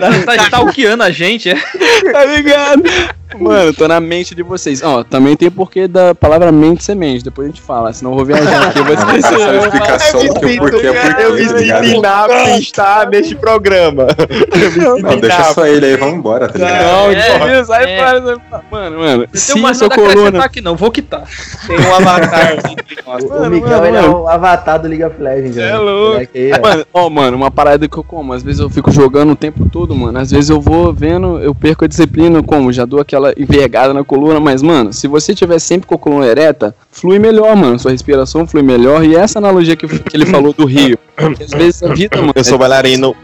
[0.00, 1.56] tá, tá stalkeando a gente, é?
[2.12, 2.82] Tá ligado?
[3.36, 4.82] Mano, tô na mente de vocês.
[4.82, 7.24] Ó, também tem o porquê da palavra mente semente.
[7.24, 8.78] Depois a gente fala, senão eu vou viajar aqui.
[8.78, 9.40] Eu vou esquecer.
[9.40, 13.08] Essa explicação do que o porquê é porquê, Eu me tá sinto inapto em estar
[13.08, 14.06] neste programa.
[15.02, 16.58] Não, deixa só ele aí, vamos embora, tá?
[16.58, 17.96] Não, É, isso, aí é.
[17.98, 18.64] para, sai fora.
[18.70, 20.44] Mano, mano, se tenho mais sua nada a acrescentar coluna...
[20.44, 21.24] aqui não, vou quitar.
[21.66, 22.58] Tem um avatar.
[23.08, 25.56] O Miguel, ele é o avatar do League of Legends.
[25.56, 25.78] É né?
[25.78, 26.28] louco.
[26.34, 26.68] Ó.
[26.68, 29.68] Mano, ó, mano, uma parada que eu como, às vezes eu fico jogando o tempo
[29.70, 30.18] todo, mano.
[30.18, 32.70] Às vezes eu vou vendo, eu perco a disciplina, como?
[32.70, 36.26] Já dou aquela envergada na coluna, mas, mano, se você tiver sempre com a coluna
[36.26, 37.78] ereta, flui melhor, mano.
[37.78, 39.04] Sua respiração flui melhor.
[39.04, 40.98] E essa analogia que, que ele falou do rio.
[41.16, 42.32] às vezes a vida, mano.
[42.34, 43.14] Eu sou bailarino.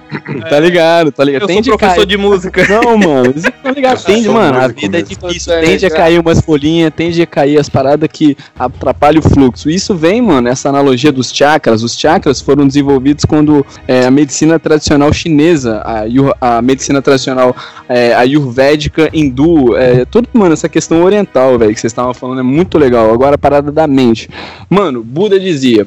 [0.49, 1.43] Tá ligado, tá ligado.
[1.43, 2.67] Eu Tende sou professor de música.
[2.69, 4.05] Não, mano, vocês estão ligados?
[4.05, 5.53] Tende, mano, a vida é difícil.
[5.61, 9.71] Tende a cair umas folhinhas, tende a cair as paradas que atrapalham o fluxo.
[9.71, 11.83] Isso vem, mano, essa analogia dos chakras.
[11.83, 17.57] Os chakras foram desenvolvidos quando é, a medicina tradicional chinesa, a, a medicina tradicional
[17.89, 22.43] é, ayurvédica, hindu, é, tudo, mano, essa questão oriental, velho, que vocês estavam falando é
[22.43, 23.13] muito legal.
[23.13, 24.29] Agora a parada da mente.
[24.69, 25.87] Mano, Buda dizia: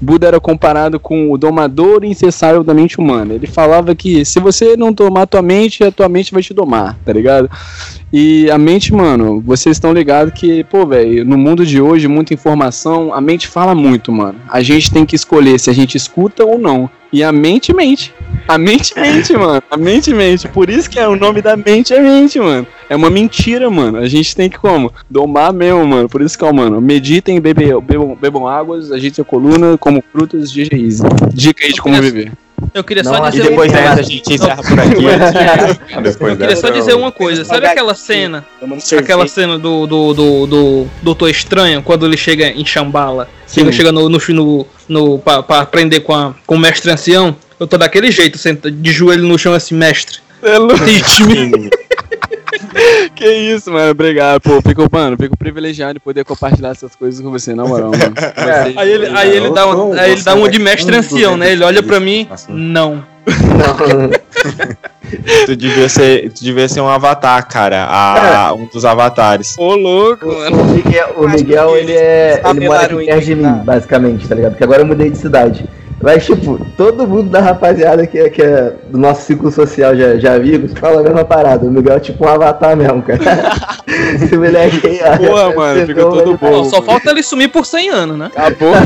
[0.00, 3.34] Buda era comparado com o domador incessável da mente humana.
[3.34, 6.98] Ele falava que se você não tomar tua mente, a tua mente vai te domar,
[7.04, 7.50] tá ligado?
[8.12, 12.32] E a mente, mano, vocês estão ligados que, pô, velho, no mundo de hoje, muita
[12.32, 14.40] informação, a mente fala muito, mano.
[14.48, 16.88] A gente tem que escolher se a gente escuta ou não.
[17.10, 18.14] E a mente mente.
[18.46, 19.62] A mente mente, mano.
[19.70, 20.48] A mente mente.
[20.48, 22.66] Por isso que é o nome da mente é mente, mano.
[22.88, 23.98] É uma mentira, mano.
[23.98, 24.92] A gente tem que como?
[25.08, 26.08] Domar mesmo, mano.
[26.08, 30.54] Por isso que, ó, mano, meditem, bebam, bebam, bebam águas, agitem a coluna, como frutas,
[30.56, 31.02] Easy.
[31.32, 32.32] Dica aí de como viver.
[32.74, 35.98] Eu queria Não, só e dizer depois uma dessa a gente encerra por aqui.
[36.02, 37.44] Depois Eu queria só dizer uma coisa.
[37.44, 38.44] Sabe aquela cena?
[38.98, 43.60] Aquela cena do, do, do, do Doutor Estranho, quando ele chega em Shambhala, Sim.
[43.60, 47.34] chega, chega no, no, no, no pra, pra aprender com, a, com o mestre ancião,
[47.58, 50.18] eu tô daquele jeito, senta de joelho no chão assim, mestre.
[50.40, 51.70] Teach me.
[53.14, 53.90] Que isso, mano.
[53.90, 54.60] Obrigado, pô.
[54.62, 58.14] Fico, mano, fico privilegiado de poder compartilhar essas coisas com você, na moral, mano.
[58.76, 61.52] Aí ele, aí ele dá, um, aí ele dá uma de mestre ancião, né?
[61.52, 63.04] Ele olha pra mim, não.
[65.46, 67.84] tu, devia ser, tu devia ser um avatar, cara.
[67.84, 69.56] A, um dos avatares.
[69.58, 70.62] Ô, louco, mano.
[70.62, 72.42] O Miguel, o Miguel, ele é.
[72.44, 74.52] Ele mora aqui perto de em- mim, basicamente, tá ligado?
[74.52, 75.64] Porque agora eu mudei de cidade.
[76.00, 80.16] Mas, tipo, todo mundo da rapaziada que é, que é do nosso ciclo social já,
[80.16, 81.66] já viu, fala a mesma parada.
[81.66, 83.18] O Miguel é tipo um avatar mesmo, cara.
[84.14, 86.64] Esse moleque aí, ó, mano, fica todo bom.
[86.64, 88.30] Só falta ele sumir por 100 anos, né?
[88.36, 88.74] Acabou.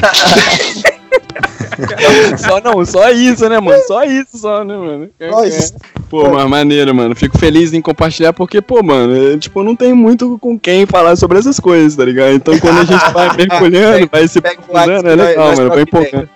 [2.39, 3.83] só não, só isso, né, mano?
[3.87, 5.11] Só isso, só, né, mano?
[5.31, 5.75] Só isso.
[6.09, 7.15] Pô, mas maneiro, mano.
[7.15, 11.17] Fico feliz em compartilhar porque, pô, mano, é, tipo, não tem muito com quem falar
[11.17, 12.33] sobre essas coisas, tá ligado?
[12.33, 15.71] Então quando a gente vai mergulhando, vai se Pega aprofundando, é legal, nós- mano.
[15.71, 16.29] Vai empolgando.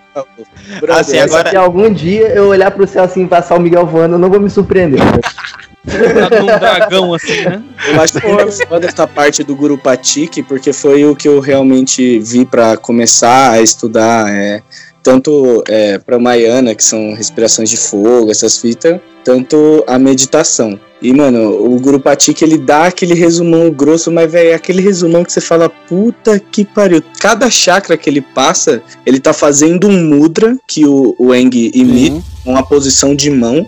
[0.79, 3.85] Brother, Assim, agora- Se algum dia eu olhar pro céu assim e passar o Miguel
[3.85, 4.99] voando, eu não vou me surpreender.
[4.99, 7.61] Tá num dragão assim, né?
[7.87, 12.19] Eu acho muito foda essa parte do Guru Patik, porque foi o que eu realmente
[12.19, 14.61] vi pra começar a estudar, é,
[15.03, 20.79] tanto é, para Maiana, que são respirações de fogo, essas fitas, tanto a meditação.
[21.01, 25.23] E, mano, o Guru Patik, ele dá aquele resumão grosso, mas, velho, é aquele resumão
[25.23, 27.03] que você fala, puta que pariu.
[27.19, 32.23] Cada chakra que ele passa, ele tá fazendo um mudra, que o, o Eng imita,
[32.45, 33.65] uma posição de mão,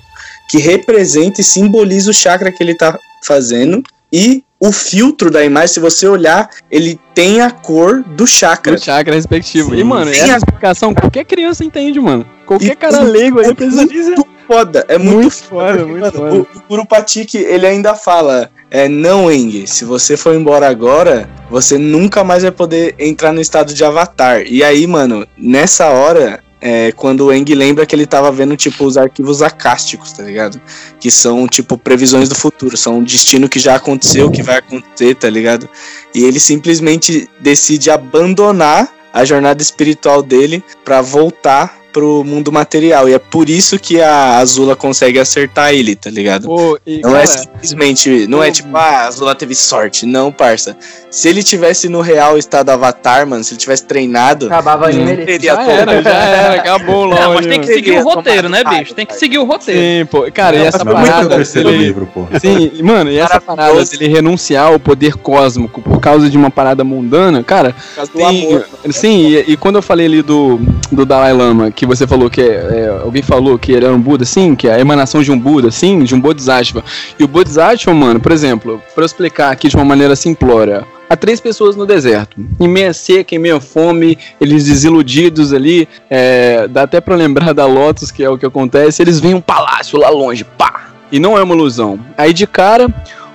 [0.49, 3.83] que representa e simboliza o chakra que ele tá fazendo.
[4.11, 8.75] E o filtro da imagem, se você olhar, ele tem a cor do chakra.
[8.75, 9.73] Do chakra respectivo.
[9.73, 9.83] E, Sim.
[9.83, 12.25] mano, Sim, essa a- explicação qualquer criança entende, mano.
[12.45, 14.15] Qualquer E cara leigo aí é precisa dizer.
[14.15, 15.71] muito foda, é muito, Muito foda.
[15.79, 16.33] foda, muito foda.
[16.33, 21.29] O, o Guru Patik, ele ainda fala, é, não, Eng, se você for embora agora,
[21.49, 24.41] você nunca mais vai poder entrar no estado de avatar.
[24.45, 28.85] E aí, mano, nessa hora, é quando o Eng lembra que ele tava vendo, tipo,
[28.85, 30.61] os arquivos acásticos, tá ligado?
[30.99, 35.15] Que são, tipo, previsões do futuro, são um destino que já aconteceu, que vai acontecer,
[35.15, 35.69] tá ligado?
[36.13, 43.07] E ele simplesmente decide abandonar a jornada espiritual dele pra voltar pro mundo material.
[43.09, 46.45] E é por isso que a Azula consegue acertar ele, tá ligado?
[46.45, 50.05] Pô, e, Não é cara, simplesmente, não é pô, tipo, ah, a Azula teve sorte.
[50.05, 50.75] Não, parça.
[51.11, 55.25] Se ele tivesse no real estado Avatar, mano, se ele tivesse treinado, Acabava ele não
[55.25, 57.21] teria já todo- era, já era, acabou logo.
[57.21, 58.93] Não, mas tem que seguir o roteiro, né, bicho?
[58.93, 59.81] Tem que seguir o roteiro.
[59.81, 60.29] Sim, pô.
[60.31, 61.25] Cara, e essa Não, muito parada.
[61.25, 62.27] o terceiro ele- livro, pô.
[62.39, 66.51] Sim, e, mano, e essa parada dele renunciar ao poder cósmico por causa de uma
[66.51, 68.65] parada mundana, cara, por causa do tem, amor.
[68.91, 70.59] sim, e, e quando eu falei ali do,
[70.91, 74.25] do Dalai Lama, que você falou que é, é, alguém falou que era um Buda,
[74.25, 76.83] sim, que é a emanação de um Buda, sim, de um Bodhisattva.
[77.17, 81.39] E o Bodhisattva, mano, por exemplo, eu explicar aqui de uma maneira simplória, há três
[81.39, 86.99] pessoas no deserto, em meia seca, em meia fome, eles desiludidos ali, é, dá até
[86.99, 90.43] pra lembrar da Lotus, que é o que acontece, eles veem um palácio lá longe,
[90.43, 90.89] pá!
[91.09, 91.97] E não é uma ilusão.
[92.17, 92.87] Aí de cara,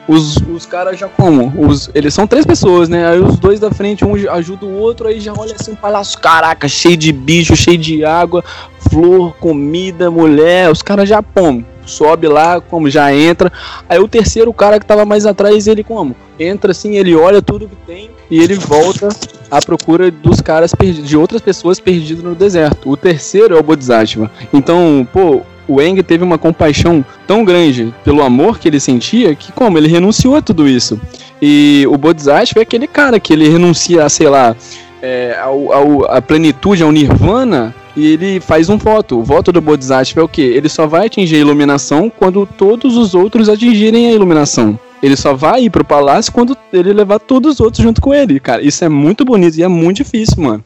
[0.07, 1.53] os, os caras já como?
[1.57, 3.07] Os, eles são três pessoas, né?
[3.07, 6.19] Aí os dois da frente, um ajuda o outro, aí já olha assim, um palácio,
[6.19, 8.45] caraca, cheio de bicho, cheio de água,
[8.91, 13.53] flor, comida, mulher, os caras já pom, sobe lá, como já entra.
[13.89, 16.15] Aí o terceiro cara que tava mais atrás, ele como?
[16.39, 19.09] Entra assim, ele olha tudo que tem e ele volta
[19.51, 22.91] à procura dos caras perdidos, de outras pessoas perdidas no deserto.
[22.91, 24.31] O terceiro é o Bodhisattva.
[24.53, 29.53] Então, pô, o Eng teve uma compaixão tão grande pelo amor que ele sentia que
[29.53, 31.01] como ele renunciou a tudo isso.
[31.41, 34.57] E o Bodhisattva é aquele cara que ele renuncia a, sei lá,
[35.03, 39.19] é, ao, ao, a plenitude, ao nirvana, e ele faz um voto.
[39.19, 40.43] O voto do Bodhisattva é o quê?
[40.43, 44.79] Ele só vai atingir a iluminação quando todos os outros atingirem a iluminação.
[45.03, 48.41] Ele só vai ir pro palácio quando ele levar todos os outros junto com ele,
[48.41, 48.63] cara.
[48.63, 50.65] Isso é muito bonito e é muito difícil, mano.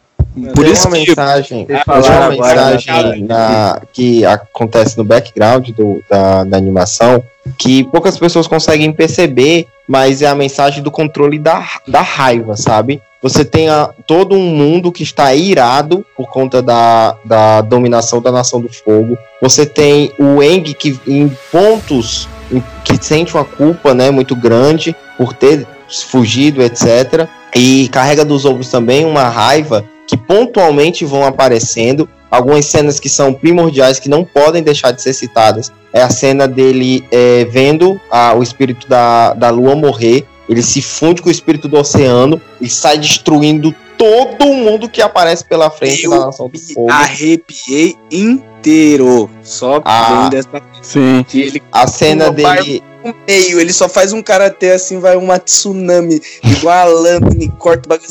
[0.55, 6.03] Por tem isso uma que mensagem, falaram uma mensagem na- que acontece no background do-
[6.09, 7.22] da, da animação
[7.57, 13.01] que poucas pessoas conseguem perceber, mas é a mensagem do controle da, da raiva, sabe?
[13.22, 18.30] Você tem a- todo um mundo que está irado por conta da, da dominação da
[18.30, 19.16] Nação do Fogo.
[19.43, 24.95] Você tem o Eng que em pontos em- que sente uma culpa né, muito grande
[25.16, 25.66] por ter
[26.11, 27.26] fugido, etc.
[27.57, 32.09] E carrega dos ombros também uma raiva que pontualmente vão aparecendo.
[32.31, 35.71] Algumas cenas que são primordiais, que não podem deixar de ser citadas.
[35.93, 40.27] É a cena dele é, vendo a- o espírito da, da lua morrer.
[40.49, 45.45] Ele se funde com o espírito do oceano e sai destruindo todo mundo que aparece
[45.45, 46.91] pela frente Eu da Nação do me Fogo.
[46.91, 49.31] arrepiei inteiro.
[49.43, 50.23] Só Ah.
[50.31, 51.25] vendo essa Sim.
[51.29, 52.83] que ele A cena dele.
[53.05, 57.49] no meio, ele só faz um karatê assim, vai uma tsunami, igual a lâmina e
[57.49, 58.09] corta o bagulho.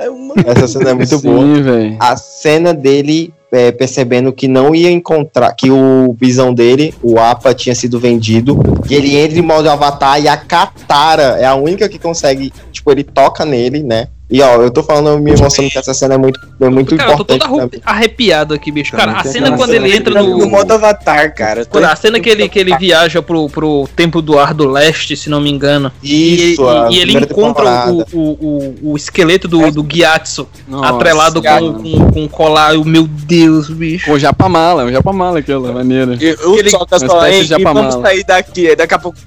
[0.00, 0.50] É.
[0.50, 1.40] Essa cena é muito boa.
[1.42, 1.96] Sim, velho.
[2.00, 7.52] a cena dele é, percebendo que não ia encontrar, que o visão dele, o APA,
[7.52, 11.88] tinha sido vendido, e ele entra em modo avatar e a Katara é a única
[11.88, 14.08] que consegue, tipo, ele toca nele, né?
[14.30, 17.12] E ó, eu tô falando, me emocionando que essa cena é muito, é muito Cara,
[17.12, 17.70] eu tô importante.
[17.70, 18.92] todo arrepiado aqui, bicho.
[18.96, 20.46] Cara, a cena quando ele entra no no.
[20.48, 21.64] modo avatar, cara.
[21.64, 25.16] Quando a cena que ele, que ele viaja pro, pro Templo do Ar do Leste,
[25.16, 25.90] se não me engano.
[26.00, 30.94] Isso, e, e, e ele encontra o, o, o, o esqueleto do, do Gyatso Nossa,
[30.94, 31.60] atrelado cara.
[31.60, 32.76] com, com, com colar.
[32.76, 34.12] O Meu Deus, bicho.
[34.12, 36.16] O Japamala, o Japamala aquela maneira.
[36.20, 38.68] Eu, eu palavras, espécie de "Ei, vamos japamala." sair daqui.
[38.68, 39.18] Aí daqui a pouco.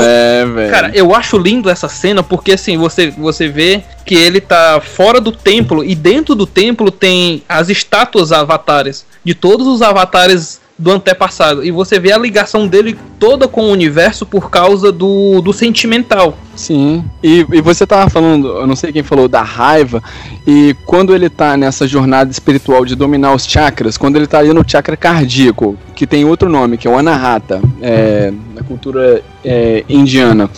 [0.00, 0.72] É, velho.
[0.72, 5.20] Cara, eu acho lindo essa cena porque assim, você, você vê que ele tá fora
[5.20, 10.90] do templo e dentro do templo tem as estátuas avatares de todos os avatares do
[10.90, 11.64] antepassado.
[11.64, 16.36] E você vê a ligação dele toda com o universo por causa do, do sentimental.
[16.56, 17.04] Sim.
[17.22, 20.02] E, e você tava falando, eu não sei quem falou, da raiva.
[20.46, 24.52] E quando ele tá nessa jornada espiritual de dominar os chakras, quando ele tá ali
[24.52, 29.84] no chakra cardíaco, que tem outro nome, que é o Anahata, é, na cultura é,
[29.88, 30.50] indiana.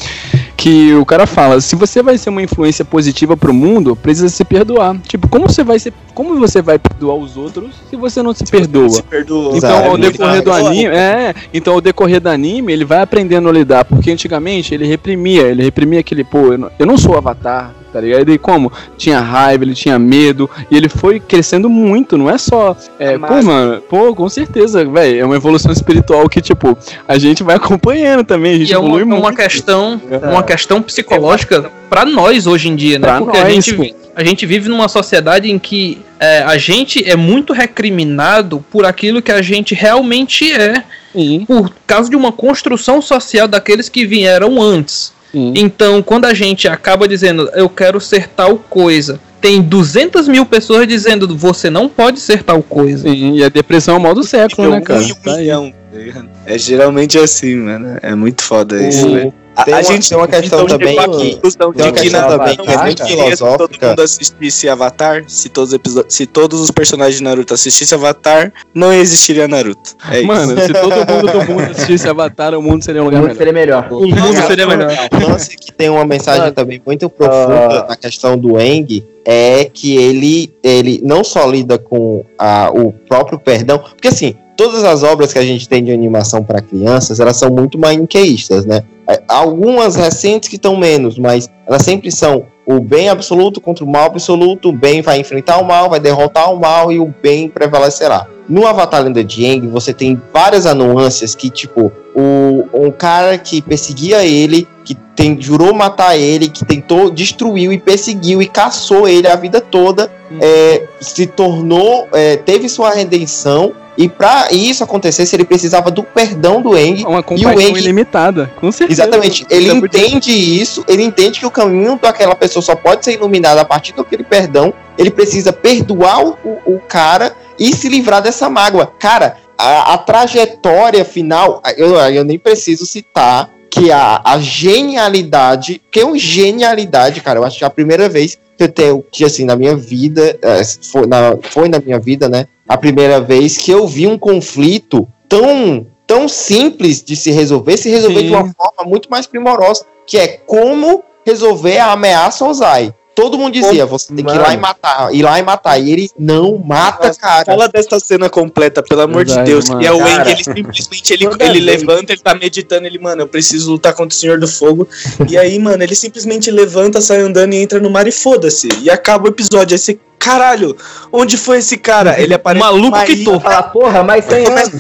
[0.57, 4.45] Que o cara fala, se você vai ser uma influência positiva pro mundo, precisa se
[4.45, 4.97] perdoar.
[5.07, 8.45] Tipo, como você vai ser, como você vai perdoar os outros se você não se
[8.45, 8.89] perdoa?
[8.89, 9.57] Se perdoou.
[9.57, 13.03] Então, Exato, ao é decorrer do anime, é, então ao decorrer do anime, ele vai
[13.03, 16.97] aprendendo a lidar, porque antigamente ele reprimia, ele reprimia aquele, pô, eu não, eu não
[16.97, 18.31] sou avatar, tá ligado?
[18.31, 18.71] E como?
[18.99, 23.43] Tinha raiva, ele tinha medo, e ele foi crescendo muito, não é só, é, pô,
[23.43, 26.77] mano, pô, com certeza, velho, é uma evolução espiritual que, tipo,
[27.09, 29.23] a gente vai acompanhando também, a gente E é uma, evolui muito.
[29.23, 29.99] uma questão,
[30.31, 33.09] uma questão psicológica pra nós hoje em dia, né?
[33.09, 33.97] Pra Porque a nós, gente, pô.
[34.15, 39.23] a gente vive numa sociedade em que é, a gente é muito recriminado por aquilo
[39.23, 40.85] que a gente realmente é,
[41.15, 45.16] Sim, por causa de uma construção social daqueles que vieram antes.
[45.33, 45.53] Sim.
[45.57, 50.87] Então, quando a gente acaba dizendo eu quero ser tal coisa, tem 200 mil pessoas
[50.89, 53.09] dizendo você não pode ser tal coisa.
[53.09, 55.01] Sim, e a depressão é o mal do século, né, cara?
[55.01, 55.73] Um um Tá milhão,
[56.13, 56.25] tá?
[56.47, 57.99] É geralmente assim, mano.
[58.03, 59.35] É muito foda isso, O- velho.
[59.57, 61.87] A, tem a uma- gente tem uma questão então, também tipo, que- a conclusão tem
[61.87, 63.89] uma de que questão na também que é muito queria que todo filosófica.
[63.89, 65.79] mundo assistisse Avatar, se todos,
[66.09, 69.97] se todos os personagens de Naruto assistissem Avatar, não existiria Naruto.
[70.11, 70.27] É isso.
[70.27, 73.29] Mano, se todo mundo do mundo assistisse Avatar, o mundo seria um O lugar mundo
[73.29, 73.39] melhor.
[73.39, 73.89] seria melhor.
[73.91, 74.93] O mundo seria melhor.
[75.13, 77.87] O lance que tem uma mensagem também muito profunda ah.
[77.89, 83.39] na questão do Eng é que ele, ele não só lida com a, o próprio
[83.41, 87.37] perdão, porque assim, todas as obras que a gente tem de animação para crianças, elas
[87.37, 88.83] são muito maniqueístas, né?
[89.09, 93.89] É, Algumas recentes que estão menos, mas elas sempre são o bem absoluto contra o
[93.89, 97.49] mal absoluto, o bem vai enfrentar o mal, vai derrotar o mal e o bem
[97.49, 98.27] prevalecerá.
[98.49, 103.63] No Avatar Lenda de Aang, você tem várias anuâncias que, tipo, o, um cara que
[103.63, 109.29] perseguia ele, que tem, jurou matar ele, que tentou, destruiu e perseguiu e caçou ele
[109.29, 115.45] a vida toda, é, se tornou, é, teve sua redenção, e para isso acontecesse, ele
[115.45, 119.03] precisava do perdão do Aang, Uma compaixão Aang- ilimitada, com certeza.
[119.03, 119.47] Exatamente.
[119.49, 123.59] Ele podia- entende isso, ele entende que o caminho daquela pessoa só pode ser iluminado
[123.59, 124.75] a partir daquele perdão.
[124.99, 128.93] Ele precisa perdoar o, o cara e se livrar dessa mágoa.
[128.99, 136.01] Cara, a, a trajetória final, eu, eu nem preciso citar que a, a genialidade, que
[136.01, 137.39] é uma genialidade, cara.
[137.39, 140.39] Eu acho que é a primeira vez que eu tenho, que assim, na minha vida,
[140.41, 142.47] é, foi, na, foi na minha vida, né?
[142.67, 147.91] A primeira vez que eu vi um conflito tão tão simples de se resolver, se
[147.91, 148.27] resolver Sim.
[148.27, 152.95] de uma forma muito mais primorosa, que é como resolver a ameaça ao Zai.
[153.17, 155.79] Todo mundo dizia, você tem que ir lá e matar, ir lá e matar.
[155.79, 157.47] E ele não mata, cara.
[157.47, 159.71] Fala dessa cena completa, pelo amor de Deus.
[159.71, 159.83] mano.
[159.83, 163.27] E é o Wang, ele simplesmente ele, ele levanta, ele tá meditando, ele, mano, eu
[163.27, 164.87] preciso lutar contra o Senhor do Fogo.
[165.29, 168.69] e aí, mano, ele simplesmente levanta, sai andando e entra no mar e foda-se.
[168.83, 169.75] E acaba o episódio.
[169.75, 170.77] Aí você, caralho,
[171.13, 172.21] onde foi esse cara?
[172.21, 173.39] Ele aparece Maluco que tô.
[173.41, 174.71] Fala, porra, mais 100 anos.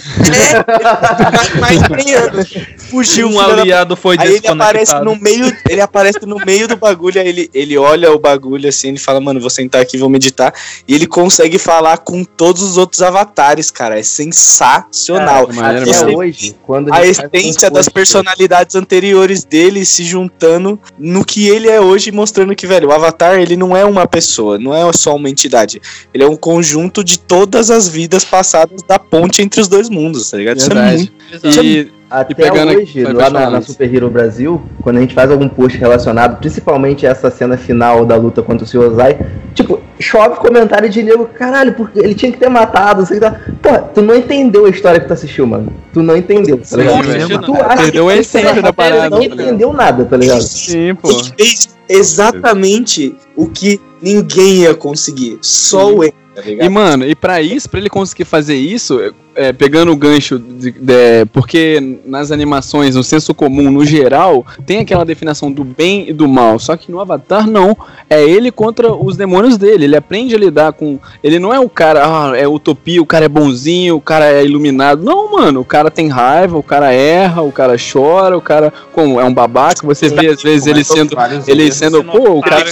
[1.32, 2.55] mais- mais 100 anos.
[2.90, 6.68] Fugiu, Um filho da aliado foi Aí ele aparece no meio, ele aparece no meio
[6.68, 9.99] do bagulho, aí ele, ele olha o bagulho assim, ele fala, mano, vou sentar aqui,
[9.99, 10.53] vou meditar,
[10.86, 15.47] e ele consegue falar com todos os outros avatares, cara, é sensacional.
[15.49, 21.68] Cara, Até hoje, quando a essência das personalidades anteriores dele se juntando no que ele
[21.68, 25.14] é hoje, mostrando que, velho, o Avatar, ele não é uma pessoa, não é só
[25.16, 25.80] uma entidade,
[26.12, 30.30] ele é um conjunto de todas as vidas passadas da ponte entre os dois mundos,
[30.30, 30.59] tá ligado?
[30.59, 30.97] Isso é Verdade.
[30.97, 31.64] muito Exato.
[31.64, 33.61] E, Até aqui- hoje, lá na, na.
[33.61, 38.14] Super Hero Brasil, quando a gente faz algum post relacionado, principalmente essa cena final da
[38.16, 39.18] luta contra o Suozai,
[39.54, 43.20] tipo, chove comentário de nego, caralho, porque ele tinha que ter matado, não sei o
[43.20, 43.40] que tá.
[43.61, 45.72] Porra, tu não entendeu a história que tu assistiu, mano.
[45.92, 47.02] Tu não entendeu, tá ligado?
[47.02, 47.42] velho.
[47.42, 50.16] tu acha Perdeu que a tu essência da não parada, não tá entendeu nada, tá
[50.16, 50.42] ligado?
[50.42, 51.11] sim, pô.
[51.11, 56.66] Ele fez exatamente o que ninguém ia conseguir, só o Wang, tá ligado?
[56.66, 59.00] E, mano, e pra isso, pra ele conseguir fazer isso,
[59.37, 64.78] é, pegando o gancho, de, de- porque nas animações, no senso comum, no geral, tem
[64.78, 66.59] aquela definição do bem e do mal.
[66.59, 67.76] Só que no Avatar, não.
[68.09, 69.84] É ele contra os demônios dele.
[69.84, 70.99] Ele aprende a lidar com.
[71.22, 74.45] Ele não é o cara, ah, é utopia, o cara é bonzinho, o cara é
[74.45, 75.05] iluminado.
[75.05, 75.61] Não, mano.
[75.61, 79.34] O cara tem raiva, o cara erra, o cara chora, o cara como, é um
[79.34, 79.87] babaca.
[79.87, 81.16] Você vê, às vezes, ele sendo.
[81.47, 82.64] Ele sendo, pô, o cara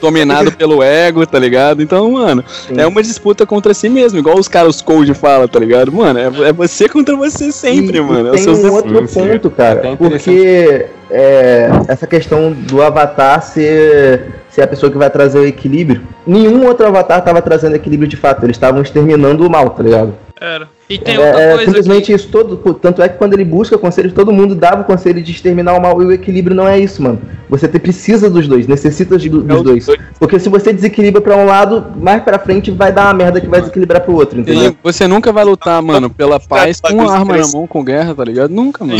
[0.00, 1.82] dominado pelo ego, tá ligado?
[1.82, 2.74] Então, mano, Sim.
[2.78, 5.92] é uma disputa contra si mesmo, igual os caras Cold fala, tá ligado?
[6.02, 8.28] Mano, é, é você contra você sempre, E- mano.
[8.28, 9.28] E o tem um outro Sim, sim.
[9.28, 15.38] ponto, cara, porque é, essa questão do avatar ser, ser a pessoa que vai trazer
[15.38, 16.02] o equilíbrio.
[16.26, 20.12] Nenhum outro avatar estava trazendo equilíbrio de fato, eles estavam exterminando o mal, tá ligado?
[20.44, 20.68] Era.
[20.90, 21.64] E tem É, outra é coisa.
[21.66, 22.56] simplesmente isso todo.
[22.56, 25.74] pô, Tanto é que quando ele busca conselho, todo mundo dava o conselho de exterminar
[25.74, 26.02] o mal.
[26.02, 27.20] E o equilíbrio não é isso, mano.
[27.48, 29.86] Você te- precisa dos dois, necessita de- dos o- dois.
[30.18, 33.46] Porque se você desequilibra pra um lado, mais pra frente vai dar uma merda que
[33.46, 34.76] vai desequilibrar pro outro, entendeu?
[34.82, 38.24] Você nunca vai lutar, mano, pela paz com uma arma na mão, com guerra, tá
[38.24, 38.50] ligado?
[38.50, 38.98] Nunca, mano.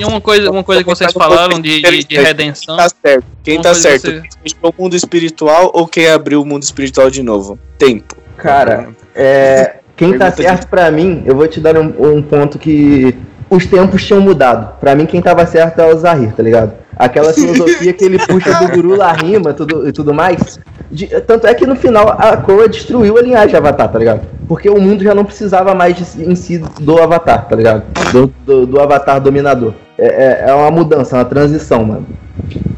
[0.00, 2.76] E uma coisa, uma coisa que vocês falaram de, de, de redenção.
[2.76, 3.24] Tá certo.
[3.42, 4.02] Quem tá certo?
[4.06, 7.58] você- Quem o mundo espiritual ou quem abriu o mundo espiritual de novo?
[7.76, 8.16] Tempo.
[8.36, 13.16] Cara, é, quem tá certo pra mim, eu vou te dar um, um ponto que
[13.50, 14.78] os tempos tinham mudado.
[14.80, 16.72] Pra mim, quem tava certo é o Zahir, tá ligado?
[16.96, 20.58] Aquela filosofia que ele puxa do guru lá rima tudo, e tudo mais.
[20.90, 24.22] De- tanto é que no final a Korra destruiu a linhagem Avatar, tá ligado?
[24.48, 27.82] Porque o mundo já não precisava mais de- em si do Avatar, tá ligado?
[28.12, 29.72] Do, do- do Avatar dominador.
[29.98, 30.06] É,
[30.46, 32.06] é- é uma mudança, uma transição, mano.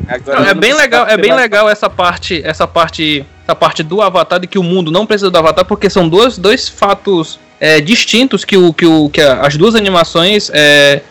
[0.06, 4.01] Agora Não, é bem legal, é bem legal essa parte, essa parte, essa parte do
[4.01, 7.80] Avatar de que o mundo não precisa do Avatar, porque são dois, dois fatos é,
[7.80, 11.03] distintos que, o, que, o, que a- as duas animações é,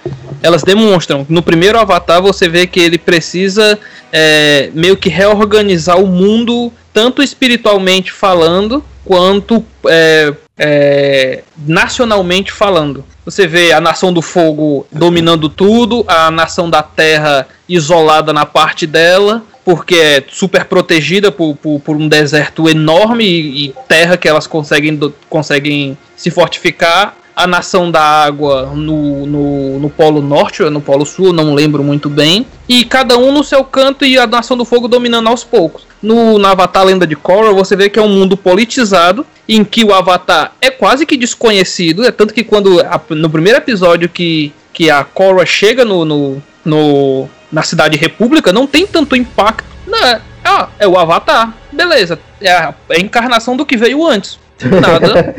[0.41, 1.25] elas demonstram.
[1.29, 3.79] No primeiro Avatar você vê que ele precisa
[4.11, 13.05] é, meio que reorganizar o mundo, tanto espiritualmente falando, quanto é, é, nacionalmente falando.
[13.25, 18.85] Você vê a nação do fogo dominando tudo, a nação da terra isolada na parte
[18.85, 24.27] dela, porque é super protegida por, por, por um deserto enorme e, e terra que
[24.27, 27.15] elas conseguem, do- conseguem se fortificar.
[27.35, 31.83] A nação da água no, no, no Polo Norte ou no Polo Sul, não lembro
[31.83, 32.45] muito bem.
[32.69, 35.81] E cada um no seu canto e a nação do fogo dominando aos poucos.
[35.99, 39.83] No, no Avatar Lenda de Korra, você vê que é um mundo politizado, em que
[39.83, 42.05] o Avatar é quase que desconhecido.
[42.05, 42.77] É tanto que quando
[43.09, 48.65] no primeiro episódio que, que a Korra chega no, no, no- na cidade República, não
[48.65, 49.63] tem tanto impacto.
[49.85, 51.53] Não, é, ah, é o Avatar.
[51.71, 52.19] Beleza.
[52.41, 54.39] É a, é a encarnação do que veio antes.
[54.61, 55.35] Nada.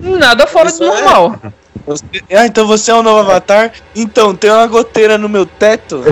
[0.18, 1.36] nada fora Isso do é- normal.
[1.84, 3.72] Você- Ah, então você é o novo avatar?
[3.94, 6.04] Então, tem uma goteira no meu teto?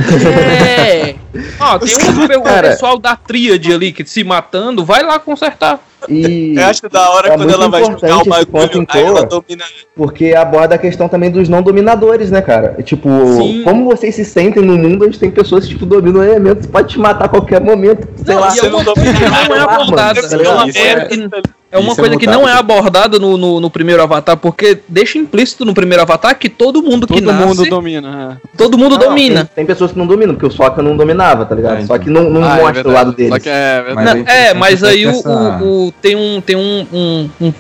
[0.68, 1.14] É.
[1.60, 2.70] Ó, tem um, Cara.
[2.70, 5.78] pessoal da tríade ali que se matando, vai lá consertar.
[6.08, 8.84] E Eu acho da hora É quando muito ela vai jogar o esse ponto em
[8.84, 9.64] bagulho, aí ela domina.
[9.94, 12.76] porque aborda a questão também dos não dominadores, né, cara?
[12.82, 13.62] Tipo, Sim.
[13.64, 16.98] como vocês se sentem no mundo onde tem pessoas que tipo, dominam elementos, pode te
[16.98, 18.08] matar a qualquer momento.
[18.24, 18.48] Sei Não, lá.
[18.56, 20.20] é uma coisa que não é abordada.
[20.20, 24.02] É é- É uma Isso é coisa que não é abordada no, no, no primeiro
[24.02, 28.36] Avatar, porque deixa implícito no primeiro Avatar que todo mundo que Todo nasce, mundo domina.
[28.42, 28.48] é.
[28.56, 29.44] todo mundo Não, domina.
[29.44, 31.74] Tem, tem pessoas que não dominam, porque o Sokka não dominava, tá ligado?
[31.78, 31.98] É, Só então.
[32.00, 33.32] que não, não Ah, é mostra o lado deles.
[33.32, 33.84] Só que é.
[33.94, 37.52] Mas Não, é é, mas aí o, o- o- tem um tem um, um- um-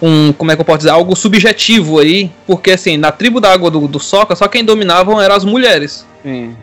[0.00, 3.52] um, como é que eu posso dizer, algo subjetivo aí, porque assim, na tribo da
[3.52, 6.06] água do, do Soca, só quem dominavam eram as mulheres.
[6.22, 6.54] Sim.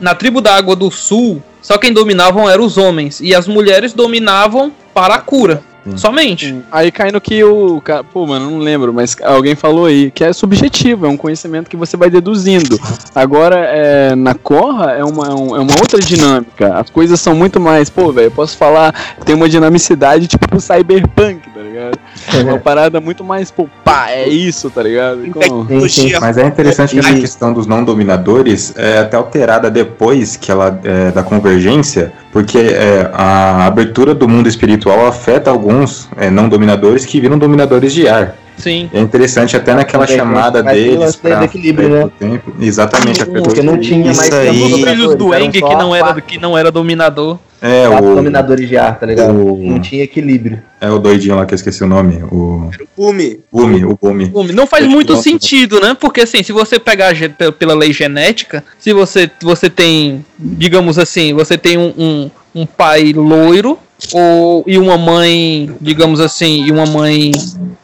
[0.00, 3.92] Na tribo da água do sul, só quem dominavam eram os homens, e as mulheres
[3.92, 5.62] dominavam para a cura.
[5.96, 6.62] Somente.
[6.70, 7.80] Aí cai no que o.
[7.80, 11.68] ca- Pô, mano, não lembro, mas alguém falou aí que é subjetivo, é um conhecimento
[11.68, 12.78] que você vai deduzindo.
[13.14, 16.74] Agora, é, na Corra é uma, é é uma outra dinâmica.
[16.78, 17.90] As coisas são muito mais.
[17.90, 18.94] Pô, velho, eu posso falar.
[19.24, 21.98] Tem uma dinamicidade tipo cyberpunk, tá ligado?
[22.34, 25.20] É uma parada muito mais, pô, pá, é isso, tá ligado?
[25.30, 26.12] Como- Sim, sim.
[26.20, 30.78] Mas é interessante que essa questão dos não dominadores é até alterada depois que ela
[30.84, 37.04] é, da convergência, porque é, a abertura do mundo espiritual afeta alguns é, não dominadores
[37.04, 38.36] que viram dominadores de ar.
[38.56, 38.88] Sim.
[38.92, 42.10] É interessante até naquela chamada mas deles do equilíbrio, né?
[42.18, 42.52] tempo.
[42.60, 44.50] Exatamente, afetou Porque não tinha Isso mais aí.
[44.50, 47.38] tempo Os filhos do Eng que não era, que não era dominador.
[47.62, 49.30] É quatro o, dominadores de ar, tá ligado?
[49.32, 50.60] o- Não tinha equilíbrio.
[50.80, 52.20] é o doidinho lá que eu esqueci o nome.
[52.24, 53.38] O Bumi.
[53.52, 54.32] Bumi, o Bumi.
[54.52, 55.22] Não faz muito Nossa.
[55.22, 55.96] sentido, né?
[55.98, 57.14] Porque assim, se você pegar
[57.58, 62.30] pela lei genética, se você, você tem, digamos assim, você tem um, um,
[62.62, 63.78] um pai loiro
[64.12, 67.30] ou, e uma mãe, digamos assim, e uma mãe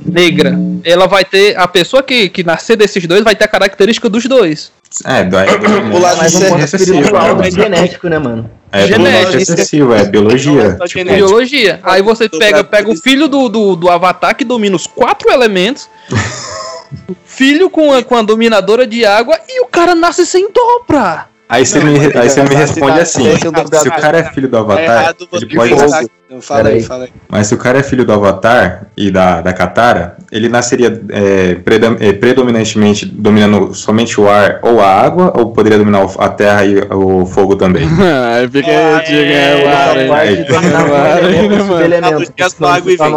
[0.05, 4.09] negra, ela vai ter, a pessoa que, que nascer desses dois vai ter a característica
[4.09, 4.73] dos dois.
[5.05, 5.47] É, do, é
[5.95, 7.47] O lado Mas Isso é excessivo, espiritual né?
[7.47, 8.51] é genético, né, mano?
[8.73, 9.37] É do genético.
[9.37, 10.77] excessivo, é biologia.
[10.77, 11.05] Só Tipo.
[11.05, 11.81] Biologia.
[11.83, 15.89] Aí você pega, pega o filho do, do, do Avatar que domina os quatro elementos.
[17.25, 21.27] filho com a, com a dominadora de água e o cara nasce sem dobra.
[21.49, 23.81] Aí você me, aí você me responde assim: é o dobrador.
[23.81, 26.05] se o cara é filho do É Avatar, ele pode pensar.
[26.31, 27.11] Não, fala aí, fala aí.
[27.29, 31.55] Mas se o cara é filho do Avatar e da, da Katara, ele nasceria é,
[31.55, 36.67] predom- é, predominantemente dominando somente o ar ou a água, ou poderia dominar a terra
[36.67, 37.89] e o fogo também?
[38.35, 39.69] Aí fica aí, diga, é, o
[40.13, 40.45] ar, hein?
[40.47, 41.13] dominar um É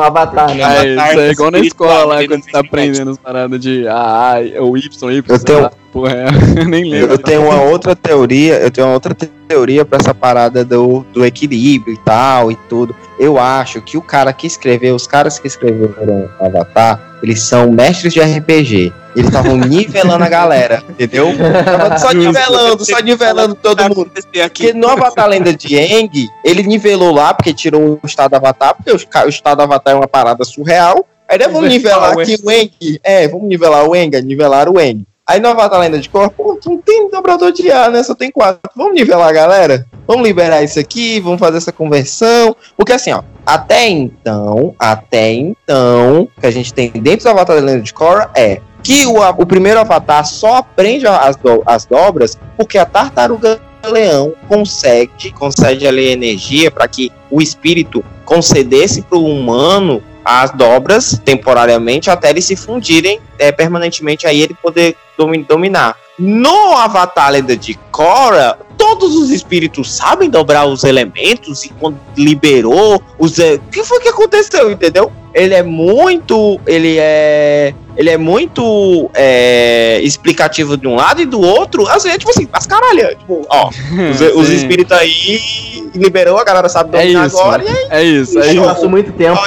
[0.07, 0.63] avatar, né?
[0.63, 4.35] Avatar isso é igual na escola lá, quando você tá aprendendo as paradas de A,
[4.37, 5.23] A, o Y, Y.
[5.27, 6.13] Eu tenho- Porra,
[6.55, 7.11] é, nem lembro.
[7.11, 11.05] Eu tenho uma outra teoria, eu tenho uma outra te- teoria pra essa parada do,
[11.11, 12.95] do equilíbrio e tal e tudo.
[13.19, 18.13] Eu acho que o cara que escreveu, os caras que escreveram Avatar, eles são mestres
[18.13, 18.93] de RPG.
[19.13, 21.27] Eles estavam nivelando a galera, entendeu?
[21.65, 24.03] Tava só nivelando, só nivelando todo mundo.
[24.03, 24.63] Acontecer aqui.
[24.63, 28.91] Porque no Avatar Lenda de Aang, ele nivelou lá, porque tirou o estado Avatar, porque
[28.91, 31.05] o, estado Avatar é uma parada surreal.
[31.27, 32.99] Aí nós vamos nivelar aqui o Aang.
[33.03, 35.05] É, vamos nivelar o Aang, nivelar o Aang.
[35.31, 36.29] Aí no Avatar Lenda de pô,
[36.65, 38.03] não tem dobrador de ar, né?
[38.03, 38.59] Só tem quatro.
[38.75, 39.87] Vamos nivelar galera?
[40.05, 42.53] Vamos liberar isso aqui, vamos fazer essa conversão.
[42.75, 47.55] Porque assim, ó, até então, até então, o que a gente tem dentro do Avatar
[47.55, 51.85] da Lenda de Korra é que o, o primeiro Avatar só aprende as, do- as
[51.85, 59.17] dobras porque a tartaruga leão concede, concede ali energia para que o espírito concedesse para
[59.17, 60.03] o humano
[60.39, 65.95] as dobras temporariamente até eles se fundirem é, permanentemente aí ele poder domi- dominar.
[66.17, 73.01] No Avatar Lenda de Korra, todos os espíritos sabem dobrar os elementos e quando liberou
[73.17, 75.11] os é, o que foi que aconteceu, entendeu?
[75.33, 81.39] Ele é muito, ele é ele é muito é, explicativo de um lado e do
[81.41, 86.43] outro, às vezes, tipo assim, as caralho, tipo, ó, os, os espíritos aí liberou, a
[86.43, 87.39] galera sabe É dominar isso.
[87.39, 88.63] agora, e aí, É isso, é Eu isso.
[88.63, 89.39] passo muito tempo.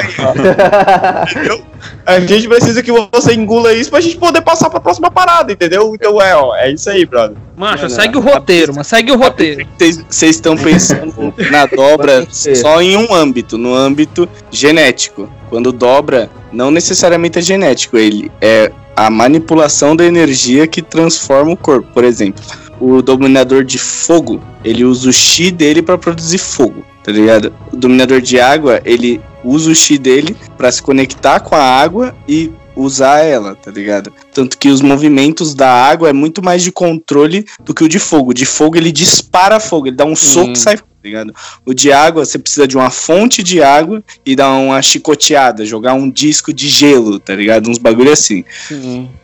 [1.31, 1.63] entendeu?
[2.07, 5.93] A gente precisa que você engula isso pra gente poder passar pra próxima parada, entendeu?
[5.95, 7.37] Então é, ó, é isso aí, brother.
[7.57, 9.67] Macho, Mano, segue o roteiro, mas segue o roteiro.
[9.79, 15.29] Vocês vocês estão pensando na dobra só em um âmbito, no âmbito genético.
[15.49, 21.57] Quando dobra, não necessariamente é genético, ele é a manipulação da energia que transforma o
[21.57, 21.89] corpo.
[21.93, 22.43] Por exemplo,
[22.81, 27.53] o dominador de fogo, ele usa o chi dele para produzir fogo, tá ligado?
[27.73, 32.15] O dominador de água, ele usa o chi dele para se conectar com a água
[32.27, 34.13] e usar ela, tá ligado?
[34.33, 37.99] Tanto que os movimentos da água é muito mais de controle do que o de
[37.99, 38.35] fogo.
[38.35, 41.35] De fogo ele dispara fogo, ele dá um soco e sai, tá ligado?
[41.65, 45.95] O de água você precisa de uma fonte de água e dar uma chicoteada, jogar
[45.95, 47.71] um disco de gelo, tá ligado?
[47.71, 48.45] Uns bagulho assim.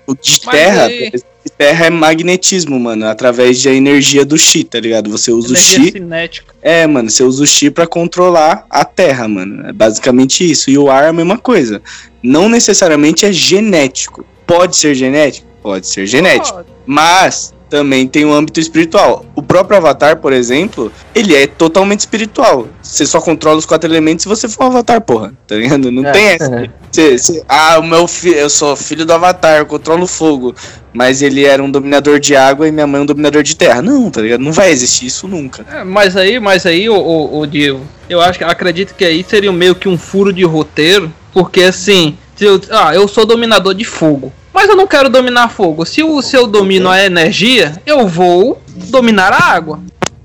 [0.07, 4.79] O de Mas terra, de terra é magnetismo, mano, através da energia do chi, tá
[4.79, 5.11] ligado?
[5.11, 6.55] Você usa o Energia chi cinética.
[6.61, 9.67] é, mano, você usa o chi pra controlar a terra, mano.
[9.67, 10.71] É basicamente isso.
[10.71, 11.81] E o ar é a mesma coisa.
[12.23, 14.25] Não necessariamente é genético.
[14.47, 15.47] Pode ser genético?
[15.63, 16.65] Pode ser genético.
[16.85, 19.25] Mas também tem um âmbito espiritual.
[19.35, 22.67] O próprio Avatar, por exemplo, ele é totalmente espiritual.
[22.83, 25.33] Você só controla os quatro elementos se você for um Avatar, porra.
[25.47, 25.91] Tá ligado?
[25.91, 26.11] Não É.
[26.13, 26.71] tem essa.
[26.91, 30.55] Você- você- ah, o meu filho, eu sou filho do Avatar, eu controlo o fogo.
[30.93, 33.81] Mas ele era um dominador de água e minha mãe um dominador de terra.
[33.81, 34.41] Não, tá ligado?
[34.41, 35.65] Não vai existir isso nunca.
[35.73, 39.25] É, mas aí, mas aí, o, o, o Diego, eu acho que acredito que aí
[39.29, 43.75] seria meio que um furo de roteiro, porque assim, Se eu, ah, eu sou dominador
[43.75, 44.33] de fogo.
[44.53, 45.85] Mas eu não quero dominar fogo.
[45.85, 49.81] Se, o, se eu domino a energia, eu vou dominar a água.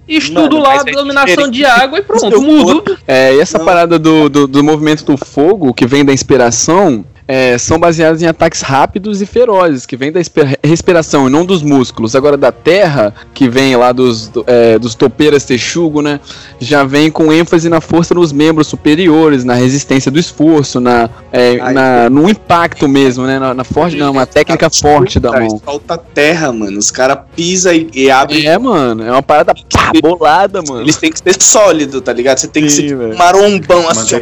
[0.07, 1.81] Estudo Mano, lá a é dominação de diferente.
[1.81, 2.97] água e pronto, Seu mudo.
[3.07, 3.65] É, e essa Não.
[3.65, 8.27] parada do, do, do movimento do fogo, que vem da inspiração, é, são baseados em
[8.27, 10.19] ataques rápidos e ferozes, que vem da
[10.63, 12.15] respiração e não dos músculos.
[12.15, 16.19] Agora, da terra, que vem lá dos, do- é, dos topeiras texugo, né?
[16.59, 21.57] Já vem com ênfase na força nos membros superiores, na resistência do esforço, na, é,
[21.59, 23.39] Ai, na- no impacto mesmo, né?
[23.39, 25.59] Na, na forte, não, uma técnica forte da mão.
[25.65, 26.77] Falta terra, mano.
[26.77, 28.45] Os caras pisam e, e abrem.
[28.47, 30.81] É, mano, é uma parada pá, bolada, mano.
[30.81, 32.37] Eles têm que ser sólido, tá ligado?
[32.37, 33.13] Você tem que Sim, ser tipo velho.
[33.13, 34.19] um marombão Mas assim, é.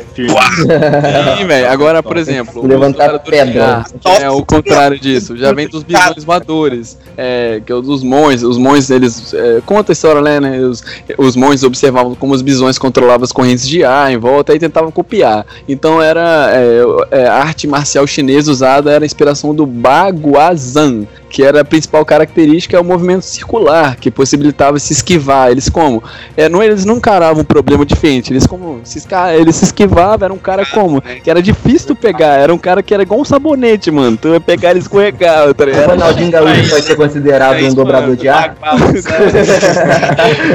[1.38, 1.68] Sim, velho.
[1.72, 2.62] Agora, por exemplo,
[2.98, 3.86] Levantar pedra.
[4.00, 5.36] que é o contrário disso.
[5.38, 8.44] Já vem dos bisões voadores, é, que é o dos monges.
[8.44, 10.40] Os monges, eles é, conta a história, né?
[10.40, 10.84] né, Os,
[11.18, 14.92] os monges observavam como os bisões controlavam as correntes de ar em volta e tentavam
[14.92, 15.46] copiar.
[15.68, 21.42] Então era é, é, a arte marcial chinesa usada era a inspiração do Baguazhang, que
[21.42, 25.50] era a principal característica é o movimento circular, que possibilitava se esquivar.
[25.50, 26.04] Eles como?
[26.38, 30.26] É, não, eles não encaravam um problema diferente, eles como se, esca- eles se esquivavam,
[30.26, 31.02] era um cara como?
[31.02, 34.16] Que era difícil tu pegar, era um cara que era igual um sabonete, mano.
[34.16, 35.88] Tu ia pegar ele escorregava, tá O?
[35.88, 38.16] Ronaldinho Gaúcho pode ser considerado É um dobrador mano.
[38.18, 38.56] de ar?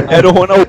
[0.08, 0.66] Era o Ronaldo.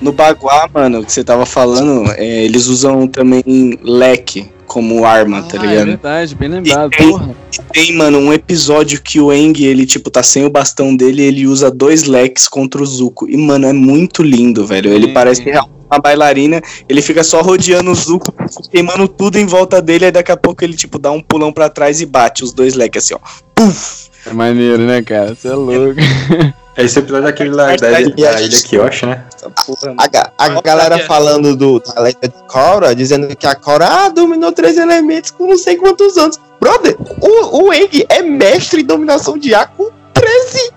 [0.00, 5.56] No Baguá, mano, que você tava falando, é, eles usam também leque como arma, tá
[5.60, 5.86] Ah, é ligado?
[5.86, 7.34] verdade, bem lembrado, E tem- porra.
[7.72, 11.26] Tem, mano, um episódio que o Eng, ele, tipo, tá sem o bastão dele e
[11.26, 13.28] ele usa dois leques contra o Zuko.
[13.28, 14.92] E, mano, é muito lindo, velho.
[14.92, 15.12] Ele Sim.
[15.14, 18.30] parece real uma bailarina, ele fica só rodeando o Zuko,
[18.70, 21.70] queimando tudo em volta dele, aí daqui a pouco ele, tipo, dá um pulão pra
[21.70, 23.18] trás e bate os dois leques assim, ó.
[23.54, 24.08] Puf!
[24.26, 25.34] É maneiro, né, cara?
[25.34, 25.94] Você é louco.
[26.78, 29.24] Esse episódio é aquele da, da, ilha- da ilha Kyoshi, né?
[29.98, 34.08] A, ga- a galera falando do, da letra de Korra, dizendo que a Korra ah,
[34.08, 36.38] dominou três elementos com não sei quantos anos.
[36.60, 40.70] Brother, o, o Eng é mestre em dominação de ar com 13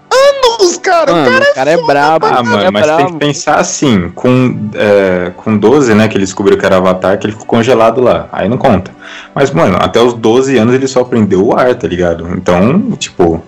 [0.60, 1.12] anos, cara.
[1.14, 3.12] Mano, o cara é brabo, Ah, o cara mano, é mas tem brabo.
[3.14, 7.26] que pensar assim, com, é, com 12, né, que ele descobriu que era Avatar, que
[7.28, 8.92] ele ficou congelado lá, aí não conta.
[9.36, 12.28] Mas, mano, até os 12 anos ele só aprendeu o ar, tá ligado?
[12.36, 13.42] Então, tipo,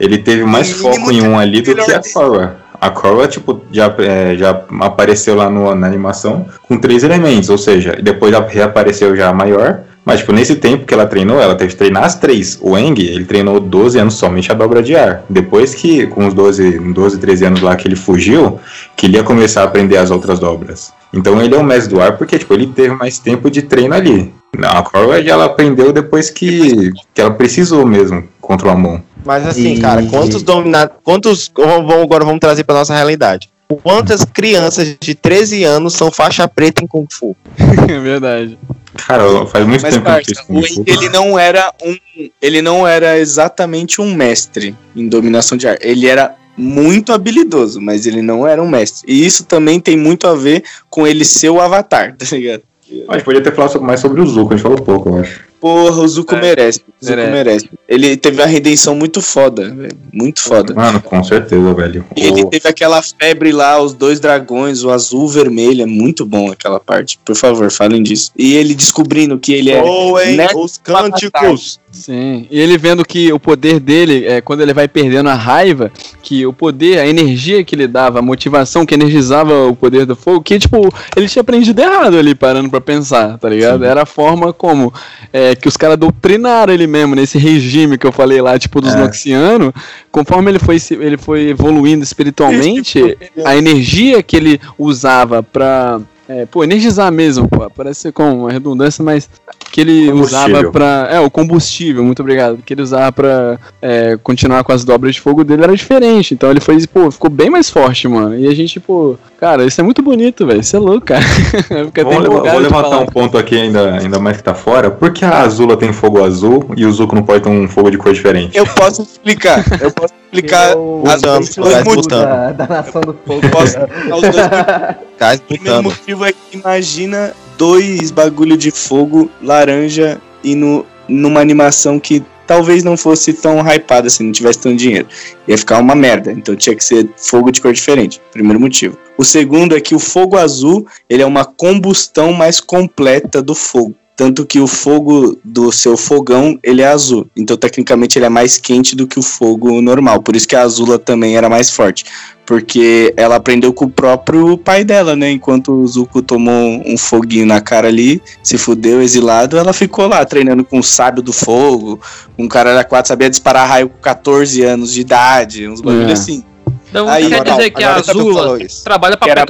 [0.00, 2.00] ele teve mais foco em um ali do que a.
[2.12, 2.56] Korra.
[2.80, 7.58] A Korra, tipo, já, é, já apareceu lá no- na animação com três elementos, ou
[7.58, 11.72] seja, depois ela reapareceu já maior, mas, tipo, nesse tempo que ela treinou, ela teve
[11.72, 12.58] que treinar as três.
[12.62, 15.22] O Eng, ele treinou 12 anos somente a dobra de ar.
[15.28, 18.58] Depois que, com os 12, 12 13 anos lá que ele fugiu,
[18.96, 20.90] que ele ia começar a aprender as outras dobras.
[21.12, 23.94] Então ele é o mestre do ar porque, tipo, ele teve mais tempo de treino
[23.94, 24.32] ali.
[24.56, 28.98] Não, a já ela aprendeu depois que, que ela precisou mesmo contra o Amon.
[29.24, 30.96] Mas assim, E- cara, quantos dominados.
[31.04, 31.52] Quantos.
[31.56, 33.48] Vamos, agora vamos trazer pra nossa realidade.
[33.84, 37.36] Quantas crianças de 13 anos são faixa preta em Kung Fu?
[37.88, 38.58] É verdade.
[39.06, 40.44] Cara, faz muito Mas, tempo que eu parça,
[40.74, 41.96] fiz ele não era um.
[42.42, 45.78] Ele não era exatamente um mestre em dominação de ar.
[45.80, 49.04] Ele era muito habilidoso, mas ele não era um mestre.
[49.12, 52.62] E isso também tem muito a ver com ele ser o avatar, tá ligado?
[53.08, 55.49] A gente podia ter falado mais sobre o Zuko, a gente falou pouco, eu acho.
[55.60, 56.80] Porra, o Zuko É, merece.
[56.80, 57.32] O Zuko merece.
[57.32, 57.70] merece.
[57.86, 59.96] Ele teve uma redenção muito foda, velho.
[60.12, 60.72] Muito foda.
[60.74, 62.04] Mano, com certeza, velho.
[62.16, 65.82] E ele teve aquela febre lá, os dois dragões, o azul e o vermelho.
[65.82, 67.18] É muito bom aquela parte.
[67.24, 68.32] Por favor, falem disso.
[68.36, 69.82] E ele descobrindo que ele é.
[69.82, 70.48] Oem né?
[70.54, 71.78] os cânticos!
[71.92, 75.90] Sim, e ele vendo que o poder dele, é, quando ele vai perdendo a raiva,
[76.22, 80.14] que o poder, a energia que ele dava, a motivação que energizava o poder do
[80.14, 83.84] fogo, que, tipo, ele tinha aprendido errado ali, parando pra pensar, tá ligado?
[83.84, 84.94] Era a forma como
[85.32, 88.94] é, que os caras doutrinaram ele mesmo, nesse regime que eu falei lá, tipo, dos
[88.94, 88.96] É.
[88.98, 89.72] Noxianos,
[90.10, 96.00] conforme ele foi, ele foi evoluindo espiritualmente, a energia que ele usava pra...
[96.28, 99.28] É, pô, energizar mesmo, pô, parece ser como uma redundância, mas
[99.70, 101.08] que ele usava pra.
[101.10, 102.58] É, o combustível, muito obrigado.
[102.64, 106.34] Que ele usava pra é, continuar com as dobras de fogo dele era diferente.
[106.34, 108.36] Então ele foi, pô, ficou bem mais forte, mano.
[108.38, 110.60] E a gente, pô, cara, isso é muito bonito, velho.
[110.60, 111.22] Isso é louco, cara.
[111.86, 113.00] Fica até Vamos leva- empolgado vou levantar falar.
[113.02, 114.90] um ponto aqui ainda, ainda mais que tá fora.
[114.90, 117.90] Por que a Azula tem fogo azul e o Zuko não pode ter um fogo
[117.90, 118.56] de cor diferente?
[118.58, 119.64] Eu posso explicar.
[119.80, 122.06] Eu posso explicar Eu- as dois motivos.
[122.08, 123.40] da, da nação do fogo.
[123.50, 124.96] Posso explicar os dois motivos.
[125.18, 131.40] Cais O primeiro motivo é que imagina dois bagulho de fogo laranja e no, numa
[131.40, 135.06] animação que talvez não fosse tão hypada se não tivesse tanto dinheiro.
[135.46, 136.32] Ia ficar uma merda.
[136.32, 138.18] Então tinha que ser fogo de cor diferente.
[138.32, 138.96] Primeiro motivo.
[139.18, 143.94] O segundo é que o fogo azul ele é uma combustão mais completa do fogo.
[144.16, 147.26] Tanto que o fogo do seu fogão, ele é azul.
[147.34, 150.22] Então, tecnicamente, ele é mais quente do que o fogo normal.
[150.22, 152.04] Por isso que a azula também era mais forte.
[152.50, 155.30] Porque ela aprendeu com o próprio pai dela, né?
[155.30, 160.24] Enquanto o Zuko tomou um foguinho na cara ali, se fudeu, exilado, ela ficou lá
[160.24, 162.00] treinando com o sábio do fogo,
[162.36, 166.12] um cara da 4 sabia disparar raio com 14 anos de idade, uns bagulho É.
[166.12, 166.42] assim.
[166.88, 169.46] Então Aí, quer agora- dizer que a que Azula trabalha pra Que era-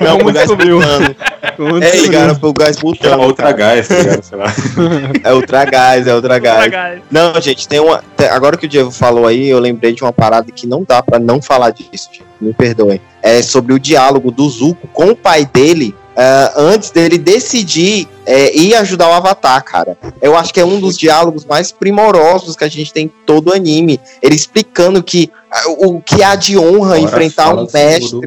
[0.00, 1.16] Não, pro gás butano.
[1.82, 3.22] É, ligaram pro gás butano.
[3.22, 4.22] outra gás, ligado?
[4.22, 4.46] Sei lá.
[5.24, 6.72] É ultra gás, é ultra gás.
[7.10, 8.02] Não, gente, tem uma.
[8.30, 11.18] agora que o Diego falou aí, eu lembrei de uma parada que não dá pra
[11.18, 12.24] não falar disso, gente.
[12.40, 13.00] Me perdoem.
[13.22, 15.94] É sobre o diálogo do Zuko com o pai dele.
[16.22, 19.96] Ah, antes dele decidir é, ir ajudar o Avatar, cara.
[20.20, 23.48] Eu acho que é um dos diálogos mais primorosos que a gente tem em todo
[23.48, 23.98] o anime.
[24.22, 28.20] Ele explicando que ah, o que há de honra Agora enfrentar um mestre.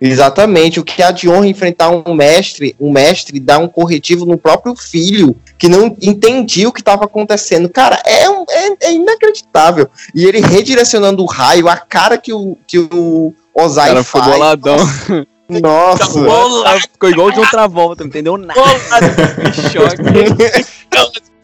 [0.00, 4.38] Exatamente, o que há de honra enfrentar um mestre, um mestre dá um corretivo no
[4.38, 7.68] próprio filho, que não entendia o que estava acontecendo.
[7.68, 9.88] Cara, é, um- é, é inacreditável.
[10.14, 14.22] E ele redirecionando o raio, a cara que o, que o O Ozai cara ficou
[14.22, 14.32] faz.
[14.32, 14.76] boladão.
[14.76, 15.96] Nossa, Ficou,
[16.92, 18.54] ficou igual de outra volta, não entendeu nada.
[19.52, 20.02] Que choque.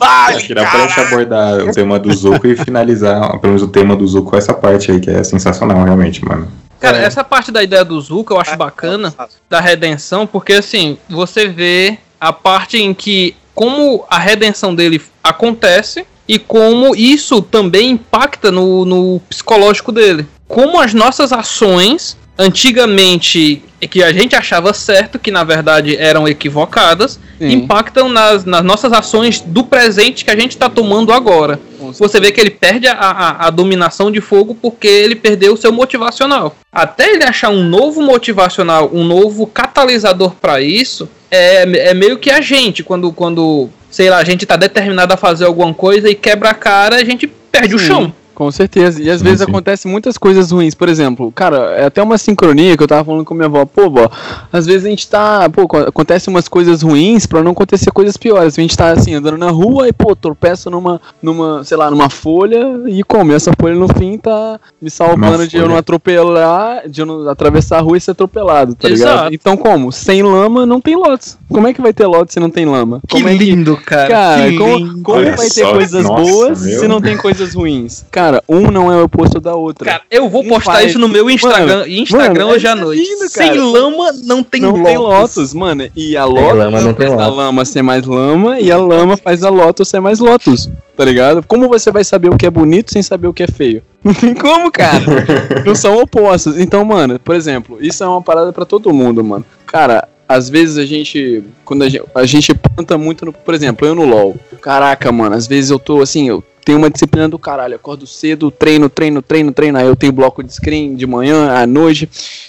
[0.00, 3.68] Acho que dá pra gente abordar o tema do Zuko e finalizar, pelo menos o
[3.68, 6.50] tema do Zuko com essa parte aí, que é sensacional, realmente, mano.
[6.80, 9.14] Cara, essa parte da ideia do Zuko eu acho bacana,
[9.48, 16.04] da redenção, porque assim, você vê a parte em que como a redenção dele acontece
[16.26, 20.26] e como isso também impacta no, no psicológico dele.
[20.48, 27.18] Como as nossas ações, antigamente, que a gente achava certo, que na verdade eram equivocadas,
[27.38, 27.52] Sim.
[27.52, 31.60] impactam nas, nas nossas ações do presente que a gente está tomando agora.
[31.98, 35.56] Você vê que ele perde a, a, a dominação de fogo porque ele perdeu o
[35.56, 36.56] seu motivacional.
[36.72, 42.30] Até ele achar um novo motivacional, um novo catalisador para isso, é, é meio que
[42.30, 46.14] a gente, quando, quando, sei lá, a gente tá determinado a fazer alguma coisa e
[46.14, 47.86] quebra a cara, a gente perde o Sim.
[47.86, 48.14] chão.
[48.42, 49.00] Com certeza.
[49.02, 49.50] E às Sim, vezes sim.
[49.50, 50.74] acontecem muitas coisas ruins.
[50.74, 53.64] Por exemplo, cara, é até uma sincronia que eu tava falando com minha avó.
[53.64, 54.10] Pô, vó,
[54.52, 55.48] às vezes a gente tá.
[55.50, 58.58] Pô, co- acontecem umas coisas ruins pra não acontecer coisas piores.
[58.58, 62.10] A gente tá assim, andando na rua e, pô, tropeça numa, numa, sei lá, numa
[62.10, 63.32] folha e como?
[63.32, 67.06] E essa folha no fim tá me salvando Uma de eu não atropelar, de eu
[67.06, 69.10] não atravessar a rua e ser atropelado, tá Exato.
[69.12, 69.34] ligado?
[69.34, 69.92] Então como?
[69.92, 71.38] Sem lama não tem lotes.
[71.48, 73.00] Como é que vai ter lotes se não tem lama?
[73.10, 73.52] Como é que
[73.84, 74.08] cara.
[74.08, 75.02] Cara, que como, lindo.
[75.02, 76.80] como vai ter só, coisas nossa, boas meu.
[76.80, 78.04] se não tem coisas ruins?
[78.10, 79.84] Cara, um não é o oposto da outra.
[79.90, 82.74] Cara, eu vou Um postar isso no meu Instagram, Mano, Instagram mano, hoje à é
[82.74, 83.02] noite.
[83.02, 83.64] lindo, Sem cara.
[83.64, 85.36] lama não tem não tem Lotus.
[85.36, 85.88] Lotus, mano.
[85.96, 87.36] E a Lotus lama não tem faz a Lotus.
[87.36, 90.70] lama ser mais lama e a lama faz a Lotus ser mais Lotus.
[90.96, 91.42] Tá ligado?
[91.46, 93.82] Como você vai saber o que é bonito sem saber o que é feio?
[94.04, 95.00] Não tem como, cara.
[95.64, 96.58] não são opostos.
[96.58, 99.44] Então, mano, por exemplo, isso é uma parada pra todo mundo, mano.
[99.64, 101.44] Cara, às vezes a gente.
[101.64, 103.32] Quando a gente, a gente planta muito no.
[103.32, 104.36] Por exemplo, eu no LOL.
[104.60, 107.74] Caraca, mano, às vezes eu tô assim, eu tenho uma disciplina do caralho.
[107.74, 109.78] Acordo cedo, treino, treino, treino, treino.
[109.78, 112.08] Aí eu tenho bloco de screen de manhã, à noite.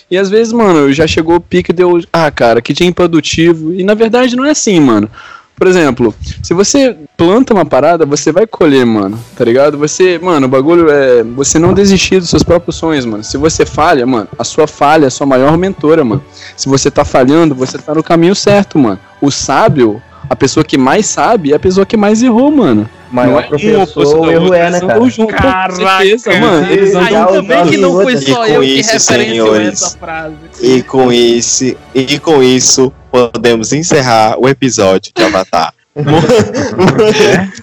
[0.10, 2.02] E às vezes, mano, já chegou o pique deu.
[2.11, 3.73] Ah, cara, que dia improdutivo.
[3.73, 5.10] E na verdade não é assim, mano.
[5.56, 9.77] Por exemplo, se você planta uma parada, você vai colher, mano, tá ligado?
[9.77, 13.23] Você, mano, o bagulho é você não desistir dos seus próprios sonhos, mano.
[13.23, 16.23] Se você falha, mano, a sua falha é a sua maior mentora, mano.
[16.57, 18.99] Se você tá falhando, você tá no caminho certo, mano.
[19.22, 22.90] O sábio, a pessoa que mais sabe, é a pessoa que mais errou, mano.
[23.12, 25.10] Maior não é um professor, o erro é, né, cara?
[25.10, 26.72] junto, com certeza, mano.
[26.72, 29.98] Eles andam Ainda bem que não foi só com eu que isso, referenciou senhores, essa
[29.98, 30.36] frase.
[30.62, 35.74] E com isso, e com isso, podemos encerrar o episódio de Avatar.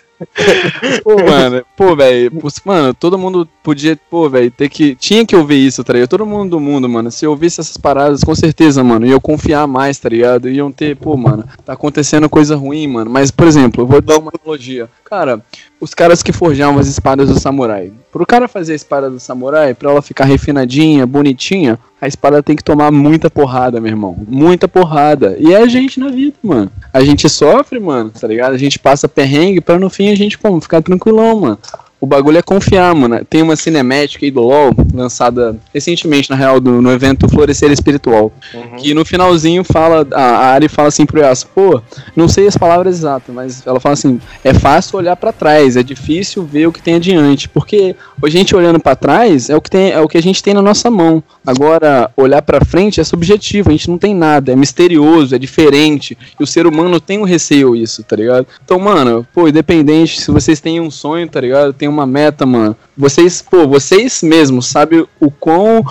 [1.02, 2.30] Pô, mano, pô, velho,
[2.64, 6.09] mano, todo mundo podia, pô, velho, ter que, tinha que ouvir isso, tá ligado?
[6.09, 9.98] Todo mundo do mundo, mano, se ouvisse essas paradas, com certeza, mano, iam confiar mais,
[9.98, 10.48] tá ligado?
[10.48, 14.18] Iam ter, pô, mano, tá acontecendo coisa ruim, mano, mas, por exemplo, eu vou dar
[14.18, 14.88] uma analogia.
[15.05, 15.42] Cara,
[15.80, 19.74] os caras que forjavam as espadas do samurai, pro cara fazer a espada do samurai,
[19.74, 24.16] pra ela ficar refinadinha, bonitinha, a espada tem que tomar muita porrada, meu irmão.
[24.27, 25.37] Muita porrada.
[25.39, 26.70] E é a gente na vida, mano.
[26.93, 28.55] A gente sofre, mano, tá ligado?
[28.55, 31.59] A gente passa perrengue pra no fim a gente, como, ficar tranquilão, mano.
[32.01, 33.20] O bagulho é confiar, mano.
[33.28, 38.32] Tem uma cinemática aí do LoL, lançada recentemente, na real, do- no evento Florescer Espiritual.
[38.78, 41.82] Que no finalzinho fala, a, a Ari fala assim pro Yasuo, pô,
[42.16, 45.82] não sei as palavras exatas, mas ela fala assim, é fácil olhar pra trás, é
[45.82, 47.48] difícil ver o que tem adiante.
[47.48, 47.94] Porque
[48.24, 50.55] a gente olhando pra trás é o que tem, é o que a gente tem
[50.55, 51.22] na nossa mão.
[51.47, 56.16] Agora, olhar pra frente é subjetivo, a gente não tem nada, é misterioso, é diferente.
[56.39, 58.47] E o ser humano tem um receio isso, tá ligado?
[58.64, 61.72] Então, mano, pô, independente se vocês têm um sonho, tá ligado?
[61.72, 62.77] Tem uma meta, mano.
[62.97, 65.85] Vocês, pô, vocês mesmos sabem o quão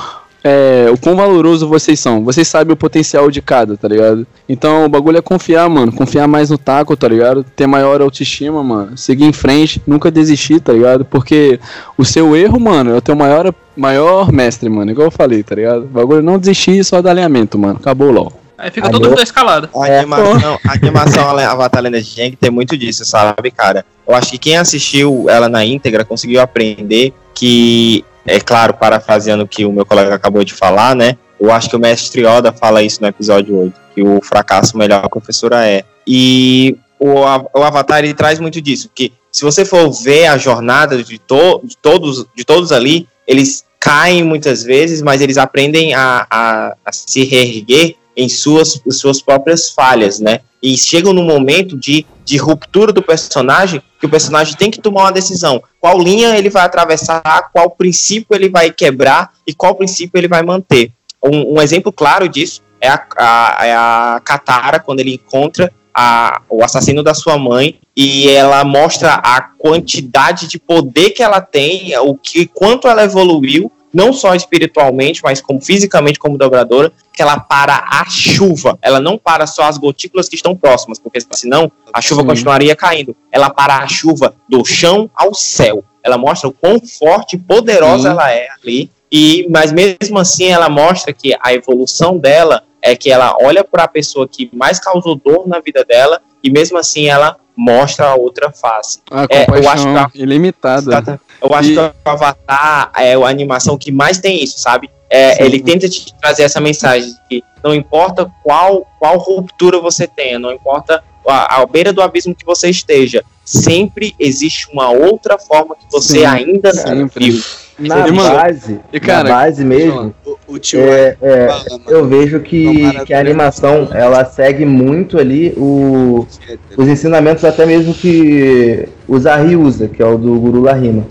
[0.43, 2.23] é, o quão valoroso vocês são.
[2.23, 4.25] Vocês sabem o potencial de cada, tá ligado?
[4.47, 5.91] Então o bagulho é confiar, mano.
[5.91, 7.43] Confiar mais no taco, tá ligado?
[7.55, 8.97] Ter maior autoestima, mano.
[8.97, 11.03] Seguir em frente, nunca desistir, tá ligado?
[11.03, 11.59] Porque
[11.97, 14.91] o seu erro, mano, é o teu maior, maior mestre, mano.
[14.91, 15.83] Igual eu falei, tá ligado?
[15.83, 17.77] O bagulho não desistir só do alinhamento, mano.
[17.79, 18.48] Acabou logo.
[18.59, 19.69] Aí fica todo mundo da escalada.
[19.75, 23.85] A É, animação, a animação Avatar Lenda de Aang tem muito disso, sabe, cara?
[24.07, 29.47] Eu acho que quem assistiu ela na íntegra conseguiu aprender que, é claro, parafraseando o
[29.47, 31.15] que o meu colega acabou de falar, né?
[31.39, 35.07] Eu acho que o mestre Yoda fala isso no episódio 8, que o fracasso melhor
[35.07, 35.83] professora é.
[36.05, 40.37] E o, A- o Avatar ele traz muito disso, que se você for ver a
[40.37, 45.93] jornada de, to, de, todos, de todos ali, eles caem muitas vezes, mas eles aprendem
[45.93, 50.41] a, a, a se reerguer em suas, suas próprias falhas, né?
[50.61, 55.03] E chegam no momento de, de ruptura do personagem, que o personagem tem que tomar
[55.03, 55.63] uma decisão.
[55.79, 57.21] Qual linha ele vai atravessar,
[57.53, 60.91] qual princípio ele vai quebrar e qual princípio ele vai manter.
[61.23, 66.41] Um, um exemplo claro disso é a, a, é a Katara, quando ele encontra a,
[66.49, 71.97] o assassino da sua mãe e ela mostra a quantidade de poder que ela tem,
[71.99, 77.39] o que quanto ela evoluiu, não só espiritualmente, mas como fisicamente como dobradora, que ela
[77.39, 78.77] para a chuva.
[78.81, 82.27] Ela não para só as gotículas que estão próximas, porque senão a chuva Sim.
[82.27, 83.15] continuaria caindo.
[83.31, 85.83] Ela para a chuva do chão ao céu.
[86.03, 88.09] Ela mostra o quão forte e poderosa Sim.
[88.09, 88.91] ela é ali.
[89.11, 93.83] E mas mesmo assim ela mostra que a evolução dela é que ela olha para
[93.83, 98.15] a pessoa que mais causou dor na vida dela e mesmo assim ela mostra a
[98.15, 98.99] outra face.
[99.11, 101.19] A É, eu acho que a- ilimitada.
[101.41, 104.89] Eu acho E- que o Avatar é a animação que mais tem isso, sabe?
[105.09, 110.07] É, ele tenta te trazer essa mensagem de que não importa qual, qual ruptura você
[110.07, 115.37] tenha, não importa a, a beira do abismo que você esteja, sempre existe uma outra
[115.37, 117.31] forma que você Sim, ainda não sempre.
[117.31, 117.43] viu.
[117.79, 122.07] Na E, mano, base, e, cara, na base mesmo, O, o é, é, fala, eu
[122.07, 126.27] vejo que, Tomara que a animação ela segue muito ali o,
[126.75, 131.05] os ensinamentos até mesmo que o Zahri usa, que é o do Guru Lahima.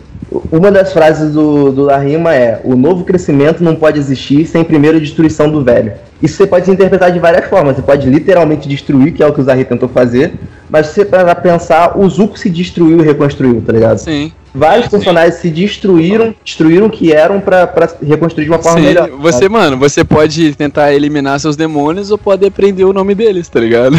[0.53, 5.01] Uma das frases do, do Lahima é: O novo crescimento não pode existir sem primeiro
[5.01, 5.93] destruição do velho.
[6.23, 7.77] Isso você pode interpretar de várias formas.
[7.77, 10.35] Você pode literalmente destruir, que é o que o Zahri tentou fazer,
[10.69, 13.99] mas se você parar pra pensar, o Zuko se destruiu e reconstruiu, tá ligado?
[13.99, 14.33] Sim.
[14.55, 18.87] Vários personagens se destruíram, destruíram o que eram pra, pra reconstruir de uma forma Sim,
[18.87, 19.11] melhor.
[19.11, 23.61] você, mano, você pode tentar eliminar seus demônios ou pode aprender o nome deles, tá
[23.61, 23.95] ligado?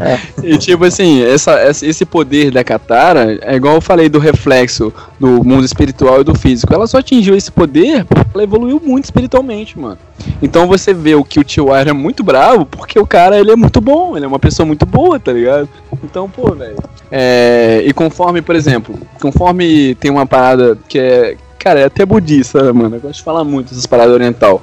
[0.00, 0.18] É.
[0.42, 5.42] E tipo assim, essa- esse poder da Katara é igual eu falei do reflexo do
[5.44, 6.74] mundo espiritual e do físico.
[6.74, 9.98] Ela só atingiu esse poder porque ela evoluiu muito espiritualmente, mano.
[10.40, 13.56] Então você vê o que o Tio é muito bravo porque o cara ele é
[13.56, 15.68] muito bom, ele é uma pessoa muito boa, tá ligado?
[16.02, 16.76] Então, pô, velho.
[17.10, 21.36] É, e conforme, por exemplo, conforme tem uma parada que é.
[21.62, 22.96] Cara, é até budista, né, mano.
[22.96, 24.60] Eu gosto de falar muito dessas paradas oriental.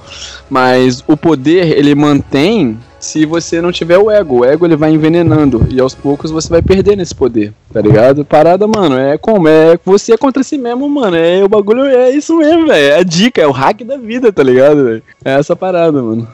[0.50, 4.40] Mas o poder, ele mantém se você não tiver o ego.
[4.40, 5.66] O ego, ele vai envenenando.
[5.70, 8.26] E aos poucos você vai perdendo esse poder, tá ligado?
[8.26, 9.48] Parada, mano, é como?
[9.48, 11.16] É você contra si mesmo, mano.
[11.16, 12.94] É o bagulho, é isso mesmo, velho.
[12.94, 15.02] É a dica, é o hack da vida, tá ligado?
[15.24, 16.28] É essa parada, mano.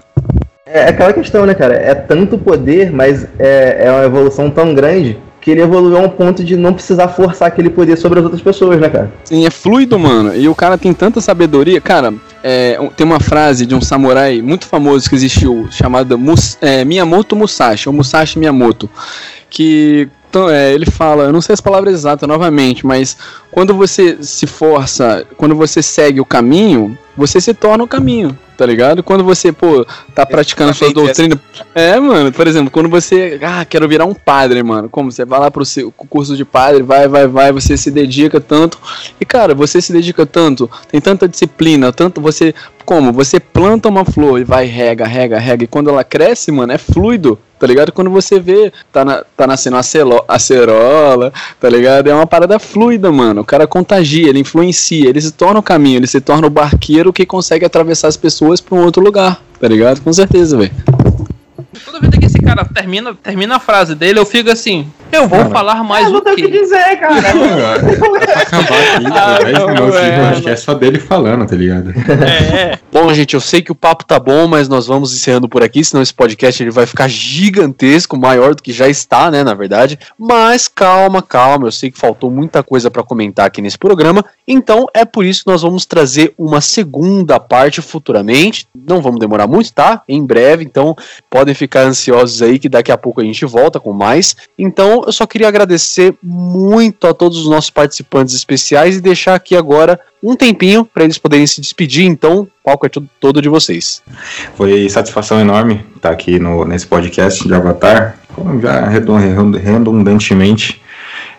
[0.65, 1.75] É aquela questão, né, cara?
[1.75, 5.15] É tanto poder, mas é, é uma evolução tão grande
[5.45, 8.41] que ele evoluiu a um ponto de não precisar forçar aquele poder sobre as outras
[8.41, 9.13] pessoas, né, cara?
[9.23, 10.35] Sim, é fluido, mano.
[10.35, 11.79] E o cara tem tanta sabedoria.
[11.79, 12.11] Cara,
[12.43, 17.35] é, tem uma frase de um samurai muito famoso que existiu, chamada Mus- é, Miyamoto
[17.35, 18.89] Musashi, ou Musashi Miyamoto,
[19.47, 23.15] que então, é, ele fala, eu não sei as palavras exatas novamente, mas
[23.51, 28.65] quando você se força, quando você segue o caminho, você se torna o caminho, tá
[28.65, 29.03] ligado?
[29.03, 31.39] Quando você, pô, tá praticando a sua doutrina.
[31.73, 35.39] É, mano, por exemplo, quando você, ah, quero virar um padre, mano, como você vai
[35.39, 38.77] lá pro seu curso de padre, vai, vai, vai, você se dedica tanto.
[39.19, 42.53] E cara, você se dedica tanto, tem tanta disciplina, tanto você,
[42.85, 46.71] como você planta uma flor e vai rega, rega, rega, e quando ela cresce, mano,
[46.71, 47.39] é fluido.
[47.57, 47.91] Tá ligado?
[47.91, 52.07] Quando você vê, tá, na, tá nascendo a celo- acerola, tá ligado?
[52.09, 53.41] É uma parada fluida, mano.
[53.41, 57.13] O cara contagia, ele influencia, ele se torna o caminho, ele se torna o barqueiro
[57.13, 60.01] que consegue atravessar as pessoas pra um outro lugar, tá ligado?
[60.01, 60.71] Com certeza, velho.
[61.85, 65.49] Toda vez que esse cara termina, termina a frase dele, eu fico assim, eu vou
[65.49, 66.47] falar mais o quê?
[66.49, 67.15] dizer, cara.
[68.25, 70.29] Pra acabar aqui, Ah, 10 não, minutos de é.
[70.29, 71.91] podcast só dele falando, tá ligado?
[71.91, 75.63] É, Bom, gente, eu sei que o papo tá bom, mas nós vamos encerrando por
[75.63, 79.53] aqui, senão esse podcast ele vai ficar gigantesco, maior do que já está, né, na
[79.53, 79.97] verdade.
[80.17, 84.87] Mas calma, calma, eu sei que faltou muita coisa pra comentar aqui nesse programa, então
[84.93, 88.67] é por isso que nós vamos trazer uma segunda parte futuramente.
[88.87, 90.01] Não vamos demorar muito, tá?
[90.07, 90.95] Em breve, então
[91.45, 94.35] podem ficar ansiosos aí que daqui a pouco a gente volta com mais.
[94.57, 99.55] Então eu só queria agradecer muito a todos os nossos participantes especiais e deixar aqui
[99.55, 102.05] agora um tempinho para eles poderem se despedir.
[102.05, 102.89] Então, o palco é
[103.19, 104.01] todo, de vocês.
[104.55, 108.17] Foi satisfação enorme estar aqui no, nesse podcast de Avatar,
[108.59, 110.81] já redun- redundantemente.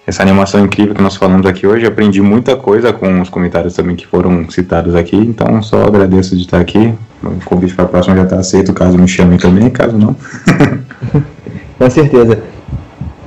[0.07, 1.85] Essa animação incrível que nós falamos aqui hoje.
[1.85, 6.43] Aprendi muita coisa com os comentários também que foram citados aqui, então só agradeço de
[6.43, 6.95] estar aqui.
[7.23, 10.15] O convite para a próxima já está aceito, caso me chamem também, caso não.
[11.77, 12.43] Com certeza.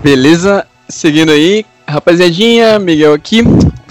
[0.02, 3.44] Beleza, seguindo aí, rapaziadinha, Miguel aqui,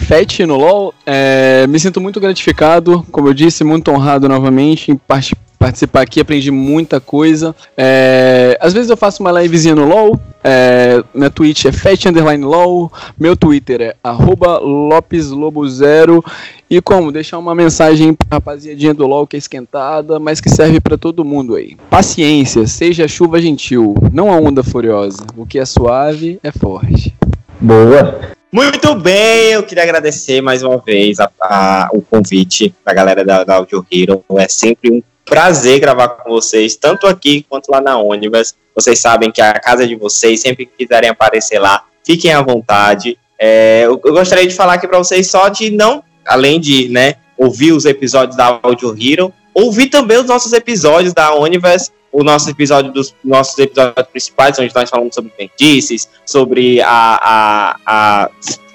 [0.08, 0.94] Fete no LoL.
[1.04, 6.18] É, me sinto muito gratificado, como eu disse, muito honrado novamente em parte- participar aqui,
[6.18, 7.54] aprendi muita coisa.
[7.76, 12.90] É, às vezes eu faço uma livezinha no LoL, é, minha Twitch é Underline LoL,
[13.20, 16.24] meu Twitter é arroba LopesLobo0.
[16.70, 17.12] E como?
[17.12, 21.22] Deixar uma mensagem pra rapaziadinha do LoL que é esquentada, mas que serve pra todo
[21.22, 21.76] mundo aí.
[21.90, 25.26] Paciência, seja chuva gentil, não a onda furiosa.
[25.36, 27.14] O que é suave é forte.
[27.60, 28.37] Boa.
[28.50, 33.44] Muito bem, eu queria agradecer mais uma vez a- a- o convite da galera da,
[33.44, 34.24] da Audio Hero.
[34.38, 38.54] É sempre um prazer gravar com vocês, tanto aqui quanto lá na Onivas.
[38.74, 43.18] Vocês sabem que a casa de vocês, sempre que quiserem aparecer lá, fiquem à vontade.
[43.38, 47.16] É, eu, eu gostaria de falar aqui para vocês só de não, além de né,
[47.36, 49.32] ouvir os episódios da Audio Hero,
[49.62, 54.74] ouvir também os nossos episódios da Onivas, o nosso episódio dos nossos episódios principais, onde
[54.74, 56.88] nós falamos sobre nerdices, sobre a,
[57.22, 58.30] a, a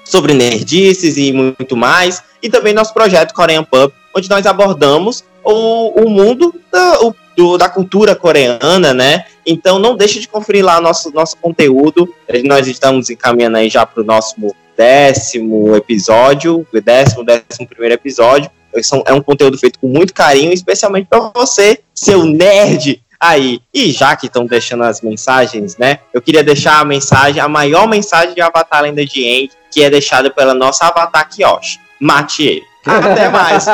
[0.05, 6.03] sobre nerdices e muito mais, e também nosso projeto Korean Pub, onde nós abordamos o,
[6.05, 9.25] o mundo da, o- do- da cultura coreana, né?
[9.45, 12.13] Então não deixe de conferir lá nosso, nosso conteúdo.
[12.45, 14.35] Nós estamos encaminhando aí já para o nosso
[14.77, 18.49] décimo episódio, décimo, décimo primeiro episódio.
[18.81, 23.59] São- É um conteúdo feito com muito carinho, especialmente para você, seu nerd aí.
[23.73, 25.99] E já que estão deixando as mensagens, né?
[26.13, 29.89] Eu queria deixar a mensagem, a maior mensagem de Avatar Lenda de Aang, que é
[29.89, 31.79] deixada pela nossa Avatar Kyoshi.
[31.99, 32.63] Mate ele.
[32.85, 33.65] Até mais.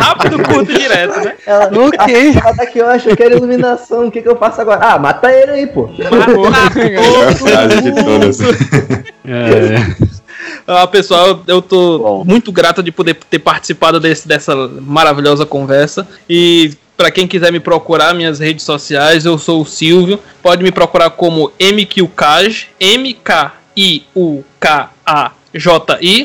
[0.00, 1.34] Rápido, curto e direto, né?
[1.46, 2.30] Ela, Ok.
[2.42, 4.06] ela tá aqui, eu acho eu quero iluminação.
[4.06, 4.80] O que, que eu faço agora?
[4.82, 5.88] Ah, mata ele aí, pô.
[5.98, 6.06] É
[7.28, 8.38] a frase de todas.
[9.28, 10.05] É,
[10.66, 12.24] Ah, pessoal, eu tô Bom.
[12.24, 16.06] muito grato de poder ter participado desse, dessa maravilhosa conversa.
[16.28, 20.18] E para quem quiser me procurar, minhas redes sociais, eu sou o Silvio.
[20.42, 23.58] Pode me procurar como MQCaj, M-K-I-U-K-A-J-I.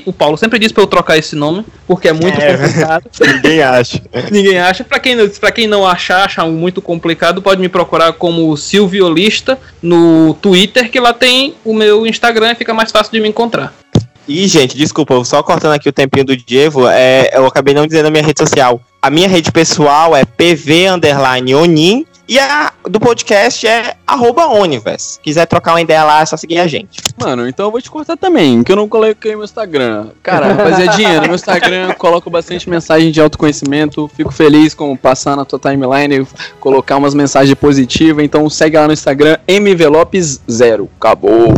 [0.05, 3.03] O Paulo sempre diz pra eu trocar esse nome, porque é muito complicado.
[3.21, 4.01] Ninguém acha.
[4.31, 4.83] Ninguém acha.
[4.83, 10.33] Pra quem, pra quem não achar, achar muito complicado, pode me procurar como Silviolista no
[10.35, 13.80] Twitter, que lá tem o meu Instagram e fica mais fácil de me encontrar.
[14.27, 18.07] E, gente, desculpa, só cortando aqui o tempinho do Diego, é, eu acabei não dizendo
[18.07, 18.79] a minha rede social.
[19.01, 25.19] A minha rede pessoal é PV underline Onin e a do podcast é arroba Onivers.
[25.21, 27.01] Quiser trocar uma ideia lá, é só seguir a gente.
[27.19, 30.11] Mano, então eu vou te cortar também, que eu não coloquei meu Instagram.
[30.23, 34.09] Cara, rapaziadinha, no meu Instagram coloco bastante mensagem de autoconhecimento.
[34.15, 36.25] Fico feliz com passar na tua timeline
[36.59, 38.23] colocar umas mensagens positivas.
[38.23, 40.87] Então segue lá no Instagram, MVLopes0.
[40.97, 41.53] Acabou.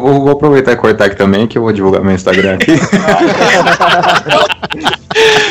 [0.00, 2.72] Vou, vou- vou aproveitar e cortar aqui também, que eu vou divulgar meu Instagram aqui.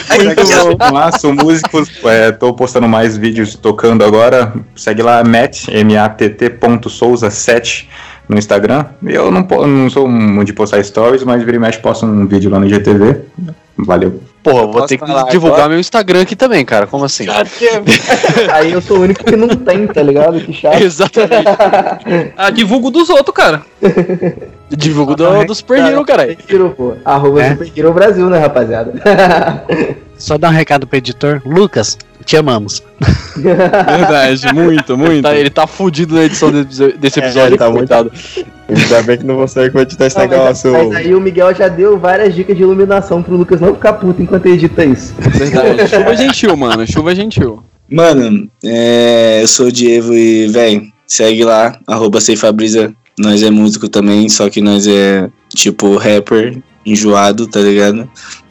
[0.05, 4.53] Segue lá, sou músico, é, tô postando mais vídeos tocando agora.
[4.75, 7.89] Segue lá, Matt, M-A-T-T ponto Souza 7
[8.27, 8.85] no Instagram.
[9.05, 12.49] Eu não, não sou muito de postar stories, mas vira e mexe posto um vídeo
[12.49, 13.17] lá no IGTV.
[13.77, 14.21] Valeu.
[14.47, 15.69] Porra, vou Posso ter que divulgar agora?
[15.69, 16.87] meu Instagram aqui também, cara.
[16.87, 17.25] Como assim?
[18.53, 20.39] Aí eu sou o único que não tem, tá ligado?
[20.39, 20.79] Que chato.
[20.81, 21.47] Exatamente.
[22.37, 23.61] Ah, divulgo dos outros, cara.
[24.69, 26.37] Divulgo do, do Super Hero, caralho.
[26.39, 26.93] Super Hero, pô.
[27.03, 27.49] Arroba É.
[27.51, 28.93] Super Hero Brasil, né, rapaziada?
[30.17, 31.41] Só dar um recado pro editor.
[31.45, 32.83] Lucas, te amamos.
[33.35, 35.21] Verdade, muito, muito.
[35.23, 38.11] Tá, ele tá fudido na edição desse, desse É, episódio, ele tá muito- coitado.
[38.69, 40.65] Ainda bem que não vou sair com editar esse Não, mas,
[40.95, 44.45] aí o Miguel já deu várias dicas de iluminação pro Lucas não ficar puto enquanto
[44.47, 45.13] edita isso.
[45.17, 45.87] Verdade.
[45.87, 46.85] Chuva gentil, mano.
[46.85, 47.63] Chuva gentil.
[47.89, 52.93] Mano, é, eu sou o Diego e, véi, segue lá, arroba Ceifabrisa.
[53.17, 58.07] Nós é músico também, só que nós é tipo rapper, enjoado, tá ligado?